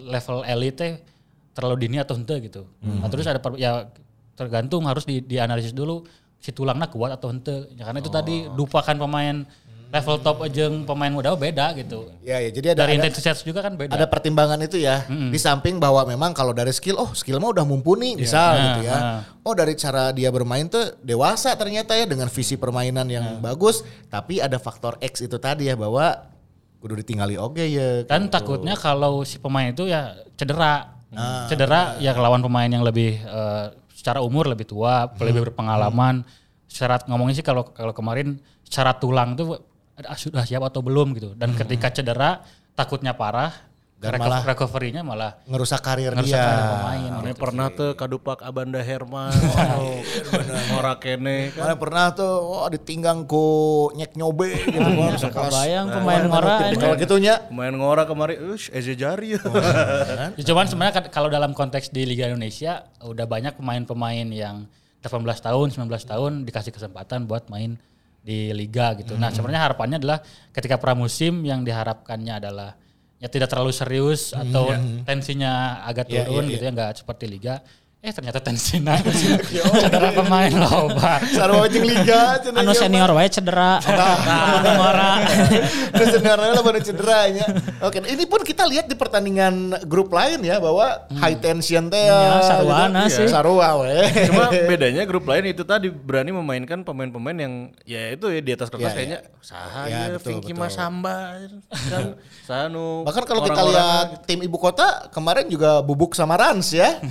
level 0.00 0.40
elite 0.44 1.04
terlalu 1.52 1.84
dini 1.84 2.00
atau 2.00 2.16
ente 2.16 2.32
gitu. 2.40 2.64
Nah, 2.80 3.10
terus 3.10 3.26
ada 3.26 3.38
per- 3.38 3.58
ya 3.58 3.90
tergantung 4.32 4.86
harus 4.86 5.02
di, 5.04 5.20
dianalisis 5.20 5.74
dulu 5.74 6.06
si 6.38 6.54
tulangnya 6.54 6.86
kuat 6.86 7.12
atau 7.12 7.28
ente. 7.28 7.66
Ya, 7.74 7.84
karena 7.84 7.98
itu 7.98 8.08
tadi 8.08 8.46
lupakan 8.48 8.96
pemain 8.96 9.42
level 9.88 10.20
top 10.20 10.44
aja 10.44 10.68
pemain 10.84 11.08
muda 11.08 11.32
beda 11.32 11.72
gitu. 11.80 12.12
Ya 12.20 12.36
ya 12.44 12.52
jadi 12.52 12.76
ada 12.76 12.84
Dari 12.84 13.00
ada, 13.00 13.08
intensitas 13.08 13.40
juga 13.40 13.64
kan 13.64 13.72
beda. 13.72 13.96
ada 13.96 14.04
pertimbangan 14.04 14.60
itu 14.60 14.76
ya. 14.76 15.08
Di 15.08 15.40
samping 15.40 15.80
bahwa 15.80 16.04
memang 16.04 16.36
kalau 16.36 16.52
dari 16.52 16.76
skill 16.76 17.00
oh 17.00 17.10
skill 17.16 17.40
mah 17.40 17.56
udah 17.56 17.64
mumpuni 17.64 18.12
misal 18.12 18.52
Nah, 18.52 18.64
gitu 18.68 18.80
ya. 18.84 18.96
nah. 19.00 19.20
Oh 19.48 19.56
dari 19.56 19.72
cara 19.80 20.12
dia 20.12 20.28
bermain 20.28 20.68
tuh 20.68 20.92
dewasa 21.00 21.56
ternyata 21.56 21.96
ya 21.96 22.04
dengan 22.04 22.28
visi 22.28 22.60
permainan 22.60 23.08
yang 23.08 23.40
bagus, 23.40 23.80
tapi 24.12 24.44
ada 24.44 24.60
faktor 24.60 25.00
X 25.00 25.24
itu 25.24 25.40
tadi 25.40 25.72
ya 25.72 25.76
bahwa 25.80 26.28
kudu 26.84 27.00
ditinggali 27.00 27.40
oke 27.40 27.64
ya. 27.64 28.04
Dan 28.04 28.28
takutnya 28.28 28.76
kalau 28.76 29.24
si 29.24 29.40
pemain 29.40 29.72
itu 29.72 29.88
ya 29.88 30.12
cedera. 30.36 31.00
cedera 31.48 31.96
ya 32.04 32.12
lawan 32.12 32.44
pemain 32.44 32.68
yang 32.68 32.84
lebih 32.84 33.16
eh, 33.24 33.66
secara 33.96 34.20
umur 34.20 34.44
lebih 34.52 34.68
tua, 34.68 35.08
lebih 35.16 35.48
berpengalaman. 35.48 36.20
Secara 36.68 37.00
ngomongnya 37.08 37.40
sih 37.40 37.46
kalau 37.48 37.72
kalau 37.72 37.96
kemarin 37.96 38.36
secara 38.60 38.92
tulang 38.92 39.32
tuh 39.32 39.56
ada- 39.98 40.14
sudah 40.14 40.42
siap 40.42 40.62
atau 40.62 40.78
belum 40.78 41.12
gitu. 41.12 41.34
Dan 41.34 41.52
ketika 41.52 41.90
cedera 41.90 42.40
takutnya 42.72 43.12
parah, 43.12 43.50
Dan 43.98 44.14
reco- 44.14 44.30
malah- 44.30 44.46
recovery-nya 44.46 45.02
malah 45.02 45.42
ngerusak 45.44 45.82
karir 45.82 46.14
ngerusak 46.14 46.30
dia. 46.30 46.38
karir 46.40 46.66
pemain. 46.70 47.10
Mana 47.18 47.34
pernah 47.34 47.66
tuh 47.68 47.90
kadupak 47.92 48.38
Abanda 48.40 48.78
Herman, 48.78 49.34
Ngora 50.70 50.94
kene 50.96 51.50
kan. 51.50 51.66
Mana 51.66 51.74
pernah 51.74 52.04
tuh 52.12 52.30
oh 52.38 52.68
ditinggang 52.68 53.26
ku 53.26 53.42
nyek 53.92 54.14
nyobe 54.14 54.54
gitu 54.54 54.78
kan 54.78 55.18
sekelas. 55.18 55.50
Kebayang 55.50 55.86
pemain 55.90 56.22
Ngora 56.24 56.54
Kalau 56.72 56.94
gitunya 56.94 57.34
Main 57.50 57.74
Ngora 57.74 58.06
kemarin, 58.06 58.38
ush, 58.48 58.70
Eze 58.70 58.94
Jari 58.94 59.34
ya. 59.34 59.40
Ya, 60.38 60.42
cuman 60.44 60.66
sebenarnya 60.66 60.94
kan 60.94 61.04
kalau 61.10 61.26
dalam 61.26 61.50
konteks 61.50 61.90
di 61.90 62.06
Liga 62.06 62.26
Indonesia 62.26 62.86
udah 63.00 63.26
banyak 63.26 63.58
pemain-pemain 63.58 64.26
yang 64.28 64.70
18 65.00 65.10
tahun, 65.40 65.66
19 65.70 65.90
tahun 66.04 66.32
dikasih 66.44 66.70
kesempatan 66.70 67.26
buat 67.26 67.46
main 67.48 67.78
di 68.22 68.52
liga 68.52 68.92
gitu. 68.98 69.16
Nah, 69.16 69.32
sebenarnya 69.32 69.62
harapannya 69.70 69.96
adalah 70.02 70.18
ketika 70.52 70.76
pramusim 70.76 71.40
yang 71.46 71.64
diharapkannya 71.64 72.34
adalah 72.44 72.76
ya 73.18 73.26
tidak 73.26 73.50
terlalu 73.50 73.74
serius 73.74 74.30
atau 74.30 74.70
tensinya 75.02 75.82
agak 75.82 76.06
Iya, 76.06 76.22
turun 76.26 76.46
iya, 76.46 76.52
gitu 76.54 76.64
ya 76.68 76.72
nggak 76.74 76.92
seperti 77.02 77.24
liga. 77.26 77.54
Eh 77.98 78.14
ternyata 78.14 78.38
tensinya 78.38 78.94
cedera 79.82 80.14
pemain 80.14 80.54
loh, 80.54 80.86
Pak. 80.94 81.34
sarwa 81.34 81.66
jeung 81.66 81.82
liga 81.82 82.38
Anu 82.46 82.62
ieu 82.62 82.70
mah. 82.70 82.78
senior 82.78 83.10
wae 83.10 83.26
cedera. 83.26 83.82
Anu 83.82 84.70
Ngora. 84.70 85.12
Terus 85.90 86.08
sebenarnya 86.14 86.50
lah 86.54 86.62
baru 86.62 86.78
cederanya. 86.78 87.42
Oke, 87.82 87.98
ini 88.06 88.22
pun 88.22 88.46
kita 88.46 88.70
lihat 88.70 88.86
di 88.86 88.94
pertandingan 88.94 89.82
grup 89.82 90.14
lain 90.14 90.38
ya 90.40 90.62
bahwa 90.62 91.10
high 91.18 91.34
tension 91.36 91.90
teh 91.90 91.98
Ya, 91.98 92.38
saruana 92.38 93.10
gitu. 93.10 93.18
sih. 93.18 93.26
Sarua 93.26 93.82
we. 93.82 93.90
Cuma 94.30 94.46
bedanya 94.70 95.02
grup 95.02 95.26
lain 95.26 95.50
itu 95.50 95.66
tadi 95.66 95.90
berani 95.90 96.30
memainkan 96.30 96.86
pemain-pemain 96.86 97.34
yang 97.34 97.54
ya 97.82 98.14
itu 98.14 98.30
ya 98.30 98.38
di 98.38 98.52
atas 98.54 98.70
kertas 98.70 98.88
Ya, 98.88 98.94
kayaknya 98.94 99.18
saha 99.42 99.82
Ya, 99.90 100.00
ya, 100.06 100.18
Vinky. 100.22 100.54
Masamba 100.54 101.34
kan 101.90 102.14
sanu 102.46 103.02
Bahkan 103.02 103.24
kalau 103.26 103.42
kita 103.42 103.58
lihat 103.64 104.06
tim 104.22 104.38
ibu 104.38 104.54
kota 104.54 105.10
kemarin 105.10 105.50
juga 105.50 105.82
bubuk 105.82 106.14
sama 106.14 106.38
Rans 106.38 106.70
ya. 106.70 107.02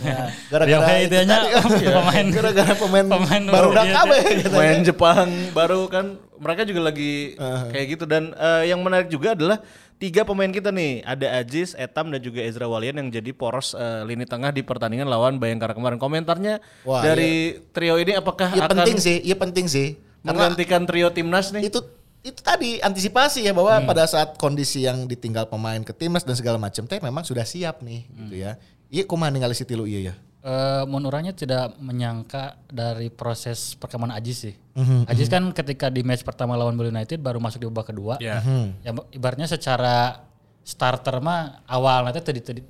Gara-gara 0.48 0.76
Ya, 0.80 0.98
itu 1.00 1.06
itu 1.08 1.26
nya 1.26 1.38
ya. 1.42 1.62
pemain- 1.98 2.30
gara-gara 2.36 2.74
pemain, 2.74 3.06
pemain 3.08 3.44
baru 3.44 3.54
baru 3.54 3.70
dak 3.74 3.86
dia- 3.86 3.96
kabeh 3.96 4.22
gitu. 4.38 4.50
main 4.54 4.80
Jepang 4.82 5.28
baru 5.52 5.80
kan 5.88 6.06
mereka 6.38 6.62
juga 6.64 6.82
lagi 6.86 7.34
kayak 7.72 7.86
gitu 7.90 8.04
dan 8.06 8.34
eh, 8.34 8.70
yang 8.70 8.80
menarik 8.80 9.10
juga 9.10 9.34
adalah 9.34 9.58
tiga 9.98 10.22
pemain 10.22 10.50
kita 10.50 10.70
nih 10.70 11.02
ada 11.02 11.42
Aziz, 11.42 11.74
Etam 11.74 12.14
dan 12.14 12.22
juga 12.22 12.46
Ezra 12.46 12.70
Walian 12.70 13.02
yang 13.02 13.10
jadi 13.10 13.34
poros 13.34 13.74
eh, 13.74 14.06
lini 14.06 14.24
tengah 14.24 14.54
di 14.54 14.62
pertandingan 14.62 15.10
lawan 15.10 15.42
Bayangkara 15.42 15.74
kemarin. 15.74 15.98
Komentarnya 15.98 16.62
Wah, 16.86 17.02
dari 17.02 17.58
trio 17.74 17.98
ini 17.98 18.14
apakah 18.14 18.54
Iya 18.54 18.70
akan 18.70 18.78
penting 18.78 18.98
sih, 19.02 19.18
iya 19.22 19.34
penting 19.34 19.66
sih. 19.66 19.98
Menggantikan 20.22 20.86
trio 20.86 21.10
timnas 21.10 21.50
nih? 21.50 21.66
itu 21.66 21.80
itu 22.22 22.44
tadi 22.44 22.78
antisipasi 22.78 23.48
ya 23.48 23.56
bahwa 23.56 23.80
pada 23.88 24.04
saat 24.04 24.36
kondisi 24.36 24.84
yang 24.84 25.08
ditinggal 25.08 25.48
pemain 25.48 25.80
ke 25.80 25.96
timnas 25.96 26.28
dan 26.28 26.36
segala 26.36 26.60
macam 26.60 26.84
teh 26.84 27.00
memang 27.00 27.24
sudah 27.24 27.48
siap 27.48 27.80
nih 27.82 28.06
gitu 28.06 28.36
ya. 28.38 28.60
Iya 28.88 29.04
kumaha 29.04 29.32
ningali 29.32 29.56
si 29.56 29.64
tilu 29.64 29.88
iya 29.88 30.12
ya. 30.12 30.16
Eh, 30.48 30.84
menurutnya 30.88 31.36
tidak 31.36 31.76
menyangka 31.84 32.56
dari 32.72 33.12
proses 33.12 33.76
perkembangan 33.76 34.16
Ajis 34.16 34.48
sih. 34.48 34.56
Mhm, 34.80 35.04
Ajis 35.04 35.28
kan 35.28 35.44
ketika 35.52 35.92
di 35.92 36.08
match 36.08 36.24
pertama 36.24 36.56
lawan 36.56 36.80
Bali 36.80 36.88
United 36.88 37.20
baru 37.20 37.44
masuk 37.44 37.60
di 37.60 37.68
babak 37.68 37.92
kedua. 37.92 38.16
Ya. 38.24 38.40
Ya 38.80 38.96
ibaratnya 39.12 39.44
secara 39.44 40.24
starter 40.64 41.20
mah 41.20 41.68
awal 41.68 42.08
nanti 42.08 42.24
tadi 42.24 42.40
tadi 42.40 42.62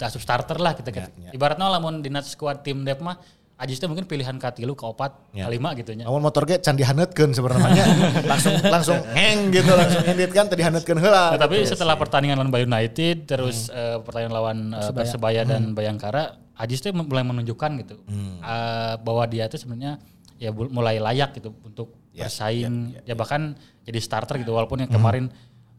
asup 0.00 0.24
starter 0.24 0.56
lah 0.56 0.72
kita 0.72 0.88
Ya, 0.88 1.04
kita. 1.04 1.36
Ibaratnya 1.36 1.68
lamun 1.68 2.00
di 2.00 2.08
squad 2.24 2.64
tim 2.64 2.80
dep 2.80 3.04
mah 3.04 3.20
Ajis 3.58 3.76
teh 3.76 3.90
mungkin 3.90 4.06
pilihan 4.08 4.38
katilu 4.40 4.72
ke 4.72 4.86
opat 4.88 5.12
Ya. 5.36 5.44
kelima 5.50 5.76
gitu 5.76 5.92
nya. 5.92 6.08
Namun 6.08 6.24
motor 6.24 6.48
ge 6.48 6.62
can 6.64 6.80
dihanetkeun 6.80 7.36
sebenarnya 7.36 7.84
langsung 8.30 8.56
langsung 8.62 8.98
heng 9.12 9.52
gitu 9.52 9.68
langsung 9.76 10.00
ngedit 10.06 10.32
kan 10.32 10.48
tadi 10.48 10.64
hanetkeun 10.64 10.96
heula. 10.96 11.36
Nah, 11.36 11.40
tapi 11.44 11.60
setelah 11.68 11.98
pertandingan 12.00 12.40
lawan 12.40 12.48
Bali 12.48 12.64
United 12.64 13.28
terus 13.28 13.68
eh, 13.68 14.00
pertandingan 14.00 14.32
lawan 14.32 14.58
eh, 14.72 14.90
Persebaya 14.96 15.44
dan 15.44 15.76
Bayangkara 15.76 16.47
Ajis 16.58 16.82
tuh 16.82 16.90
mulai 16.90 17.22
menunjukkan 17.22 17.70
gitu 17.86 17.96
eh, 18.42 18.94
bahwa 18.98 19.24
dia 19.30 19.46
itu 19.46 19.56
sebenarnya 19.56 20.02
ya 20.38 20.50
mulai 20.50 20.98
layak 20.98 21.38
gitu 21.38 21.54
untuk 21.62 21.94
bersaing. 22.26 22.98
ya, 23.06 23.14
bahkan 23.14 23.54
jadi 23.86 23.98
starter 24.02 24.42
gitu 24.42 24.50
walaupun 24.54 24.82
yang 24.82 24.90
kemarin 24.90 25.30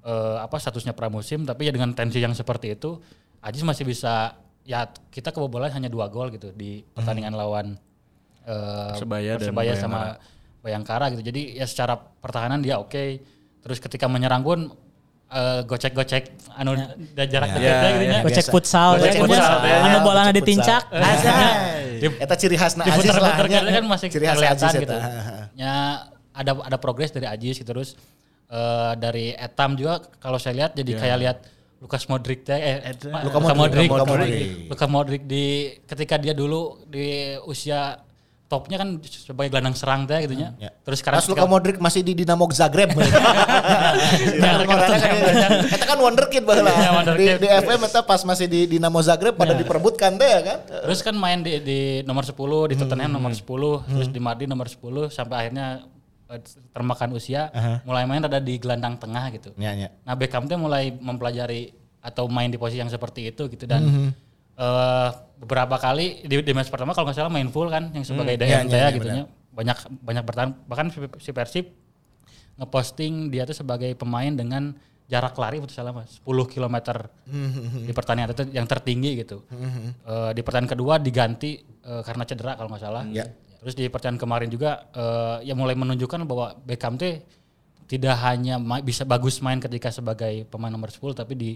eh, 0.07 0.37
apa 0.39 0.55
statusnya 0.55 0.95
pramusim 0.95 1.43
tapi 1.43 1.67
ya 1.67 1.75
dengan 1.75 1.91
tensi 1.91 2.23
yang 2.23 2.31
seperti 2.31 2.79
itu 2.79 2.99
Ajis 3.39 3.63
masih 3.63 3.87
bisa 3.87 4.35
ya 4.67 4.87
kita 5.11 5.31
kebobolan 5.31 5.71
hanya 5.71 5.87
dua 5.87 6.11
gol 6.11 6.27
gitu 6.31 6.51
di 6.51 6.83
pertandingan 6.91 7.33
lawan 7.35 7.67
eh, 8.43 8.91
Persebaya 8.95 9.35
dan 9.35 9.39
Persebaya 9.39 9.73
sama 9.79 10.01
Bayangkara 10.59 11.15
gitu. 11.15 11.23
Jadi 11.23 11.55
ya 11.55 11.63
secara 11.63 11.95
pertahanan 11.95 12.59
dia 12.59 12.83
oke. 12.83 13.23
Terus 13.63 13.79
ketika 13.79 14.11
menyerang 14.11 14.43
pun 14.43 14.71
eh, 15.29 15.59
gocek-gocek 15.63 16.23
anu 16.57 16.73
da- 17.13 17.29
jarak 17.29 17.49
dekat 17.53 17.61
Ya, 17.63 17.77
gitu 17.77 17.85
ya. 18.01 18.09
nya. 18.09 18.19
Gocek 18.25 18.45
futsal, 18.49 18.89
Gocek 18.97 19.13
ya, 19.13 19.21
futsal, 19.23 19.57
ya, 19.61 19.77
anu 19.79 19.97
ya, 19.97 19.99
gocek 20.01 20.33
ditincak. 20.35 20.81
Eta 21.99 22.35
ciri 22.35 22.55
khasna 22.55 22.83
Aziz 22.87 23.11
lah. 23.11 23.35
kan 23.35 23.85
masih 23.85 24.07
ciri 24.07 24.25
khas 24.25 24.37
kelihatan 24.39 24.67
Aziz 24.67 24.73
gitu. 24.79 24.97
Ya 25.55 25.73
ada 26.31 26.51
ada 26.63 26.77
progres 26.79 27.11
dari 27.11 27.27
Ajis 27.27 27.59
gitu 27.59 27.67
terus 27.67 27.99
eh, 28.47 28.91
dari 28.95 29.35
Etam 29.35 29.75
juga 29.75 29.99
kalau 30.17 30.39
saya 30.39 30.55
lihat 30.65 30.71
jadi 30.73 30.91
kayak 30.95 31.17
lihat 31.19 31.37
Lukas 31.79 32.03
Modric 32.07 32.43
teh 32.43 32.55
eh 32.55 32.91
Luka 33.23 33.39
Luka 33.39 33.39
Modric, 33.55 33.55
Modric, 33.55 33.87
Luka 33.87 33.95
Luka 33.95 34.05
Modric. 34.11 34.41
Luka 34.67 34.85
Modric 34.87 35.21
di 35.23 35.45
ketika 35.83 36.15
dia 36.15 36.35
dulu 36.35 36.83
di 36.87 37.35
usia 37.43 37.95
topnya 38.49 38.81
kan 38.81 38.97
sebagai 39.05 39.53
gelandang 39.53 39.77
serang 39.77 40.09
teh 40.09 40.25
gitu 40.25 40.33
nya. 40.33 40.57
Ya. 40.57 40.73
Terus 40.81 41.05
sekarang 41.05 41.21
Luka 41.29 41.45
Modric 41.45 41.77
masih 41.77 42.01
di 42.01 42.17
Dinamo 42.17 42.49
Zagreb. 42.49 42.89
Eta 45.77 45.85
kan 45.85 46.01
wonderkid 46.01 46.41
baheula. 46.49 46.73
Ya, 46.73 46.89
wonderkid. 46.97 47.37
Di, 47.37 47.45
di 47.45 47.47
FM 47.47 47.85
eta 47.85 48.01
pas 48.01 48.25
masih 48.25 48.49
di 48.49 48.65
Dinamo 48.65 48.97
Zagreb 49.05 49.37
pada 49.37 49.53
diperebutkan 49.53 50.17
teh 50.17 50.25
ya 50.25 50.41
kan. 50.41 50.65
Terus 50.65 51.05
kan 51.05 51.13
main 51.13 51.45
di, 51.45 51.61
di 51.61 51.79
nomor 52.09 52.25
10, 52.25 52.73
di 52.73 52.75
Tottenham 52.75 53.13
nomor 53.13 53.37
10, 53.37 53.45
terus 53.85 54.09
di 54.09 54.17
Madrid 54.17 54.49
nomor 54.49 54.65
10 54.65 55.13
sampai 55.13 55.35
akhirnya 55.45 55.85
eh, 56.33 56.41
termakan 56.73 57.13
usia, 57.13 57.53
mulai 57.85 58.09
main 58.09 58.25
ada 58.25 58.41
di 58.41 58.57
gelandang 58.57 58.97
tengah 58.97 59.29
gitu. 59.29 59.53
Ya, 59.61 59.77
ya. 59.77 59.93
Nah 60.09 60.17
Beckham 60.17 60.49
tuh 60.49 60.57
mulai 60.57 60.89
mempelajari 60.89 61.77
atau 62.01 62.25
main 62.25 62.49
di 62.49 62.57
posisi 62.57 62.81
yang 62.81 62.89
seperti 62.89 63.29
itu 63.29 63.45
gitu 63.45 63.69
dan 63.69 64.09
eh, 64.59 65.09
beberapa 65.39 65.79
kali 65.79 66.27
di, 66.27 66.35
di 66.43 66.51
match 66.51 66.67
pertama 66.67 66.91
kalau 66.91 67.07
nggak 67.07 67.17
salah 67.17 67.31
main 67.31 67.47
full 67.47 67.71
kan 67.71 67.95
yang 67.95 68.03
sebagai 68.03 68.35
Iya, 68.35 68.67
DM 68.67 68.67
iya, 68.67 68.77
iya, 68.77 68.87
gitu 68.91 69.07
nya. 69.07 69.23
banyak 69.55 69.77
banyak 70.03 70.23
bertahan. 70.27 70.49
Bahkan 70.67 70.85
si, 70.91 70.99
si 71.23 71.31
Persib 71.31 71.65
ngeposting 72.59 73.31
dia 73.31 73.47
tuh 73.47 73.55
sebagai 73.55 73.87
pemain 73.95 74.29
dengan 74.29 74.75
jarak 75.09 75.33
lari 75.41 75.57
betul 75.57 75.73
salah 75.73 75.89
mas 75.89 76.21
10 76.21 76.53
km 76.53 76.75
di 77.81 77.91
pertandingan 77.95 78.29
itu 78.29 78.43
yang 78.53 78.67
tertinggi 78.67 79.25
gitu. 79.25 79.41
Eh, 80.05 80.31
di 80.35 80.41
pertandingan 80.43 80.75
kedua 80.75 80.99
diganti 81.01 81.57
eh, 81.63 82.01
karena 82.05 82.23
cedera 82.27 82.53
kalau 82.53 82.69
nggak 82.69 82.83
salah. 82.83 83.03
Ya. 83.09 83.25
terus 83.59 83.75
di 83.75 83.91
pertandingan 83.91 84.21
kemarin 84.21 84.49
juga 84.51 84.85
eh, 84.93 85.49
ya 85.49 85.55
mulai 85.57 85.73
menunjukkan 85.75 86.23
bahwa 86.23 86.55
Beckham 86.61 86.95
tuh 86.95 87.19
tidak 87.89 88.15
hanya 88.21 88.55
bisa 88.85 89.01
bagus 89.01 89.41
main 89.41 89.57
ketika 89.57 89.89
sebagai 89.89 90.45
pemain 90.45 90.69
nomor 90.69 90.93
10 90.93 91.15
tapi 91.17 91.33
di 91.33 91.51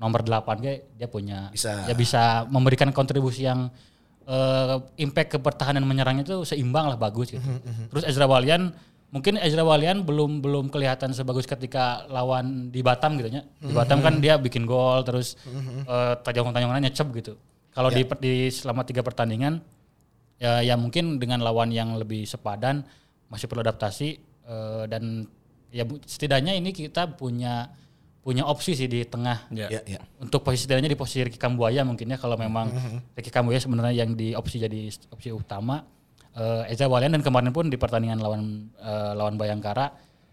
nomor 0.00 0.24
8 0.24 0.64
kayak 0.64 0.80
dia 0.96 1.08
punya 1.12 1.52
Bisa. 1.52 1.84
ya 1.84 1.92
bisa 1.92 2.48
memberikan 2.48 2.88
kontribusi 2.88 3.44
yang 3.44 3.68
eh, 4.24 4.76
impact 4.96 5.36
ke 5.36 5.38
pertahanan 5.38 5.84
menyerang 5.84 6.24
itu 6.24 6.40
seimbang 6.48 6.88
lah 6.88 6.96
bagus 6.96 7.36
gitu. 7.36 7.44
Terus 7.92 8.08
Ezra 8.08 8.24
Walian 8.24 8.72
mungkin 9.12 9.36
Ezra 9.36 9.60
Walian 9.60 10.08
belum 10.08 10.40
belum 10.40 10.72
kelihatan 10.72 11.12
sebagus 11.12 11.44
ketika 11.44 12.08
lawan 12.08 12.72
di 12.72 12.80
Batam 12.80 13.20
gitu 13.20 13.28
nya. 13.28 13.44
Di 13.60 13.76
Batam 13.76 14.00
kan 14.00 14.24
dia 14.24 14.40
bikin 14.40 14.64
gol 14.64 15.04
terus 15.04 15.36
eh, 15.84 16.14
tajam-tajamannya 16.24 16.88
nyecep 16.88 17.06
gitu. 17.20 17.36
Kalau 17.70 17.92
di 17.92 18.02
di 18.18 18.50
selama 18.50 18.82
tiga 18.82 19.04
pertandingan 19.04 19.60
ya, 20.40 20.64
ya 20.64 20.74
mungkin 20.80 21.20
dengan 21.20 21.44
lawan 21.44 21.70
yang 21.70 21.94
lebih 22.00 22.24
sepadan 22.24 22.82
masih 23.28 23.46
perlu 23.46 23.62
adaptasi 23.62 24.08
eh, 24.48 24.84
dan 24.88 25.28
ya 25.70 25.86
setidaknya 25.86 26.56
ini 26.56 26.72
kita 26.74 27.14
punya 27.14 27.70
punya 28.20 28.44
opsi 28.44 28.76
sih 28.76 28.88
di 28.88 29.00
tengah. 29.08 29.48
Ya, 29.48 29.68
ya. 29.72 30.00
untuk 30.20 30.44
posisi 30.44 30.68
setidaknya 30.68 30.92
di 30.92 30.98
posisi 30.98 31.24
Ricky 31.24 31.40
Kambuaya 31.40 31.82
mungkin 31.88 32.12
ya 32.12 32.20
kalau 32.20 32.36
memang 32.36 32.68
Ricky 33.16 33.32
Kambuaya 33.32 33.60
sebenarnya 33.60 34.04
yang 34.04 34.12
di 34.12 34.36
opsi 34.36 34.60
jadi 34.60 34.92
opsi 35.08 35.32
utama. 35.32 35.80
Eh 36.36 36.70
Eza 36.70 36.86
Walian 36.86 37.16
dan 37.18 37.22
kemarin 37.26 37.50
pun 37.50 37.66
di 37.66 37.80
pertandingan 37.80 38.20
lawan 38.22 38.70
eh, 38.76 39.12
lawan 39.16 39.34
Bayangkara 39.34 39.90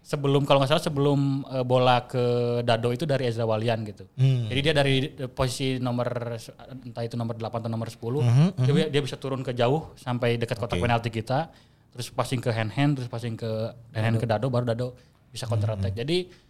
sebelum 0.08 0.48
kalau 0.48 0.62
nggak 0.62 0.70
salah 0.70 0.84
sebelum 0.84 1.42
eh, 1.48 1.64
bola 1.66 2.04
ke 2.08 2.24
Dado 2.64 2.88
itu 2.94 3.04
dari 3.04 3.28
Ezra 3.28 3.44
Walian 3.48 3.82
gitu. 3.88 4.04
Jadi 4.20 4.60
dia 4.62 4.72
dari 4.76 4.96
posisi 5.32 5.76
nomor 5.82 6.38
entah 6.84 7.02
itu 7.02 7.16
nomor 7.18 7.36
8 7.36 7.66
atau 7.66 7.70
nomor 7.72 7.88
10 7.92 8.64
dia, 8.64 8.88
dia 8.88 9.02
bisa 9.02 9.16
turun 9.20 9.44
ke 9.44 9.52
jauh 9.52 9.92
sampai 10.00 10.40
dekat 10.40 10.56
kotak 10.56 10.80
penalti 10.80 11.12
kita 11.12 11.50
terus 11.92 12.12
passing 12.12 12.38
ke 12.38 12.52
hand 12.52 12.72
hand 12.72 13.00
terus 13.00 13.08
passing 13.10 13.34
ke 13.34 13.48
hand 13.96 14.04
hand 14.04 14.16
ke 14.20 14.26
Dado 14.28 14.46
baru 14.48 14.64
Dado 14.70 14.94
bisa 15.28 15.44
counter 15.44 15.76
attack. 15.76 15.92
Jadi 15.92 16.47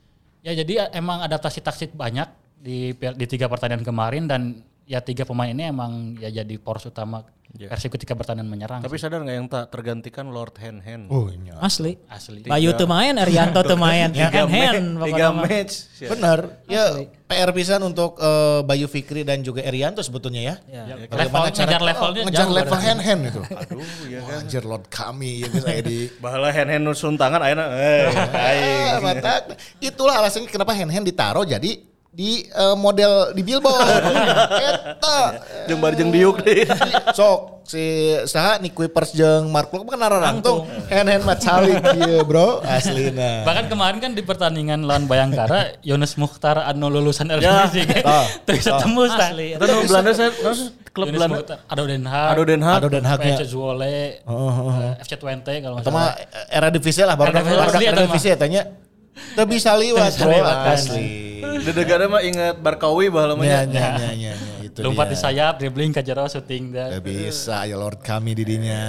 Ya 0.49 0.65
jadi 0.65 0.89
emang 0.97 1.21
adaptasi 1.21 1.61
taktik 1.61 1.93
banyak 1.93 2.25
di 2.57 2.97
di 2.97 3.27
tiga 3.29 3.53
pertandingan 3.53 3.85
kemarin 3.85 4.25
dan 4.25 4.65
ya 4.89 5.05
tiga 5.05 5.29
pemain 5.29 5.53
ini 5.53 5.69
emang 5.69 6.17
ya 6.17 6.33
jadi 6.33 6.55
poros 6.57 6.89
utama 6.89 7.29
Persib 7.49 7.97
ketika 7.97 8.13
pertandingan 8.13 8.53
menyerang. 8.53 8.81
Tapi 8.85 9.01
sadar 9.01 9.25
nggak 9.25 9.37
yang 9.41 9.49
tak 9.49 9.73
tergantikan 9.73 10.29
Lord 10.29 10.53
Hand 10.61 10.85
Hand? 10.85 11.09
Oh, 11.09 11.33
iya. 11.33 11.57
Asli. 11.65 11.97
asli. 12.07 12.45
Bayu 12.45 12.77
teu 12.77 12.85
main, 12.85 13.17
Arianto 13.17 13.65
teu 13.65 13.75
main. 13.75 14.13
tiga, 14.13 14.45
Hand 14.45 14.53
hand 14.53 14.89
tiga 15.09 15.33
match. 15.33 15.89
Benar. 15.97 16.61
Ya 16.69 17.09
PR 17.25 17.51
pisan 17.57 17.81
untuk 17.89 18.21
eh, 18.21 18.61
Bayu 18.69 18.85
Fikri 18.85 19.25
dan 19.25 19.41
juga 19.41 19.65
Erianto 19.65 20.05
sebetulnya 20.05 20.45
ya. 20.45 20.55
Level 21.09 21.41
ngejar 21.49 21.81
levelnya 21.81 22.23
ngejar 22.29 22.47
jauh 22.47 22.53
level 22.53 22.69
berarti. 22.77 22.87
hand 22.87 23.01
hand 23.01 23.23
itu. 23.33 23.41
Aduh, 23.49 23.85
ya 24.13 24.21
kan. 24.23 24.39
Anjir 24.45 24.63
Lord 24.69 24.85
kami 24.93 25.31
ya 25.43 25.49
saya 25.57 25.81
di 25.81 25.99
Bahala 26.21 26.53
Hand 26.53 26.69
Hand 26.69 26.85
nusun 26.85 27.17
tangan 27.17 27.41
ayeuna 27.43 27.65
eh 27.75 28.13
aing. 28.53 29.25
Ah. 29.25 29.41
Itulah 29.81 30.21
alasannya 30.21 30.53
kenapa 30.53 30.77
hand 30.77 30.93
hand 30.93 31.09
ditaruh 31.09 31.49
jadi 31.49 31.88
di 32.19 32.43
eh, 32.51 32.75
model 32.75 33.31
di 33.31 33.47
billboard. 33.47 33.79
Eta. 34.67 35.19
Jeung 35.71 35.79
bari 35.79 35.95
jeung 35.95 36.11
diuk 36.11 36.43
deui. 36.43 36.67
Sok 37.15 37.63
si 37.63 38.11
saha 38.27 38.59
Nick 38.59 38.75
Kuipers 38.75 39.15
jeung 39.15 39.55
Mark 39.55 39.71
Klok 39.71 39.87
kan 39.87 40.03
nararangtung 40.03 40.67
hand 40.91 41.07
hand 41.07 41.23
macalik 41.23 41.79
ieu 42.03 42.27
bro 42.27 42.59
aslina. 42.67 43.47
Bahkan 43.47 43.71
kemarin 43.71 43.99
kan 44.03 44.11
di 44.19 44.27
pertandingan 44.27 44.83
lawan 44.83 45.07
Bayangkara 45.07 45.79
Yunus 45.87 46.19
Mukhtar 46.19 46.59
anu 46.67 46.91
lulusan 46.91 47.31
Ya. 47.39 47.71
RSBC 47.71 48.03
kan. 48.03 48.03
Bisa 48.51 48.83
tembus 48.83 49.15
tah. 49.15 49.31
Asli. 49.31 49.55
Itu 49.55 49.65
nu 49.69 49.79
Belanda 49.87 50.11
saya 50.11 50.35
terus 50.35 50.75
klub 50.91 51.07
Belanda. 51.15 51.39
Ado 51.71 51.87
Den 51.87 52.03
Haag, 52.03 52.35
Ado 52.35 52.43
Den 52.43 52.63
Haag. 52.67 52.79
Ado 52.83 52.89
Den 52.91 53.07
Haag, 53.07 53.21
ya. 53.23 53.37
PSC 53.39 53.53
Zwolle, 53.53 54.19
FC 54.99 55.13
Twente 55.21 55.55
kalau 55.63 55.79
nggak 55.79 55.87
Eta 55.87 55.95
mah 55.95 56.09
salah. 56.19 56.51
era 56.51 56.69
divisi 56.75 57.01
lah 57.07 57.15
baru 57.15 57.31
Era 57.31 57.41
divisi 57.47 57.63
asli 57.63 57.87
divisi 58.11 58.29
tanya. 58.35 58.88
Teu 59.35 59.45
bisa 59.45 59.75
liwat 59.75 60.11
bisa 60.11 60.25
bro 60.25 60.39
asli. 60.67 61.07
Dedegana 61.39 62.07
mah 62.09 62.23
ingat 62.23 62.59
Barkawi 62.59 63.09
bahala 63.09 63.35
mah 63.35 63.43
Nya 63.43 63.63
nya. 63.63 63.67
nya 63.67 63.89
nya 63.93 64.11
nya 64.13 64.33
nya, 64.35 64.55
itu 64.61 64.79
Lompat 64.79 65.09
di 65.09 65.17
sayap, 65.17 65.59
dribbling 65.59 65.91
ke 65.91 66.01
jero, 66.01 66.25
shooting 66.25 66.71
dan 66.71 66.93
Teu 66.93 67.03
bisa 67.03 67.63
ya 67.63 67.75
Lord 67.75 67.99
kami 68.01 68.35
didinya. 68.35 68.83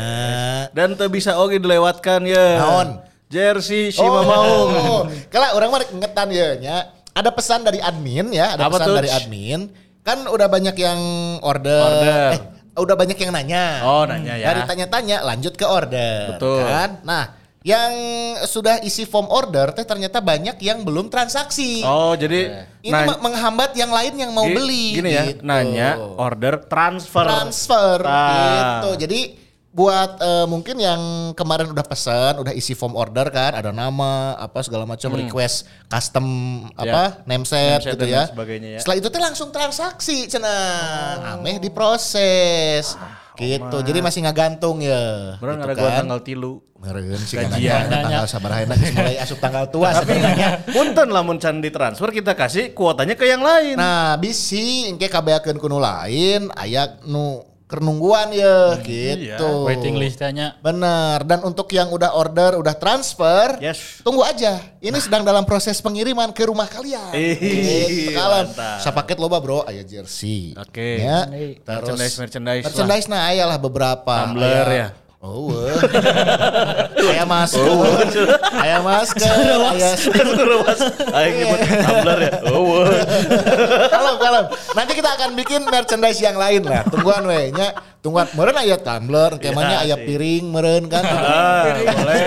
Dan 0.70 0.94
teu 0.94 1.08
bisa 1.08 1.36
oge 1.36 1.58
dilewatkan 1.58 2.26
ya. 2.26 2.58
Naon? 2.58 2.90
Jersey 3.26 3.90
si 3.90 4.02
Oh, 4.02 4.10
Mamaung. 4.12 4.70
oh. 4.74 5.02
Kalau 5.30 5.54
orang 5.54 5.70
mah 5.70 5.82
ngetan 5.86 6.30
ya 6.30 6.48
nya. 6.56 6.78
Ada 7.10 7.30
pesan 7.30 7.62
dari 7.62 7.78
admin 7.78 8.32
ya, 8.32 8.56
ada 8.56 8.66
Apa 8.66 8.80
pesan 8.80 8.88
tuh? 8.88 8.96
dari 8.98 9.10
admin. 9.12 9.60
Kan 10.02 10.26
udah 10.26 10.48
banyak 10.48 10.74
yang 10.74 11.00
order. 11.44 11.82
Order. 11.84 12.30
Eh, 12.34 12.42
udah 12.80 12.96
banyak 12.96 13.18
yang 13.20 13.30
nanya. 13.30 13.66
Oh, 13.84 14.04
nanya 14.06 14.34
ya. 14.34 14.46
Dari 14.50 14.62
tanya-tanya 14.64 15.22
lanjut 15.22 15.54
ke 15.54 15.66
order. 15.68 16.38
Betul. 16.38 16.64
Kan? 16.64 17.04
Nah, 17.04 17.24
yang 17.60 17.92
sudah 18.42 18.80
isi 18.80 19.04
form 19.04 19.28
order 19.28 19.70
teh 19.70 19.84
ternyata 19.84 20.18
banyak 20.18 20.56
yang 20.58 20.80
belum 20.80 21.08
transaksi. 21.08 21.84
Oh, 21.84 22.16
jadi 22.16 22.64
Ini 22.80 22.88
nah, 22.90 23.04
me- 23.06 23.22
menghambat 23.22 23.76
yang 23.76 23.92
lain 23.92 24.16
yang 24.16 24.32
mau 24.32 24.48
gi- 24.48 24.56
beli. 24.56 24.86
Gini 24.96 25.12
ya, 25.12 25.24
gitu. 25.28 25.44
nanya 25.44 26.00
order 26.16 26.64
transfer. 26.64 27.20
transfer 27.20 28.00
Nah. 28.00 28.32
gitu. 28.80 29.04
Jadi 29.04 29.22
buat 29.70 30.18
eh, 30.18 30.48
mungkin 30.48 30.76
yang 30.76 31.02
kemarin 31.34 31.68
udah 31.68 31.84
pesan, 31.84 32.40
udah 32.40 32.52
isi 32.52 32.74
form 32.74 32.96
order 32.96 33.28
kan, 33.28 33.54
ada 33.54 33.70
nama 33.70 34.34
apa 34.34 34.64
segala 34.64 34.82
macam 34.84 35.12
request 35.14 35.68
custom 35.86 36.26
apa 36.74 37.22
name 37.24 37.44
set 37.44 37.60
Hmm. 37.60 37.76
Name 37.78 37.84
set 37.84 37.94
gitu 37.94 38.06
ya. 38.08 38.24
ya. 38.26 38.80
Setelah 38.80 38.98
itu 38.98 39.08
tuh 39.10 39.22
langsung 39.22 39.50
transaksi 39.50 40.26
cenah. 40.26 41.36
Ameh 41.36 41.60
diproses. 41.60 42.96
Gitu. 43.40 43.78
Jadi 43.82 44.00
masih 44.04 44.20
ngagantung 44.28 44.84
ya. 44.84 45.36
Bener 45.40 45.64
gitu 45.64 45.72
ada 45.72 45.74
kan. 45.80 46.00
tanggal 46.04 46.20
tilu. 46.22 46.54
Meureun 46.80 47.20
sih 47.20 47.36
Gajian. 47.36 47.92
kan 47.92 48.08
tanggal 48.08 48.24
sabaraha 48.24 48.64
geus 48.72 48.92
mulai 48.96 49.16
asup 49.20 49.40
tanggal 49.44 49.68
tua 49.68 49.92
sebenarnya. 50.00 50.64
Punten 50.72 51.12
lamun 51.12 51.36
can 51.36 51.60
ditransfer 51.60 52.08
kita 52.12 52.40
kasih 52.40 52.72
kuotanya 52.72 53.20
ke 53.20 53.28
yang 53.28 53.44
lain. 53.44 53.76
Nah, 53.76 54.16
bisi 54.16 54.88
engke 54.88 55.12
kabeakeun 55.12 55.60
kuno 55.60 55.76
lain 55.76 56.48
aya 56.56 57.00
nu 57.04 57.44
Kernungguan 57.70 58.34
ya 58.34 58.82
gitu. 58.82 59.70
Waiting 59.70 59.94
listnya 59.94 60.58
Bener. 60.58 61.22
Dan 61.22 61.46
untuk 61.46 61.70
yang 61.70 61.94
udah 61.94 62.18
order, 62.18 62.58
udah 62.58 62.74
transfer, 62.74 63.62
Yes. 63.62 64.02
tunggu 64.02 64.26
aja. 64.26 64.58
Ini 64.82 64.98
sedang 64.98 65.22
dalam 65.22 65.46
proses 65.46 65.78
pengiriman 65.78 66.34
ke 66.34 66.50
rumah 66.50 66.66
kalian. 66.66 67.14
Ih, 67.14 67.38
Gitu, 67.38 68.18
kalem. 68.18 68.50
mantap. 68.50 68.82
Sa 68.82 68.90
paket 68.90 69.22
loba 69.22 69.38
bro, 69.38 69.62
aya 69.64 69.86
jersey. 69.86 70.58
Oke. 70.58 70.98
Ya. 70.98 71.30
Merchandise, 71.62 72.18
merchandise 72.18 72.64
lah. 72.66 72.74
merchandise 72.74 73.06
nah 73.06 73.30
aya 73.30 73.46
lah 73.46 73.62
beberapa. 73.62 74.16
Tumbler 74.26 74.66
Aya- 74.66 74.74
ya? 74.74 74.88
Oh, 75.20 75.52
aya 77.12 77.28
masker, 77.28 77.68
aya 78.56 78.80
masker, 78.80 79.36
aya 79.68 79.92
Suruh 80.00 80.64
mas, 80.64 80.80
ayo 81.12 81.28
nyebut 81.36 81.60
tumbler 81.60 82.20
ya. 82.24 82.32
Oh, 82.48 82.64
wah. 82.64 82.88
kalem 83.92 84.16
kalem. 84.16 84.46
Nanti 84.80 84.92
kita 84.96 85.10
akan 85.20 85.36
bikin 85.36 85.68
merchandise 85.68 86.24
yang 86.24 86.40
lain 86.40 86.64
lah. 86.64 86.88
Tungguan 86.88 87.28
we 87.28 87.52
nya. 87.52 87.76
Tungguan 88.00 88.32
meureun 88.32 88.64
aya 88.64 88.80
tumbler, 88.80 89.36
kemanya 89.44 89.84
aya 89.84 90.00
sih. 90.00 90.08
piring 90.08 90.56
meureun 90.56 90.88
kan. 90.88 91.04
Ah, 91.04 91.68
boleh. 91.84 92.24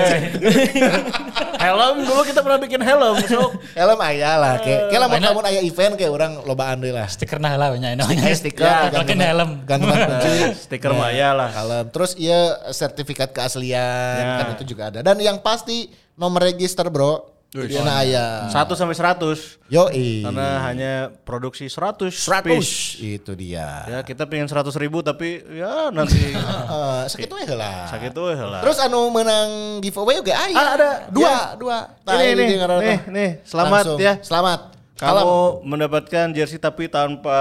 helm 1.62 1.96
dulu 2.02 2.22
kita 2.22 2.40
pernah 2.40 2.58
bikin 2.58 2.78
helm, 2.78 3.14
sok. 3.22 3.50
Helm 3.72 3.98
aya 3.98 4.34
lah 4.34 4.54
kayak 4.58 4.90
kayak 4.90 5.00
lamun 5.00 5.20
lamun 5.20 5.44
aya 5.44 5.60
event 5.60 5.94
kayak 5.94 6.10
orang 6.10 6.32
lobaan 6.42 6.76
deui 6.76 6.90
lah. 6.90 7.06
stiker 7.06 7.38
nah 7.38 7.54
lah 7.54 7.70
banyak 7.70 7.94
ini. 7.94 8.02
Eh, 8.20 8.34
stiker 8.34 8.62
Ya, 8.62 8.90
gantungan- 8.90 9.22
helm. 9.24 9.50
gantungan 9.64 9.96
kunci 10.10 10.30
Stiker 10.58 10.92
Maya 10.92 11.32
lah. 11.32 11.48
kalem 11.50 11.86
terus 11.88 12.12
iya 12.14 12.40
sertifikat 12.68 13.30
keaslian 13.30 14.18
Ya. 14.18 14.36
kan 14.38 14.46
itu 14.52 14.64
juga 14.68 14.88
ada 14.88 15.00
dan 15.00 15.16
yang 15.16 15.38
pasti 15.38 15.88
nomor 16.12 16.44
register 16.44 16.86
bro 16.86 17.31
Jadi 17.52 17.76
na 17.78 18.00
aya 18.00 18.26
Satu 18.48 18.72
sampai 18.72 18.92
seratus. 18.92 19.60
yo 19.66 19.92
Karena 19.92 20.64
hanya 20.64 20.92
produksi 21.20 21.68
100 21.68 22.08
100 22.08 22.48
piece. 22.48 22.96
itu 22.98 23.32
dia 23.32 23.84
Ya 23.84 24.00
kita 24.00 24.24
pengen 24.24 24.48
100 24.48 24.72
ribu 24.74 25.00
tapi 25.00 25.36
ya 25.52 25.88
nanti 25.88 26.32
Eh, 26.72 27.02
segitu 27.06 27.36
ya 27.36 27.52
lah 27.52 27.84
sakit 27.86 28.10
tuh 28.10 28.32
lah. 28.32 28.60
terus 28.60 28.78
anu 28.78 29.08
menang 29.08 29.48
giveaway 29.78 30.16
juga 30.16 30.32
aya 30.34 30.54
Ah, 30.54 30.68
ada. 30.72 30.90
dua 31.08 31.22
Ya. 31.22 31.36
dua 31.54 31.76
Ini, 32.02 32.24
ini 32.24 32.32
nih, 32.34 32.46
dia 32.46 32.58
ngaranna. 32.58 32.82
nih, 32.82 32.98
nih, 33.06 33.30
selamat 33.42 33.84
Langsung. 33.84 33.98
ya. 34.00 34.12
selamat 34.18 34.60
Kalem. 35.02 35.26
mendapatkan 35.64 36.26
jersey 36.30 36.56
tapi 36.56 36.86
tanpa 36.86 37.34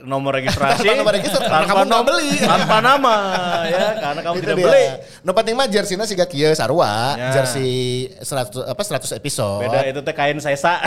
nomor 0.00 0.30
registrasi, 0.32 0.80
Tanpa 0.86 0.94
nomor 0.96 1.12
register, 1.12 1.42
karena 1.42 1.66
kamu 1.66 1.82
nggak 1.84 2.04
beli. 2.06 2.30
tanpa 2.38 2.76
nama 2.78 3.16
ya, 3.68 3.86
karena 3.98 4.20
kamu 4.22 4.34
Itu 4.34 4.44
tidak 4.44 4.56
dia. 4.56 4.64
beli. 4.64 4.84
Nu 5.20 5.30
penting 5.32 5.54
mah 5.54 5.66
jersey-na 5.66 6.04
siga 6.04 6.22
kieu 6.24 6.52
sarua, 6.52 7.18
Ya. 7.18 7.34
jersey 7.34 7.70
100 8.16 8.62
apa 8.64 8.78
100 8.80 9.10
episode. 9.12 9.60
Beda 9.60 9.82
itu 9.84 10.00
teh 10.00 10.12
kain 10.12 10.38
sesa. 10.38 10.78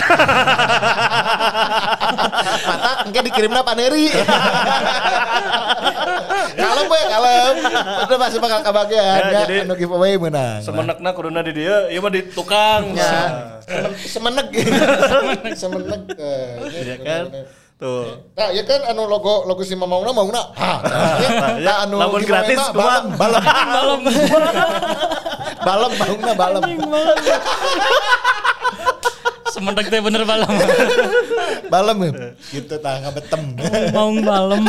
Mata 2.63 3.03
engke 3.03 3.19
dikirimna 3.21 3.61
paneri. 3.61 4.07
kalem 6.53 6.85
we 6.85 7.01
kalem. 7.03 7.55
Udah 8.03 8.17
masih 8.17 8.39
bakal 8.39 8.59
kebagian 8.61 9.03
Ya, 9.19 9.25
ya, 9.25 9.39
jadi- 9.43 9.61
anu 9.63 9.73
giveaway 9.75 10.15
menang. 10.15 10.61
Semenekna 10.61 11.09
kuduna 11.11 11.41
di 11.41 11.51
dia, 11.53 11.89
ieu 11.89 11.99
mah 11.99 12.09
di 12.09 12.21
tukang. 12.27 12.93
Ya. 12.93 13.59
Semen- 13.63 13.95
Semenek. 13.97 14.47
Semenek. 15.53 16.01
Iya 16.17 16.95
kan? 17.01 17.23
Tuh. 17.81 18.05
Nah, 18.37 18.47
ya 18.53 18.63
kan 18.63 18.79
anu 18.87 19.09
logo 19.09 19.43
logo 19.43 19.59
si 19.65 19.75
Mamauna 19.75 20.13
Mauna. 20.15 20.55
Ha. 20.55 20.71
ya, 21.19 21.29
Nah, 21.67 21.75
anu 21.83 21.99
lamun 21.99 22.23
gratis, 22.23 22.59
kumaha? 22.71 23.11
balem 23.19 23.41
balem. 23.43 24.01
Balem 25.65 25.91
Mauna 25.99 26.31
balem. 26.37 26.63
Sementek 29.53 29.85
teh 29.87 30.01
bener 30.01 30.25
balam. 30.25 30.49
Balem 31.69 31.97
ya. 32.05 32.11
gitu 32.49 32.73
tah 32.77 32.97
ngabetem. 32.99 33.41
Mau 33.93 34.09
balem. 34.17 34.63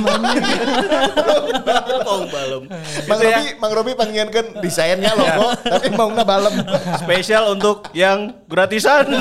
Mau 2.05 2.21
balem. 2.29 2.63
Mang 3.09 3.19
Itu 3.19 3.25
ya, 3.25 3.39
Robi, 3.41 3.51
Mang 3.57 3.73
Robi 3.73 3.93
panggilkan 3.95 4.47
desainnya 4.61 5.17
logo, 5.17 5.57
tapi 5.59 5.89
Mauna 5.91 6.23
balem. 6.23 6.53
spesial 7.01 7.49
untuk 7.51 7.89
yang 7.93 8.37
gratisan. 8.45 9.09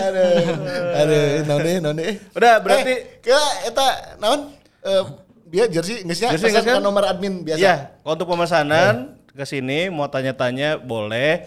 aduh, 0.00 0.26
aduh, 0.96 1.24
none, 1.46 1.72
none. 1.80 2.06
Udah, 2.34 2.58
berarti- 2.58 2.90
eh, 2.90 3.00
kira 3.20 3.38
eta 3.62 3.86
naon? 4.18 4.50
Eh, 4.80 5.04
dia 5.46 5.64
jersey 5.66 6.02
geusnya 6.02 6.30
Jersey 6.30 6.46
pesan 6.46 6.56
geus 6.56 6.66
kan? 6.66 6.76
ke 6.78 6.82
nomor 6.82 7.04
admin 7.04 7.42
biasa. 7.42 7.58
Iya, 7.58 7.74
untuk 8.02 8.26
pemesanan 8.26 9.14
ke 9.30 9.44
sini 9.44 9.86
mau 9.86 10.06
tanya-tanya 10.06 10.78
boleh 10.78 11.46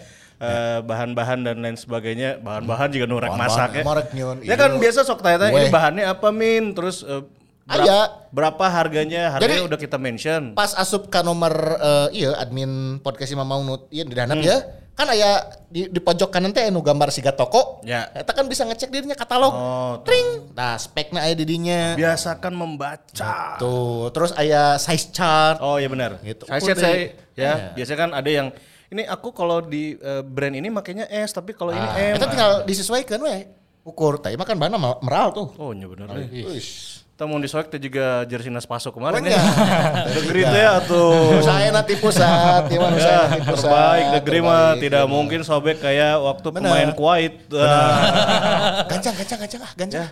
bahan-bahan 0.80 1.38
dan 1.42 1.56
lain 1.58 1.76
sebagainya. 1.76 2.38
Bahan-bahan 2.38 2.88
juga 2.90 3.06
nurek 3.06 3.32
masak 3.32 3.70
ya. 3.74 3.82
nyeun, 4.12 4.42
Ya 4.42 4.54
kan 4.54 4.74
iya. 4.74 4.80
biasa 4.80 5.00
sok 5.02 5.22
tanya-tanya 5.22 5.52
ini 5.54 5.70
bahannya 5.70 6.04
apa 6.04 6.28
Min? 6.30 6.74
Terus 6.74 7.02
eh, 7.02 7.22
berapa, 7.64 7.84
Aya. 7.86 8.00
berapa 8.28 8.64
harganya? 8.66 9.22
Harganya 9.32 9.62
Jadi- 9.62 9.68
udah 9.70 9.78
kita 9.78 9.96
mention. 9.96 10.52
Pas 10.52 10.74
asup 10.74 11.08
ke 11.08 11.20
nomor 11.20 11.54
eh, 11.78 12.08
iya 12.24 12.36
admin 12.36 12.98
podcast 13.00 13.30
Imam 13.30 13.46
Maunut 13.46 13.86
iya 13.88 14.02
di 14.02 14.12
dahanap 14.12 14.38
Hmm. 14.38 14.46
ya. 14.46 14.58
Kan 14.94 15.10
aya 15.10 15.42
di, 15.66 15.90
di 15.90 15.98
pojok 15.98 16.30
kanan 16.30 16.54
teh 16.54 16.70
anu 16.70 16.78
gambar 16.78 17.10
siga 17.10 17.34
toko. 17.34 17.82
Ya. 17.82 18.06
Eta 18.14 18.30
kan 18.30 18.46
bisa 18.46 18.62
ngecek 18.62 18.94
dirinya 18.94 19.18
katalog. 19.18 19.50
Oh. 19.50 19.94
Tring. 20.06 20.54
Nah, 20.54 20.78
speknya 20.78 21.26
aya 21.26 21.34
di 21.34 21.42
dinya. 21.42 21.98
Biasakan 21.98 22.54
membaca. 22.54 23.58
Tuh, 23.58 24.14
terus 24.14 24.30
aya 24.38 24.78
size 24.78 25.10
chart. 25.10 25.58
Oh 25.58 25.82
iya 25.82 25.90
benar. 25.90 26.22
Gitu. 26.22 26.46
Udah. 26.46 26.62
set 26.62 26.78
saya 26.78 26.94
ya. 26.94 27.10
Iya. 27.34 27.52
Biasanya 27.74 27.98
kan 27.98 28.10
ada 28.14 28.30
yang 28.30 28.48
ini 28.86 29.02
aku 29.02 29.30
kalau 29.30 29.60
di 29.60 29.94
eh, 29.94 30.20
brand 30.20 30.52
ini 30.52 30.68
makanya 30.68 31.04
S 31.06 31.30
tapi 31.30 31.52
kalau 31.52 31.70
ini 31.70 31.80
Ah, 31.82 31.98
M. 32.06 32.14
Eta 32.14 32.26
tinggal 32.26 32.50
disesuaikan 32.62 33.18
we. 33.18 33.48
Ukur 33.82 34.16
tadi 34.16 34.34
mah 34.34 34.42
kan 34.42 34.54
bahanna 34.54 34.76
mal- 34.76 35.00
meral 35.00 35.28
tuh. 35.30 35.48
Oh 35.54 35.70
iya 35.70 35.84
benar. 35.84 36.08
Uish. 36.24 37.04
Kita 37.06 37.24
mau 37.24 37.38
disoek 37.38 37.68
teh 37.68 37.78
juga 37.78 38.24
jersey 38.24 38.48
nas 38.48 38.64
pasok 38.64 38.90
kemarin 38.92 39.22
ya. 39.22 39.38
Negeri 40.16 40.42
teh 40.42 40.64
atuh. 40.66 41.38
Saya 41.38 41.70
nanti 41.70 41.94
pusat, 41.94 42.66
ya 42.66 42.78
mana 42.80 42.96
saya 42.96 43.06
Ya, 43.06 43.18
nanti 43.30 43.40
pusat. 43.44 43.62
terbaik 43.62 44.06
negeri 44.18 44.38
mah 44.40 44.66
tidak 44.74 45.04
bener. 45.04 45.14
mungkin 45.14 45.40
sobek 45.40 45.78
kayak 45.78 46.18
waktu 46.18 46.48
Bener. 46.48 46.66
pemain 46.66 46.90
Kuwait. 46.90 47.34
Ah. 47.54 48.82
Gancang, 48.88 49.14
gancang, 49.14 49.38
gancang 49.38 49.62
ah, 49.62 49.72
gancang. 49.74 50.02
Ya, 50.02 50.08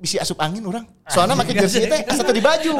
bisa 0.00 0.24
asup 0.24 0.40
angin 0.40 0.64
orang. 0.64 0.84
Soalnya 1.10 1.36
pakai 1.36 1.54
jersey 1.58 1.84
teh 1.90 2.00
satu 2.18 2.32
di 2.32 2.40
baju. 2.40 2.70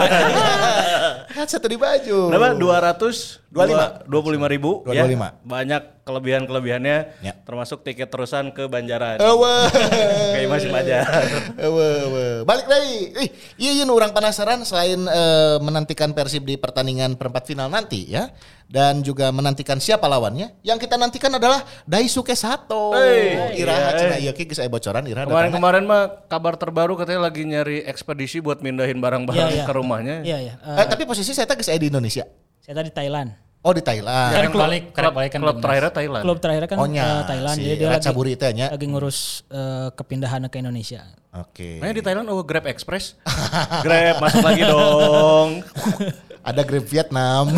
Kan 1.29 1.47
satu 1.53 1.67
di 1.69 1.77
baju. 1.77 2.31
Berapa? 2.31 2.57
200 2.57 3.51
25. 3.51 4.07
25 4.09 4.55
ribu 4.55 4.71
25. 4.87 4.95
ya. 4.95 5.31
Banyak 5.45 5.83
kelebihan-kelebihannya 6.11 7.23
Ya. 7.23 7.33
termasuk 7.47 7.87
tiket 7.87 8.11
terusan 8.11 8.51
ke 8.51 8.67
Banjaran. 8.67 9.23
Ewe. 9.23 9.57
Kayak 10.35 10.49
masih 10.51 10.69
Banjar. 10.75 11.07
Ewe, 11.55 11.89
ewe. 12.11 12.27
Balik 12.43 12.67
lagi. 12.67 12.99
Ih, 13.15 13.29
iya 13.57 13.71
iya 13.79 13.85
orang 13.87 14.11
penasaran 14.11 14.67
selain 14.67 14.99
eh, 15.07 15.57
menantikan 15.63 16.11
Persib 16.11 16.43
di 16.43 16.59
pertandingan 16.59 17.15
perempat 17.15 17.47
final 17.47 17.71
nanti 17.71 18.11
ya 18.11 18.29
dan 18.71 19.03
juga 19.03 19.35
menantikan 19.35 19.83
siapa 19.83 20.07
lawannya. 20.07 20.63
Yang 20.63 20.87
kita 20.87 20.95
nantikan 20.95 21.35
adalah 21.35 21.67
Daisuke 21.83 22.39
Sato. 22.39 22.95
Hey, 22.95 23.59
Iraha 23.59 23.79
iya, 23.79 23.99
cenah 23.99 24.19
eh. 24.23 24.25
ieu 24.31 24.33
ge 24.33 24.47
geus 24.47 24.63
aya 24.63 24.71
bocoran 24.71 25.03
Iraha 25.11 25.27
datangna. 25.27 25.35
Kemarin-kemarin 25.35 25.85
mah 25.91 26.03
kabar 26.31 26.55
terbaru 26.55 26.95
katanya 26.95 27.27
lagi 27.27 27.43
nyari 27.43 27.83
ekspedisi 27.83 28.39
buat 28.39 28.63
mindahin 28.63 29.03
barang-barang 29.03 29.51
Iya, 29.51 29.63
iya. 29.63 29.65
ke 29.67 29.73
rumahnya. 29.75 30.17
Iya 30.23 30.39
iya. 30.39 30.55
Eh, 30.63 30.87
tapi 30.87 31.03
posisi 31.03 31.35
saya 31.35 31.51
geus 31.51 31.67
aya 31.67 31.83
di 31.83 31.91
Indonesia. 31.91 32.23
Saya 32.63 32.79
tadi 32.79 32.95
Thailand. 32.95 33.50
Oh 33.61 33.77
di 33.77 33.85
Thailand. 33.85 34.33
Karek 34.33 34.53
balik, 34.57 34.83
karek 34.97 35.05
Klub, 35.05 35.13
balik 35.21 35.31
kan. 35.37 35.41
klub 35.45 35.57
terakhirnya 35.61 35.93
Thailand. 35.93 36.23
Klub 36.25 36.39
terakhir 36.41 36.63
kan 36.65 36.77
Oh, 36.81 36.89
eh, 36.89 37.23
Thailand. 37.29 37.57
si 37.57 37.61
Jadi 37.61 37.77
dia 37.77 37.89
lagi, 37.93 38.57
nya. 38.57 38.67
lagi 38.73 38.87
ngurus 38.89 39.19
eh, 39.53 39.89
kepindahan 39.93 40.49
ke 40.49 40.57
Indonesia. 40.65 41.05
Oke. 41.37 41.77
Makanya 41.77 41.97
di 42.01 42.05
Thailand 42.09 42.27
oh 42.33 42.41
Grab 42.41 42.65
Express. 42.65 43.21
Grab 43.85 44.17
masuk 44.17 44.41
lagi 44.41 44.65
dong. 44.65 45.61
Ada 46.49 46.65
Grab 46.65 46.89
Vietnam. 46.89 47.53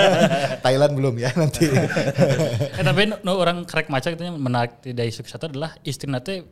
Thailand 0.68 0.92
belum 0.92 1.14
ya 1.16 1.32
nanti. 1.32 1.64
Eh, 1.64 2.84
tapi 2.84 3.08
no, 3.08 3.32
orang 3.40 3.64
karek 3.64 3.88
maca 3.88 4.12
gitu 4.12 4.20
menarik 4.28 4.84
di 4.84 4.92
Daisuke 4.92 5.32
Sato 5.32 5.48
adalah 5.48 5.72
istri 5.80 6.12
teh 6.20 6.44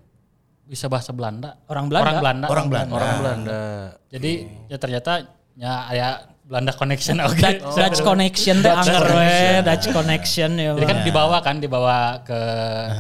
bisa 0.64 0.88
bahasa 0.88 1.12
Belanda. 1.12 1.60
Orang 1.68 1.92
Belanda. 1.92 2.08
Orang 2.08 2.16
Belanda. 2.24 2.46
Orang 2.48 2.66
Belanda. 2.72 2.94
Orang 2.96 3.12
Belanda. 3.20 3.60
Jadi 4.08 4.32
ya 4.72 4.76
ternyata 4.80 5.12
ya 5.52 5.72
aya 5.84 6.08
Belanda 6.46 6.70
connection 6.70 7.18
oke. 7.18 7.34
Dutch, 7.34 7.74
Dutch 7.74 8.00
connection 8.00 8.56
teh 8.60 8.70
anger 8.70 9.02
we, 9.04 9.30
Dutch 9.62 9.86
connection 9.90 10.50
ya. 10.54 10.72
Jadi 10.72 10.86
kan 10.86 10.96
Bang. 10.96 11.06
dibawa 11.06 11.36
kan 11.42 11.56
dibawa 11.58 11.96
ke 12.22 12.40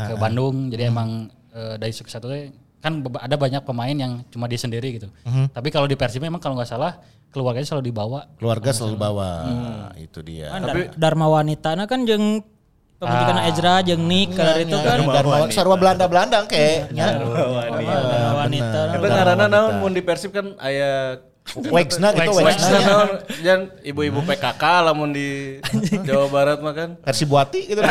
ke 0.04 0.14
Bandung. 0.16 0.66
Jadi 0.66 0.82
emang 0.84 1.08
eh, 1.50 1.78
Daisuke 1.78 2.10
Sato 2.10 2.26
teh 2.26 2.50
kan 2.76 3.00
beba- 3.00 3.18
ada 3.20 3.34
banyak 3.34 3.62
pemain 3.62 3.90
yang 3.90 4.26
cuma 4.28 4.46
dia 4.46 4.58
sendiri 4.58 4.98
gitu. 4.98 5.08
Tapi 5.48 5.68
kalau 5.70 5.86
di 5.86 5.94
Persib 5.94 6.20
memang 6.20 6.38
kalau 6.38 6.54
nggak 6.54 6.66
salah 6.68 6.98
keluarganya 7.30 7.64
selalu 7.64 7.84
dibawa. 7.86 8.26
Keluarga 8.34 8.70
selalu 8.70 8.96
bawa. 8.96 9.30
Itu 9.94 10.20
dia. 10.20 10.50
Kan 10.50 10.62
Dar- 10.64 10.92
Dharma 10.96 11.26
wanita 11.32 11.74
nah 11.74 11.86
kan 11.86 12.02
jeung 12.02 12.42
pemilikan 12.96 13.38
Ezra 13.46 13.78
jeung 13.80 14.02
Nick 14.02 14.32
kalau 14.32 14.56
itu 14.56 14.74
kan 14.74 14.98
Dan 15.04 15.26
sarwa 15.50 15.76
Belanda 15.78 16.10
Belanda 16.10 16.42
kayak. 16.44 16.90
Dharma 16.90 17.30
wanita. 18.42 18.78
nah. 18.82 18.94
Itu 18.96 19.06
ngaranna 19.06 19.46
naon 19.46 19.74
mun 19.78 19.92
di 19.92 20.02
Persib 20.02 20.34
kan 20.34 20.50
aya 20.58 21.22
Wegsna 21.54 22.10
gitu 22.10 22.42
Wex 22.42 22.58
Wegsna. 22.58 22.80
dan 23.40 23.70
ibu-ibu 23.80 24.18
PKK 24.26 24.62
lamun 24.82 25.14
di 25.14 25.62
Jawa 26.08 26.26
Barat 26.26 26.58
mah 26.58 26.74
kan. 26.74 26.90
Versi 27.00 27.24
buati 27.24 27.60
gitu. 27.70 27.80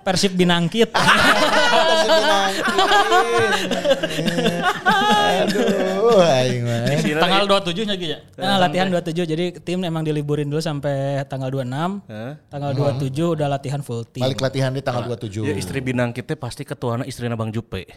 Persib 0.00 0.32
binangkit. 0.32 0.90
Aduh, 4.80 6.24
aing 6.24 6.64
mah. 6.64 6.88
Tanggal 7.20 7.44
27 7.44 7.84
nya 7.84 7.94
gitu 8.00 8.12
ya. 8.16 8.18
Nah, 8.40 8.56
latihan 8.64 8.88
27 8.88 9.28
jadi 9.28 9.44
tim 9.60 9.84
emang 9.84 10.00
diliburin 10.00 10.48
dulu 10.48 10.58
sampai 10.58 11.20
tanggal 11.28 11.52
26. 11.52 12.08
Hah? 12.08 12.32
Tanggal 12.48 12.72
27 12.72 13.12
udah 13.36 13.46
latihan 13.52 13.84
full 13.84 14.08
tim. 14.08 14.24
Balik 14.24 14.40
latihan 14.40 14.72
di 14.72 14.80
tanggal 14.80 15.04
27. 15.12 15.44
Ya 15.44 15.54
istri 15.54 15.84
binang 15.84 16.16
kita 16.16 16.32
pasti 16.34 16.64
ketuanya 16.64 17.04
istrinya 17.04 17.36
Bang 17.36 17.52
Jupe. 17.52 17.84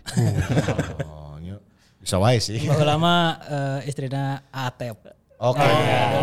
Oh. 2.03 2.05
Bisa 2.05 2.19
wae 2.19 2.37
sih. 2.43 2.59
Bahwa 2.67 2.83
lama 2.83 3.15
eh, 3.47 3.87
istrinya 3.87 4.43
Atep. 4.51 4.99
Oke. 5.39 5.63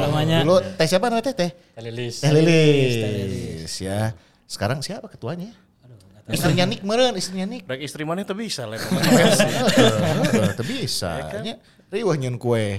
namanya. 0.04 0.44
Dulu 0.44 0.60
teh 0.76 0.84
siapa 0.84 1.08
namanya 1.08 1.32
teh? 1.32 1.48
Teh 1.48 1.80
Lilis. 1.80 2.20
Teh 2.20 2.32
Lilis 2.36 3.72
ya. 3.80 4.12
Sekarang 4.44 4.84
siapa 4.84 5.08
ketuanya? 5.08 5.56
Istrinya 6.30 6.64
Nick 6.68 6.82
meren, 6.86 7.18
istrinya 7.18 7.46
Nick. 7.48 7.66
Rek 7.66 7.82
istri 7.82 8.06
mana 8.06 8.22
tuh 8.22 8.38
bisa 8.38 8.62
lah. 8.62 8.78
Itu 10.54 10.62
bisa. 10.62 11.26
Nya 11.44 11.58
riwah 11.90 12.14
nyeun 12.14 12.38
kue. 12.38 12.78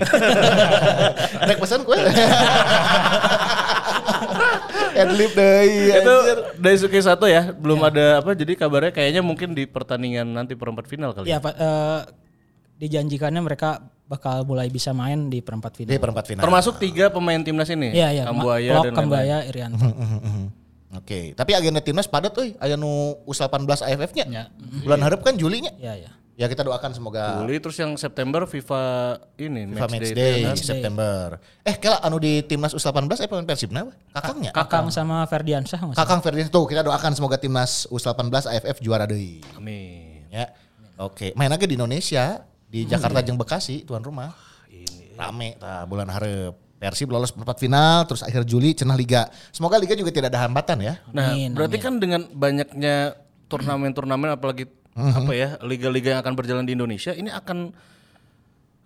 Rek 1.49 1.59
pesan 1.59 1.83
kue. 1.83 1.99
Adlib 4.91 5.31
deui 5.33 5.87
itu 5.87 6.15
dari 6.59 6.77
Suki 6.77 6.99
satu 7.01 7.25
ya, 7.25 7.51
belum 7.55 7.79
ada 7.81 8.19
apa. 8.21 8.35
Jadi 8.35 8.53
kabarnya 8.59 8.91
kayaknya 8.93 9.23
mungkin 9.23 9.55
di 9.55 9.65
pertandingan 9.65 10.27
nanti 10.29 10.53
perempat 10.53 10.85
final 10.85 11.15
kali. 11.15 11.31
Ya, 11.31 11.39
Pak, 11.41 11.55
eh, 11.57 11.99
dijanjikannya 12.81 13.41
mereka 13.45 13.77
bakal 14.09 14.41
mulai 14.43 14.65
bisa 14.73 14.89
main 14.91 15.29
di 15.29 15.39
perempat 15.39 15.77
Di 15.77 15.85
final. 15.85 16.01
perempat 16.01 16.25
final. 16.25 16.43
Termasuk 16.43 16.81
tiga 16.81 17.13
pemain 17.13 17.37
timnas 17.37 17.69
ini. 17.69 17.93
Iya, 17.93 18.09
iya. 18.09 18.23
Kambuaya 18.25 18.71
Klok, 18.73 18.83
dan. 18.89 18.93
Kambuaya, 18.97 19.37
Irianto. 19.45 19.85
Oke, 20.91 21.31
tapi 21.37 21.55
agenda 21.55 21.79
timnas 21.79 22.09
padat 22.09 22.35
euy, 22.35 22.57
aya 22.59 22.75
nu 22.75 23.15
U18 23.23 23.85
AFF-nya. 23.85 24.25
Ya. 24.27 24.43
Bulan 24.83 24.99
harap 24.99 25.23
kan 25.23 25.37
Julinya. 25.39 25.71
Iya, 25.79 25.93
iya. 25.95 26.11
Ya 26.39 26.49
kita 26.49 26.65
doakan 26.65 26.95
semoga 26.95 27.37
Juli 27.43 27.61
terus 27.61 27.77
yang 27.77 27.93
September 28.01 28.49
FIFA 28.49 28.81
ini 29.37 29.77
FIFA 29.77 29.87
Match 29.93 30.09
Day, 30.15 30.41
September. 30.57 31.37
Eh, 31.61 31.77
kela 31.77 32.01
anu 32.01 32.17
di 32.17 32.41
timnas 32.41 32.73
U18 32.73 33.05
eh 33.21 33.29
pemain 33.29 33.45
Persibna 33.45 33.85
we? 33.85 33.93
Kakangnya. 34.09 34.49
Kakang 34.49 34.89
sama 34.89 35.21
Ferdiansyah. 35.29 35.93
Kakang 35.93 36.23
Ferdian 36.25 36.49
tuh 36.49 36.65
kita 36.65 36.81
doakan 36.81 37.13
semoga 37.13 37.37
timnas 37.37 37.85
U18 37.93 38.47
AFF 38.57 38.81
juara 38.81 39.05
deui. 39.05 39.45
Amin. 39.53 40.25
Ya. 40.33 40.49
Oke, 40.97 41.29
main 41.37 41.49
lagi 41.49 41.69
di 41.69 41.77
Indonesia, 41.77 42.41
di 42.71 42.87
Jakarta 42.87 43.19
jeung 43.19 43.35
Bekasi 43.35 43.83
tuan 43.83 43.99
rumah. 43.99 44.31
Rame 45.19 45.59
tah 45.59 45.83
bulan 45.83 46.07
hareup. 46.07 46.55
Persib 46.81 47.13
lolos 47.13 47.29
perempat 47.29 47.61
final, 47.61 48.09
terus 48.09 48.25
akhir 48.25 48.41
Juli 48.41 48.73
cenah 48.73 48.97
liga. 48.97 49.29
Semoga 49.53 49.77
liga 49.77 49.93
juga 49.93 50.09
tidak 50.09 50.33
ada 50.33 50.49
hambatan 50.49 50.81
ya. 50.81 50.97
Nah, 51.13 51.37
Amin, 51.37 51.53
berarti 51.53 51.77
kan 51.77 52.01
dengan 52.01 52.25
banyaknya 52.33 53.21
turnamen-turnamen 53.45 54.33
apalagi 54.33 54.65
apa 54.97 55.31
ya 55.35 55.61
liga-liga 55.61 56.17
yang 56.17 56.21
akan 56.25 56.33
berjalan 56.33 56.65
di 56.65 56.73
Indonesia 56.73 57.13
ini 57.13 57.29
akan 57.29 57.69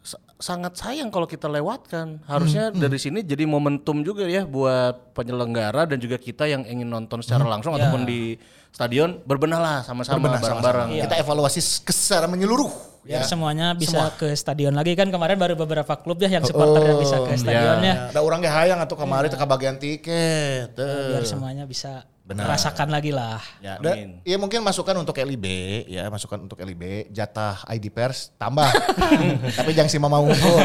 sa- 0.03 0.21
sangat 0.37 0.75
sayang 0.75 1.07
kalau 1.07 1.23
kita 1.23 1.47
lewatkan. 1.47 2.19
Harusnya 2.27 2.67
dari 2.69 2.99
sini 2.99 3.23
jadi 3.23 3.47
momentum 3.47 4.03
juga 4.03 4.27
ya 4.27 4.43
buat 4.43 5.15
penyelenggara 5.15 5.87
dan 5.87 5.95
juga 5.95 6.19
kita 6.19 6.51
yang 6.51 6.67
ingin 6.67 6.91
nonton 6.91 7.23
secara 7.23 7.47
langsung 7.47 7.79
ataupun 7.79 8.03
di 8.03 8.35
stadion 8.75 9.23
berbenah 9.23 9.59
lah 9.63 9.77
sama-sama 9.87 10.19
Berbenah 10.19 10.43
bareng-bareng. 10.43 10.87
Kita 11.07 11.15
evaluasi 11.23 11.59
ke 11.87 11.95
secara 11.95 12.27
menyeluruh. 12.27 12.67
Biar 13.05 13.21
ya. 13.21 13.29
semuanya 13.29 13.77
bisa 13.77 14.09
ke 14.17 14.33
stadion 14.33 14.73
lagi 14.73 14.97
kan 14.97 15.13
kemarin 15.13 15.37
baru 15.37 15.53
beberapa 15.53 15.93
klub 15.93 16.17
ya 16.25 16.27
yang 16.27 16.43
supporternya 16.43 16.97
bisa 16.97 17.21
ke 17.21 17.37
stadionnya. 17.37 17.93
Ya, 17.93 18.11
ada 18.11 18.19
orang 18.25 18.41
yang 18.41 18.51
hayang 18.51 18.79
atau 18.81 18.97
kemarin 18.97 19.29
teh 19.29 19.37
bagian 19.37 19.77
tiket. 19.77 20.73
Biar 20.73 21.23
semuanya 21.23 21.69
bisa 21.69 22.01
Benar. 22.25 22.49
merasakan 22.49 22.89
lagi 22.89 23.13
lah. 23.13 23.37
Ya, 23.61 23.77
da- 23.77 23.93
iya 24.25 24.37
mungkin 24.41 24.65
masukan 24.65 24.97
untuk 24.97 25.13
LIB 25.13 25.45
ya, 25.85 26.09
masukan 26.09 26.41
untuk 26.41 26.57
LIB 26.57 27.13
jatah 27.13 27.61
ID 27.69 27.93
pers 27.93 28.33
tambah. 28.33 28.65
Tapi 29.61 29.77
jangan 29.77 29.89
si 29.93 30.01
mama 30.01 30.17
unggul. 30.17 30.57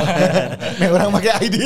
Nih 0.80 0.88
orang 0.88 1.12
pakai 1.20 1.36
ID. 1.44 1.56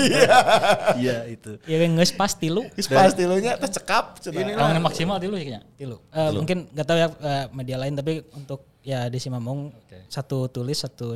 Iya 0.99 1.31
itu. 1.31 1.63
Ya 1.71 1.79
nges 1.79 2.11
pasti 2.11 2.51
lu. 2.51 2.67
Geus 2.75 2.91
pasti 2.91 3.23
lu 3.23 3.39
nya 3.39 3.55
teh 3.55 3.71
cekap 3.71 4.19
cenah. 4.19 4.59
Orang 4.59 4.83
maksimal 4.83 5.23
dulu 5.23 5.39
ya 5.39 5.43
kayaknya. 5.47 5.63
Tilu. 5.79 5.97
Eh, 6.11 6.31
mungkin 6.35 6.59
nggak 6.75 6.87
tahu 6.91 6.99
ya 6.99 7.09
eh, 7.15 7.45
media 7.55 7.77
lain 7.79 7.95
tapi 7.95 8.13
untuk 8.35 8.67
ya 8.83 9.07
di 9.07 9.23
Simamong 9.23 9.71
satu 10.11 10.51
tulis 10.51 10.83
satu 10.83 11.15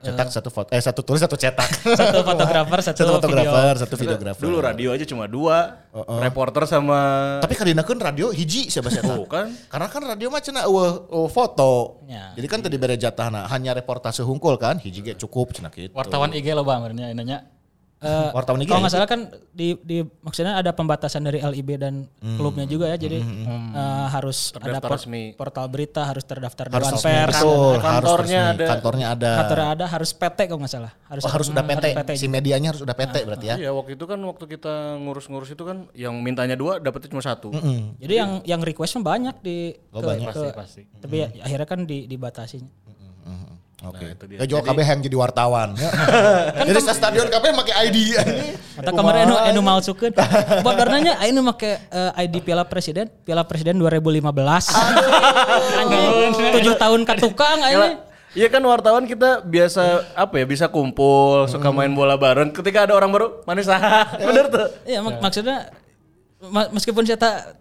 Cetak 0.00 0.32
satu 0.32 0.48
foto 0.48 0.72
eh 0.72 0.80
satu 0.80 1.04
tulis 1.04 1.20
satu 1.20 1.36
cetak. 1.36 1.68
satu 2.00 2.24
fotografer 2.24 2.78
satu, 2.80 2.98
satu 3.04 3.12
fotografer, 3.20 3.74
video. 3.76 3.82
satu 3.84 3.94
videografer. 4.00 4.42
Dulu 4.48 4.56
radio 4.64 4.88
aja 4.96 5.04
cuma 5.04 5.28
dua, 5.28 5.76
reporter 6.24 6.64
sama 6.64 7.00
Tapi 7.44 7.52
kadinakeun 7.52 8.00
radio 8.00 8.32
hiji 8.32 8.72
siapa 8.72 8.88
siapa. 8.88 9.12
Tuh 9.12 9.28
kan. 9.28 9.52
Karena 9.68 9.86
kan 9.92 10.02
radio 10.08 10.32
mah 10.32 10.40
cenah 10.40 10.64
eueuh 10.64 11.04
eueuh 11.12 11.28
foto. 11.28 12.00
Ya. 12.08 12.32
Jadi 12.32 12.46
kan 12.48 12.64
tadi 12.64 12.80
bere 12.80 12.96
jatahna 12.96 13.44
hanya 13.52 13.76
reportase 13.76 14.24
hungkul 14.24 14.56
kan, 14.56 14.80
hiji 14.80 15.04
ge 15.04 15.12
cukup 15.20 15.52
cenah 15.52 15.68
kitu. 15.68 15.92
Wartawan 15.92 16.32
IG 16.32 16.48
lo 16.56 16.64
bang, 16.64 16.88
nanya. 16.96 17.59
Eh, 18.00 18.32
Wartawan 18.32 18.56
IG 18.58 18.64
kalau 18.64 18.80
ya? 18.80 18.82
nggak 18.82 18.94
salah 18.94 19.04
kan 19.06 19.20
di, 19.50 19.76
di 19.78 20.00
maksudnya 20.18 20.56
ada 20.56 20.72
pembatasan 20.72 21.20
dari 21.20 21.36
LIB 21.38 21.76
dan 21.76 22.08
klubnya 22.32 22.64
juga 22.64 22.88
ya 22.88 22.96
jadi 22.96 23.20
eh, 23.20 24.06
harus 24.08 24.50
ada 24.50 24.72
Terdaftar 24.72 24.88
por- 24.88 24.96
resmi. 24.96 25.22
portal 25.34 25.66
berita 25.68 26.00
harus 26.02 26.24
terdaftar 26.24 26.64
Harus 26.66 26.80
Dewan 26.82 26.96
resmi, 26.96 27.04
Pers 27.04 27.36
betul, 27.36 27.52
harus 27.76 27.84
Kantornya 27.84 28.24
resmi. 28.40 28.54
ada. 28.56 28.64
Kantornya 28.66 29.06
ada. 29.10 29.30
kantornya 29.36 29.68
ada 29.70 29.84
harus 29.86 30.10
PT 30.12 30.38
kalau 30.42 30.58
nggak 30.58 30.72
salah 30.72 30.92
harus 31.04 31.22
Oh, 31.22 31.30
harus 31.30 31.46
udah 31.46 31.60
PT. 31.62 31.84
PT 31.94 32.10
Si 32.14 32.26
medianya 32.26 32.68
harus 32.70 32.80
udah 32.80 32.94
PT 32.94 33.16
berarti 33.22 33.46
ya. 33.46 33.56
Iya 33.58 33.70
waktu 33.70 33.92
itu 33.92 34.04
kan 34.06 34.16
waktu 34.18 34.44
kita 34.48 34.74
ngurus-ngurus 34.98 35.50
itu 35.50 35.60
kan 35.62 35.76
yang 35.92 36.16
mintanya 36.16 36.56
dua 36.56 36.80
dapetnya 36.80 37.08
cuma 37.10 37.20
satu. 37.20 37.52
jadi 37.96 38.14
yang 38.16 38.30
yang 38.48 38.60
request 38.62 38.96
mah 38.96 39.12
banyak 39.12 39.36
di 39.38 39.76
Oh, 39.90 40.00
ke- 40.00 40.08
banyak. 40.08 40.24
ke- 40.26 40.40
Pasti, 40.56 40.56
pasti. 40.56 40.82
tapi 40.96 41.16
ya, 41.18 41.28
akhirnya 41.42 41.68
kan 41.68 41.84
di, 41.84 42.08
dibatasinya 42.08 42.72
Oke. 43.80 44.12
itu 44.12 44.24
dia. 44.28 44.38
Juga 44.44 44.60
KB 44.68 44.78
yang 44.84 45.00
jadi 45.00 45.16
wartawan. 45.16 45.72
ya. 45.72 45.88
jadi 46.68 46.80
sa 46.84 46.92
stadion 46.92 47.32
KB 47.32 47.44
pakai 47.64 47.74
ID. 47.88 47.98
Atau 48.76 48.92
kemarin 48.92 49.24
enu, 49.24 49.36
enu 49.40 49.60
malsukeun. 49.64 50.12
Bodornanya 50.60 51.16
anu 51.16 51.40
make 51.40 51.80
eh, 51.80 52.22
ID 52.28 52.44
Piala 52.44 52.68
Presiden, 52.68 53.08
Piala 53.24 53.48
Presiden 53.48 53.80
2015. 53.80 54.20
Anjing, 55.80 56.32
7 56.60 56.76
tahun 56.76 57.00
ke 57.08 57.12
tukang 57.24 57.60
ini. 57.64 57.90
Iya 58.30 58.46
kan 58.46 58.62
wartawan 58.62 59.10
kita 59.10 59.42
biasa 59.42 60.14
apa 60.14 60.38
ya 60.38 60.46
bisa 60.46 60.70
kumpul, 60.70 61.50
suka 61.50 61.74
main 61.74 61.90
bola 61.90 62.14
bareng. 62.14 62.54
Ketika 62.54 62.86
ada 62.86 62.94
orang 62.94 63.10
baru, 63.10 63.42
manis 63.42 63.66
ah, 63.66 64.06
bener 64.28 64.46
tuh. 64.46 64.70
Iya, 64.86 65.02
mak- 65.02 65.18
maksudnya 65.18 65.66
ma- 66.38 66.70
meskipun 66.70 67.02
saya 67.02 67.18
tak 67.18 67.58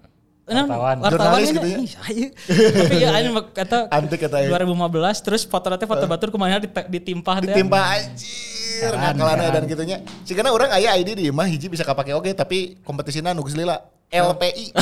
Wartawan. 0.49 1.37
Ini, 1.37 1.49
gitu 1.51 1.67
ya? 1.67 1.79
ayo. 2.05 2.27
Tapi 2.49 2.95
ya 2.97 3.09
ini 3.19 3.29
mak- 3.29 3.53
kata 3.53 3.87
Antik 3.89 4.19
kata 4.19 4.43
ya. 4.43 4.49
2015 4.51 5.21
terus 5.21 5.41
foto 5.45 5.69
nanti 5.69 5.85
foto 5.85 6.03
batur 6.03 6.29
ke 6.29 6.37
mana 6.37 6.57
teh. 6.57 6.69
Ditimpa 6.89 7.37
anjir. 7.37 8.91
Ngakalana 8.91 9.45
dan 9.51 9.63
gitunya. 9.65 9.97
Si 10.23 10.31
karena 10.31 10.49
orang 10.49 10.71
aya 10.71 10.95
ID 10.95 11.09
di 11.13 11.23
imah 11.27 11.45
hiji 11.45 11.67
bisa 11.67 11.83
kapake 11.83 12.11
oke 12.11 12.31
tapi 12.31 12.79
kompetisinya 12.81 13.31
nugus 13.31 13.53
lila. 13.53 13.77
LPI. 14.09 14.73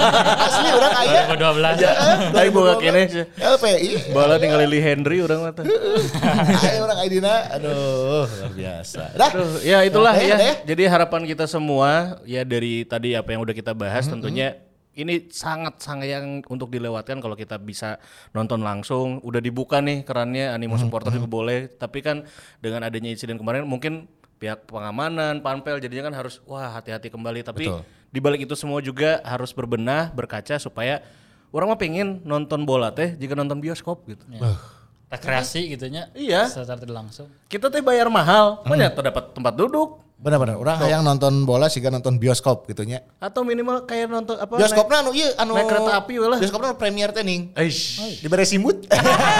Asli 0.46 0.68
orang 0.70 0.94
aya. 0.94 1.20
2012. 1.34 1.82
Ya, 1.82 1.92
Tapi 2.30 2.48
boga 2.54 2.78
kene 2.78 3.02
sih. 3.10 3.24
LPI. 3.34 4.14
Bola 4.14 4.38
tinggal 4.38 4.62
Lili 4.62 4.78
Henry 4.78 5.18
orang 5.18 5.42
mata. 5.42 5.66
Ayo 6.70 6.86
orang 6.86 7.02
ID-na. 7.02 7.50
Aduh, 7.50 8.30
luar 8.30 8.52
biasa. 8.54 9.10
Dah. 9.18 9.34
Aduh, 9.34 9.58
ya 9.66 9.82
itulah 9.82 10.14
Oke, 10.14 10.30
ya. 10.30 10.38
deh. 10.38 10.54
Jadi 10.70 10.82
harapan 10.86 11.26
kita 11.26 11.50
semua 11.50 12.22
ya 12.22 12.46
dari 12.46 12.86
tadi 12.86 13.18
apa 13.18 13.26
yang 13.34 13.42
udah 13.42 13.58
kita 13.58 13.74
bahas 13.74 14.06
tentunya 14.06 14.54
ini 14.96 15.28
sangat 15.28 15.76
sayang 15.78 16.40
untuk 16.48 16.72
dilewatkan 16.72 17.20
kalau 17.20 17.36
kita 17.36 17.60
bisa 17.60 18.00
nonton 18.32 18.64
langsung. 18.64 19.20
Udah 19.20 19.44
dibuka 19.44 19.84
nih 19.84 20.02
kerannya 20.08 20.48
animo 20.48 20.80
supporter 20.80 21.12
juga 21.12 21.28
boleh. 21.28 21.68
Tapi 21.68 22.00
kan 22.00 22.24
dengan 22.64 22.80
adanya 22.82 23.12
insiden 23.12 23.36
kemarin 23.36 23.68
mungkin 23.68 24.08
pihak 24.40 24.64
pengamanan, 24.64 25.44
panpel 25.44 25.76
jadinya 25.80 26.08
kan 26.08 26.24
harus 26.24 26.40
wah 26.48 26.72
hati-hati 26.72 27.12
kembali. 27.12 27.44
Tapi 27.44 27.68
di 28.08 28.18
balik 28.24 28.48
itu 28.48 28.56
semua 28.56 28.80
juga 28.80 29.20
harus 29.20 29.52
berbenah, 29.52 30.08
berkaca 30.16 30.56
supaya 30.56 31.04
orang 31.52 31.76
mah 31.76 31.78
pengen 31.78 32.24
nonton 32.24 32.64
bola 32.64 32.88
teh 32.88 33.12
jika 33.20 33.36
nonton 33.36 33.60
bioskop 33.60 34.08
gitu. 34.08 34.24
Rekreasi 35.12 35.76
gitu 35.76 35.92
nya. 35.92 36.08
Iya. 36.16 36.48
Secara 36.48 36.80
langsung. 36.88 37.28
Kita 37.52 37.68
teh 37.68 37.84
bayar 37.84 38.08
mahal, 38.08 38.64
banyak 38.64 38.96
dapat 38.96 39.36
tempat 39.36 39.52
duduk 39.52 40.00
Benar-benar. 40.16 40.56
Orang 40.56 40.80
yang 40.82 41.04
nonton 41.04 41.44
bola 41.44 41.68
sih 41.68 41.84
nonton 41.84 42.16
bioskop 42.16 42.64
gitunya. 42.64 43.04
atau 43.20 43.44
minimal 43.44 43.84
kayak 43.84 44.08
nonton 44.08 44.32
apa 44.34 44.56
Bioskopnya 44.56 45.04
anu 45.04 45.12
iya 45.12 45.28
anu 45.36 45.52
naik 45.52 45.68
kereta 45.68 45.92
api 46.00 46.14
lah. 46.16 46.38
Bioskopnya 46.40 46.72
premier 46.72 47.12
tening. 47.12 47.52
Eish. 47.52 48.00
Diberi 48.24 48.48
simut. 48.48 48.88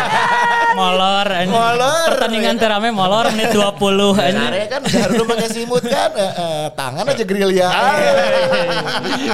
Molor 0.79 1.27
anjing. 1.27 1.49
Molor. 1.49 2.09
Pertandingan 2.12 2.55
terame 2.57 2.93
molor 2.93 3.33
menit 3.33 3.55
20 3.57 3.72
anjing. 4.20 4.37
Nah, 4.37 4.68
kan 4.68 4.81
dulu 4.85 5.24
pakai 5.27 5.49
simut 5.49 5.81
kan. 5.81 6.11
Eh, 6.12 6.33
eh, 6.37 6.66
tangan 6.77 7.05
aja 7.09 7.24
gerilya. 7.24 7.68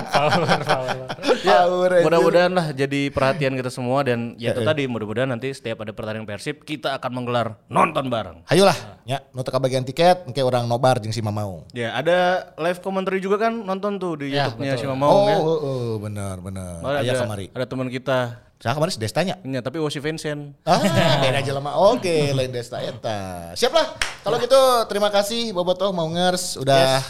Power, 0.07 0.59
power. 0.63 0.97
Ya, 1.43 1.67
Power, 1.67 1.91
anjir. 1.91 2.05
mudah-mudahan 2.07 2.53
lah 2.53 2.67
jadi 2.71 3.11
perhatian 3.11 3.59
kita 3.59 3.67
semua 3.69 4.07
dan 4.07 4.39
ya 4.39 4.55
itu 4.55 4.63
tadi 4.63 4.87
mudah-mudahan 4.87 5.27
nanti 5.29 5.51
setiap 5.51 5.83
ada 5.83 5.91
pertandingan 5.91 6.29
Persib 6.29 6.63
kita 6.63 6.95
akan 6.95 7.11
menggelar 7.13 7.59
nonton 7.67 8.07
bareng. 8.07 8.47
Hayolah, 8.47 9.02
ya, 9.05 9.19
nu 9.31 9.43
teu 9.43 9.55
bagian 9.57 9.83
tiket, 9.83 10.25
engke 10.25 10.43
orang 10.43 10.65
nobar 10.65 10.99
jeung 10.99 11.11
si 11.11 11.21
Mamau. 11.21 11.67
Ya, 11.71 11.93
ada 11.93 12.51
live 12.57 12.79
commentary 12.79 13.19
juga 13.19 13.39
kan 13.39 13.53
nonton 13.53 13.99
tuh 13.99 14.19
di 14.23 14.33
Ya, 14.33 14.51
YouTube-nya 14.51 14.79
si 14.79 14.87
Oh, 14.87 14.91
Mamau 14.95 15.17
ya. 15.29 15.37
oh, 15.39 15.59
oh, 15.59 15.91
benar, 15.99 16.39
benar. 16.39 17.03
Aya 17.03 17.15
kamari. 17.19 17.51
ada 17.53 17.67
teman 17.67 17.89
kita 17.89 18.39
Saya 18.63 18.79
kemarin 18.79 18.95
si 18.95 19.03
Destanya. 19.03 19.35
Nya, 19.43 19.59
tapi 19.59 19.83
Wosi 19.83 19.99
Vincent. 19.99 20.55
Ah, 20.63 20.79
beda 21.19 21.43
jelema. 21.43 21.75
Oke, 21.75 22.31
lain 22.31 22.55
Desta 22.55 22.79
eta. 22.79 23.51
Siap 23.59 23.75
lah. 23.75 23.99
Kalau 24.23 24.39
gitu 24.39 24.63
terima 24.87 25.11
kasih 25.11 25.51
Bobotoh 25.51 25.91
Maungers 25.91 26.55
udah 26.63 27.03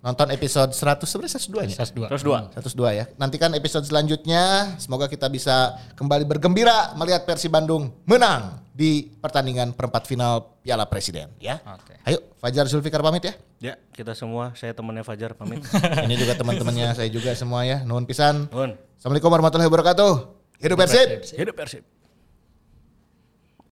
nonton 0.00 0.28
episode 0.32 0.72
100 0.72 1.04
sebenarnya 1.04 1.32
102 1.36 1.68
nya. 1.68 1.76
SAS 1.76 1.92
2. 1.92 2.08
Terus 2.08 2.24
dua. 2.24 2.48
102 2.56 2.98
ya. 2.98 3.04
Nantikan 3.20 3.52
episode 3.52 3.84
selanjutnya. 3.84 4.74
Semoga 4.80 5.06
kita 5.06 5.28
bisa 5.28 5.76
kembali 5.96 6.24
bergembira 6.24 6.96
melihat 6.96 7.28
Persib 7.28 7.52
Bandung 7.52 7.92
menang 8.08 8.64
di 8.72 9.12
pertandingan 9.20 9.76
perempat 9.76 10.08
final 10.08 10.60
Piala 10.64 10.88
Presiden 10.88 11.36
ya. 11.36 11.60
Oke. 11.60 12.00
Ayo 12.08 12.18
Fajar 12.40 12.64
Zulfikar 12.64 13.04
pamit 13.04 13.28
ya. 13.28 13.34
Ya, 13.60 13.74
kita 13.92 14.16
semua, 14.16 14.56
saya 14.56 14.72
temannya 14.72 15.04
Fajar 15.04 15.36
pamit. 15.36 15.60
Ini 16.08 16.16
juga 16.16 16.32
teman-temannya 16.32 16.96
saya 16.96 17.12
juga 17.12 17.36
semua 17.36 17.68
ya. 17.68 17.84
Nuhun 17.84 18.08
pisan. 18.08 18.48
Nuhun. 18.48 18.80
Assalamualaikum 18.96 19.28
warahmatullahi 19.28 19.68
wabarakatuh. 19.68 20.12
Hidup 20.64 20.76
Persib. 20.80 21.08
Hidup 21.36 21.56
Persib. 21.56 21.99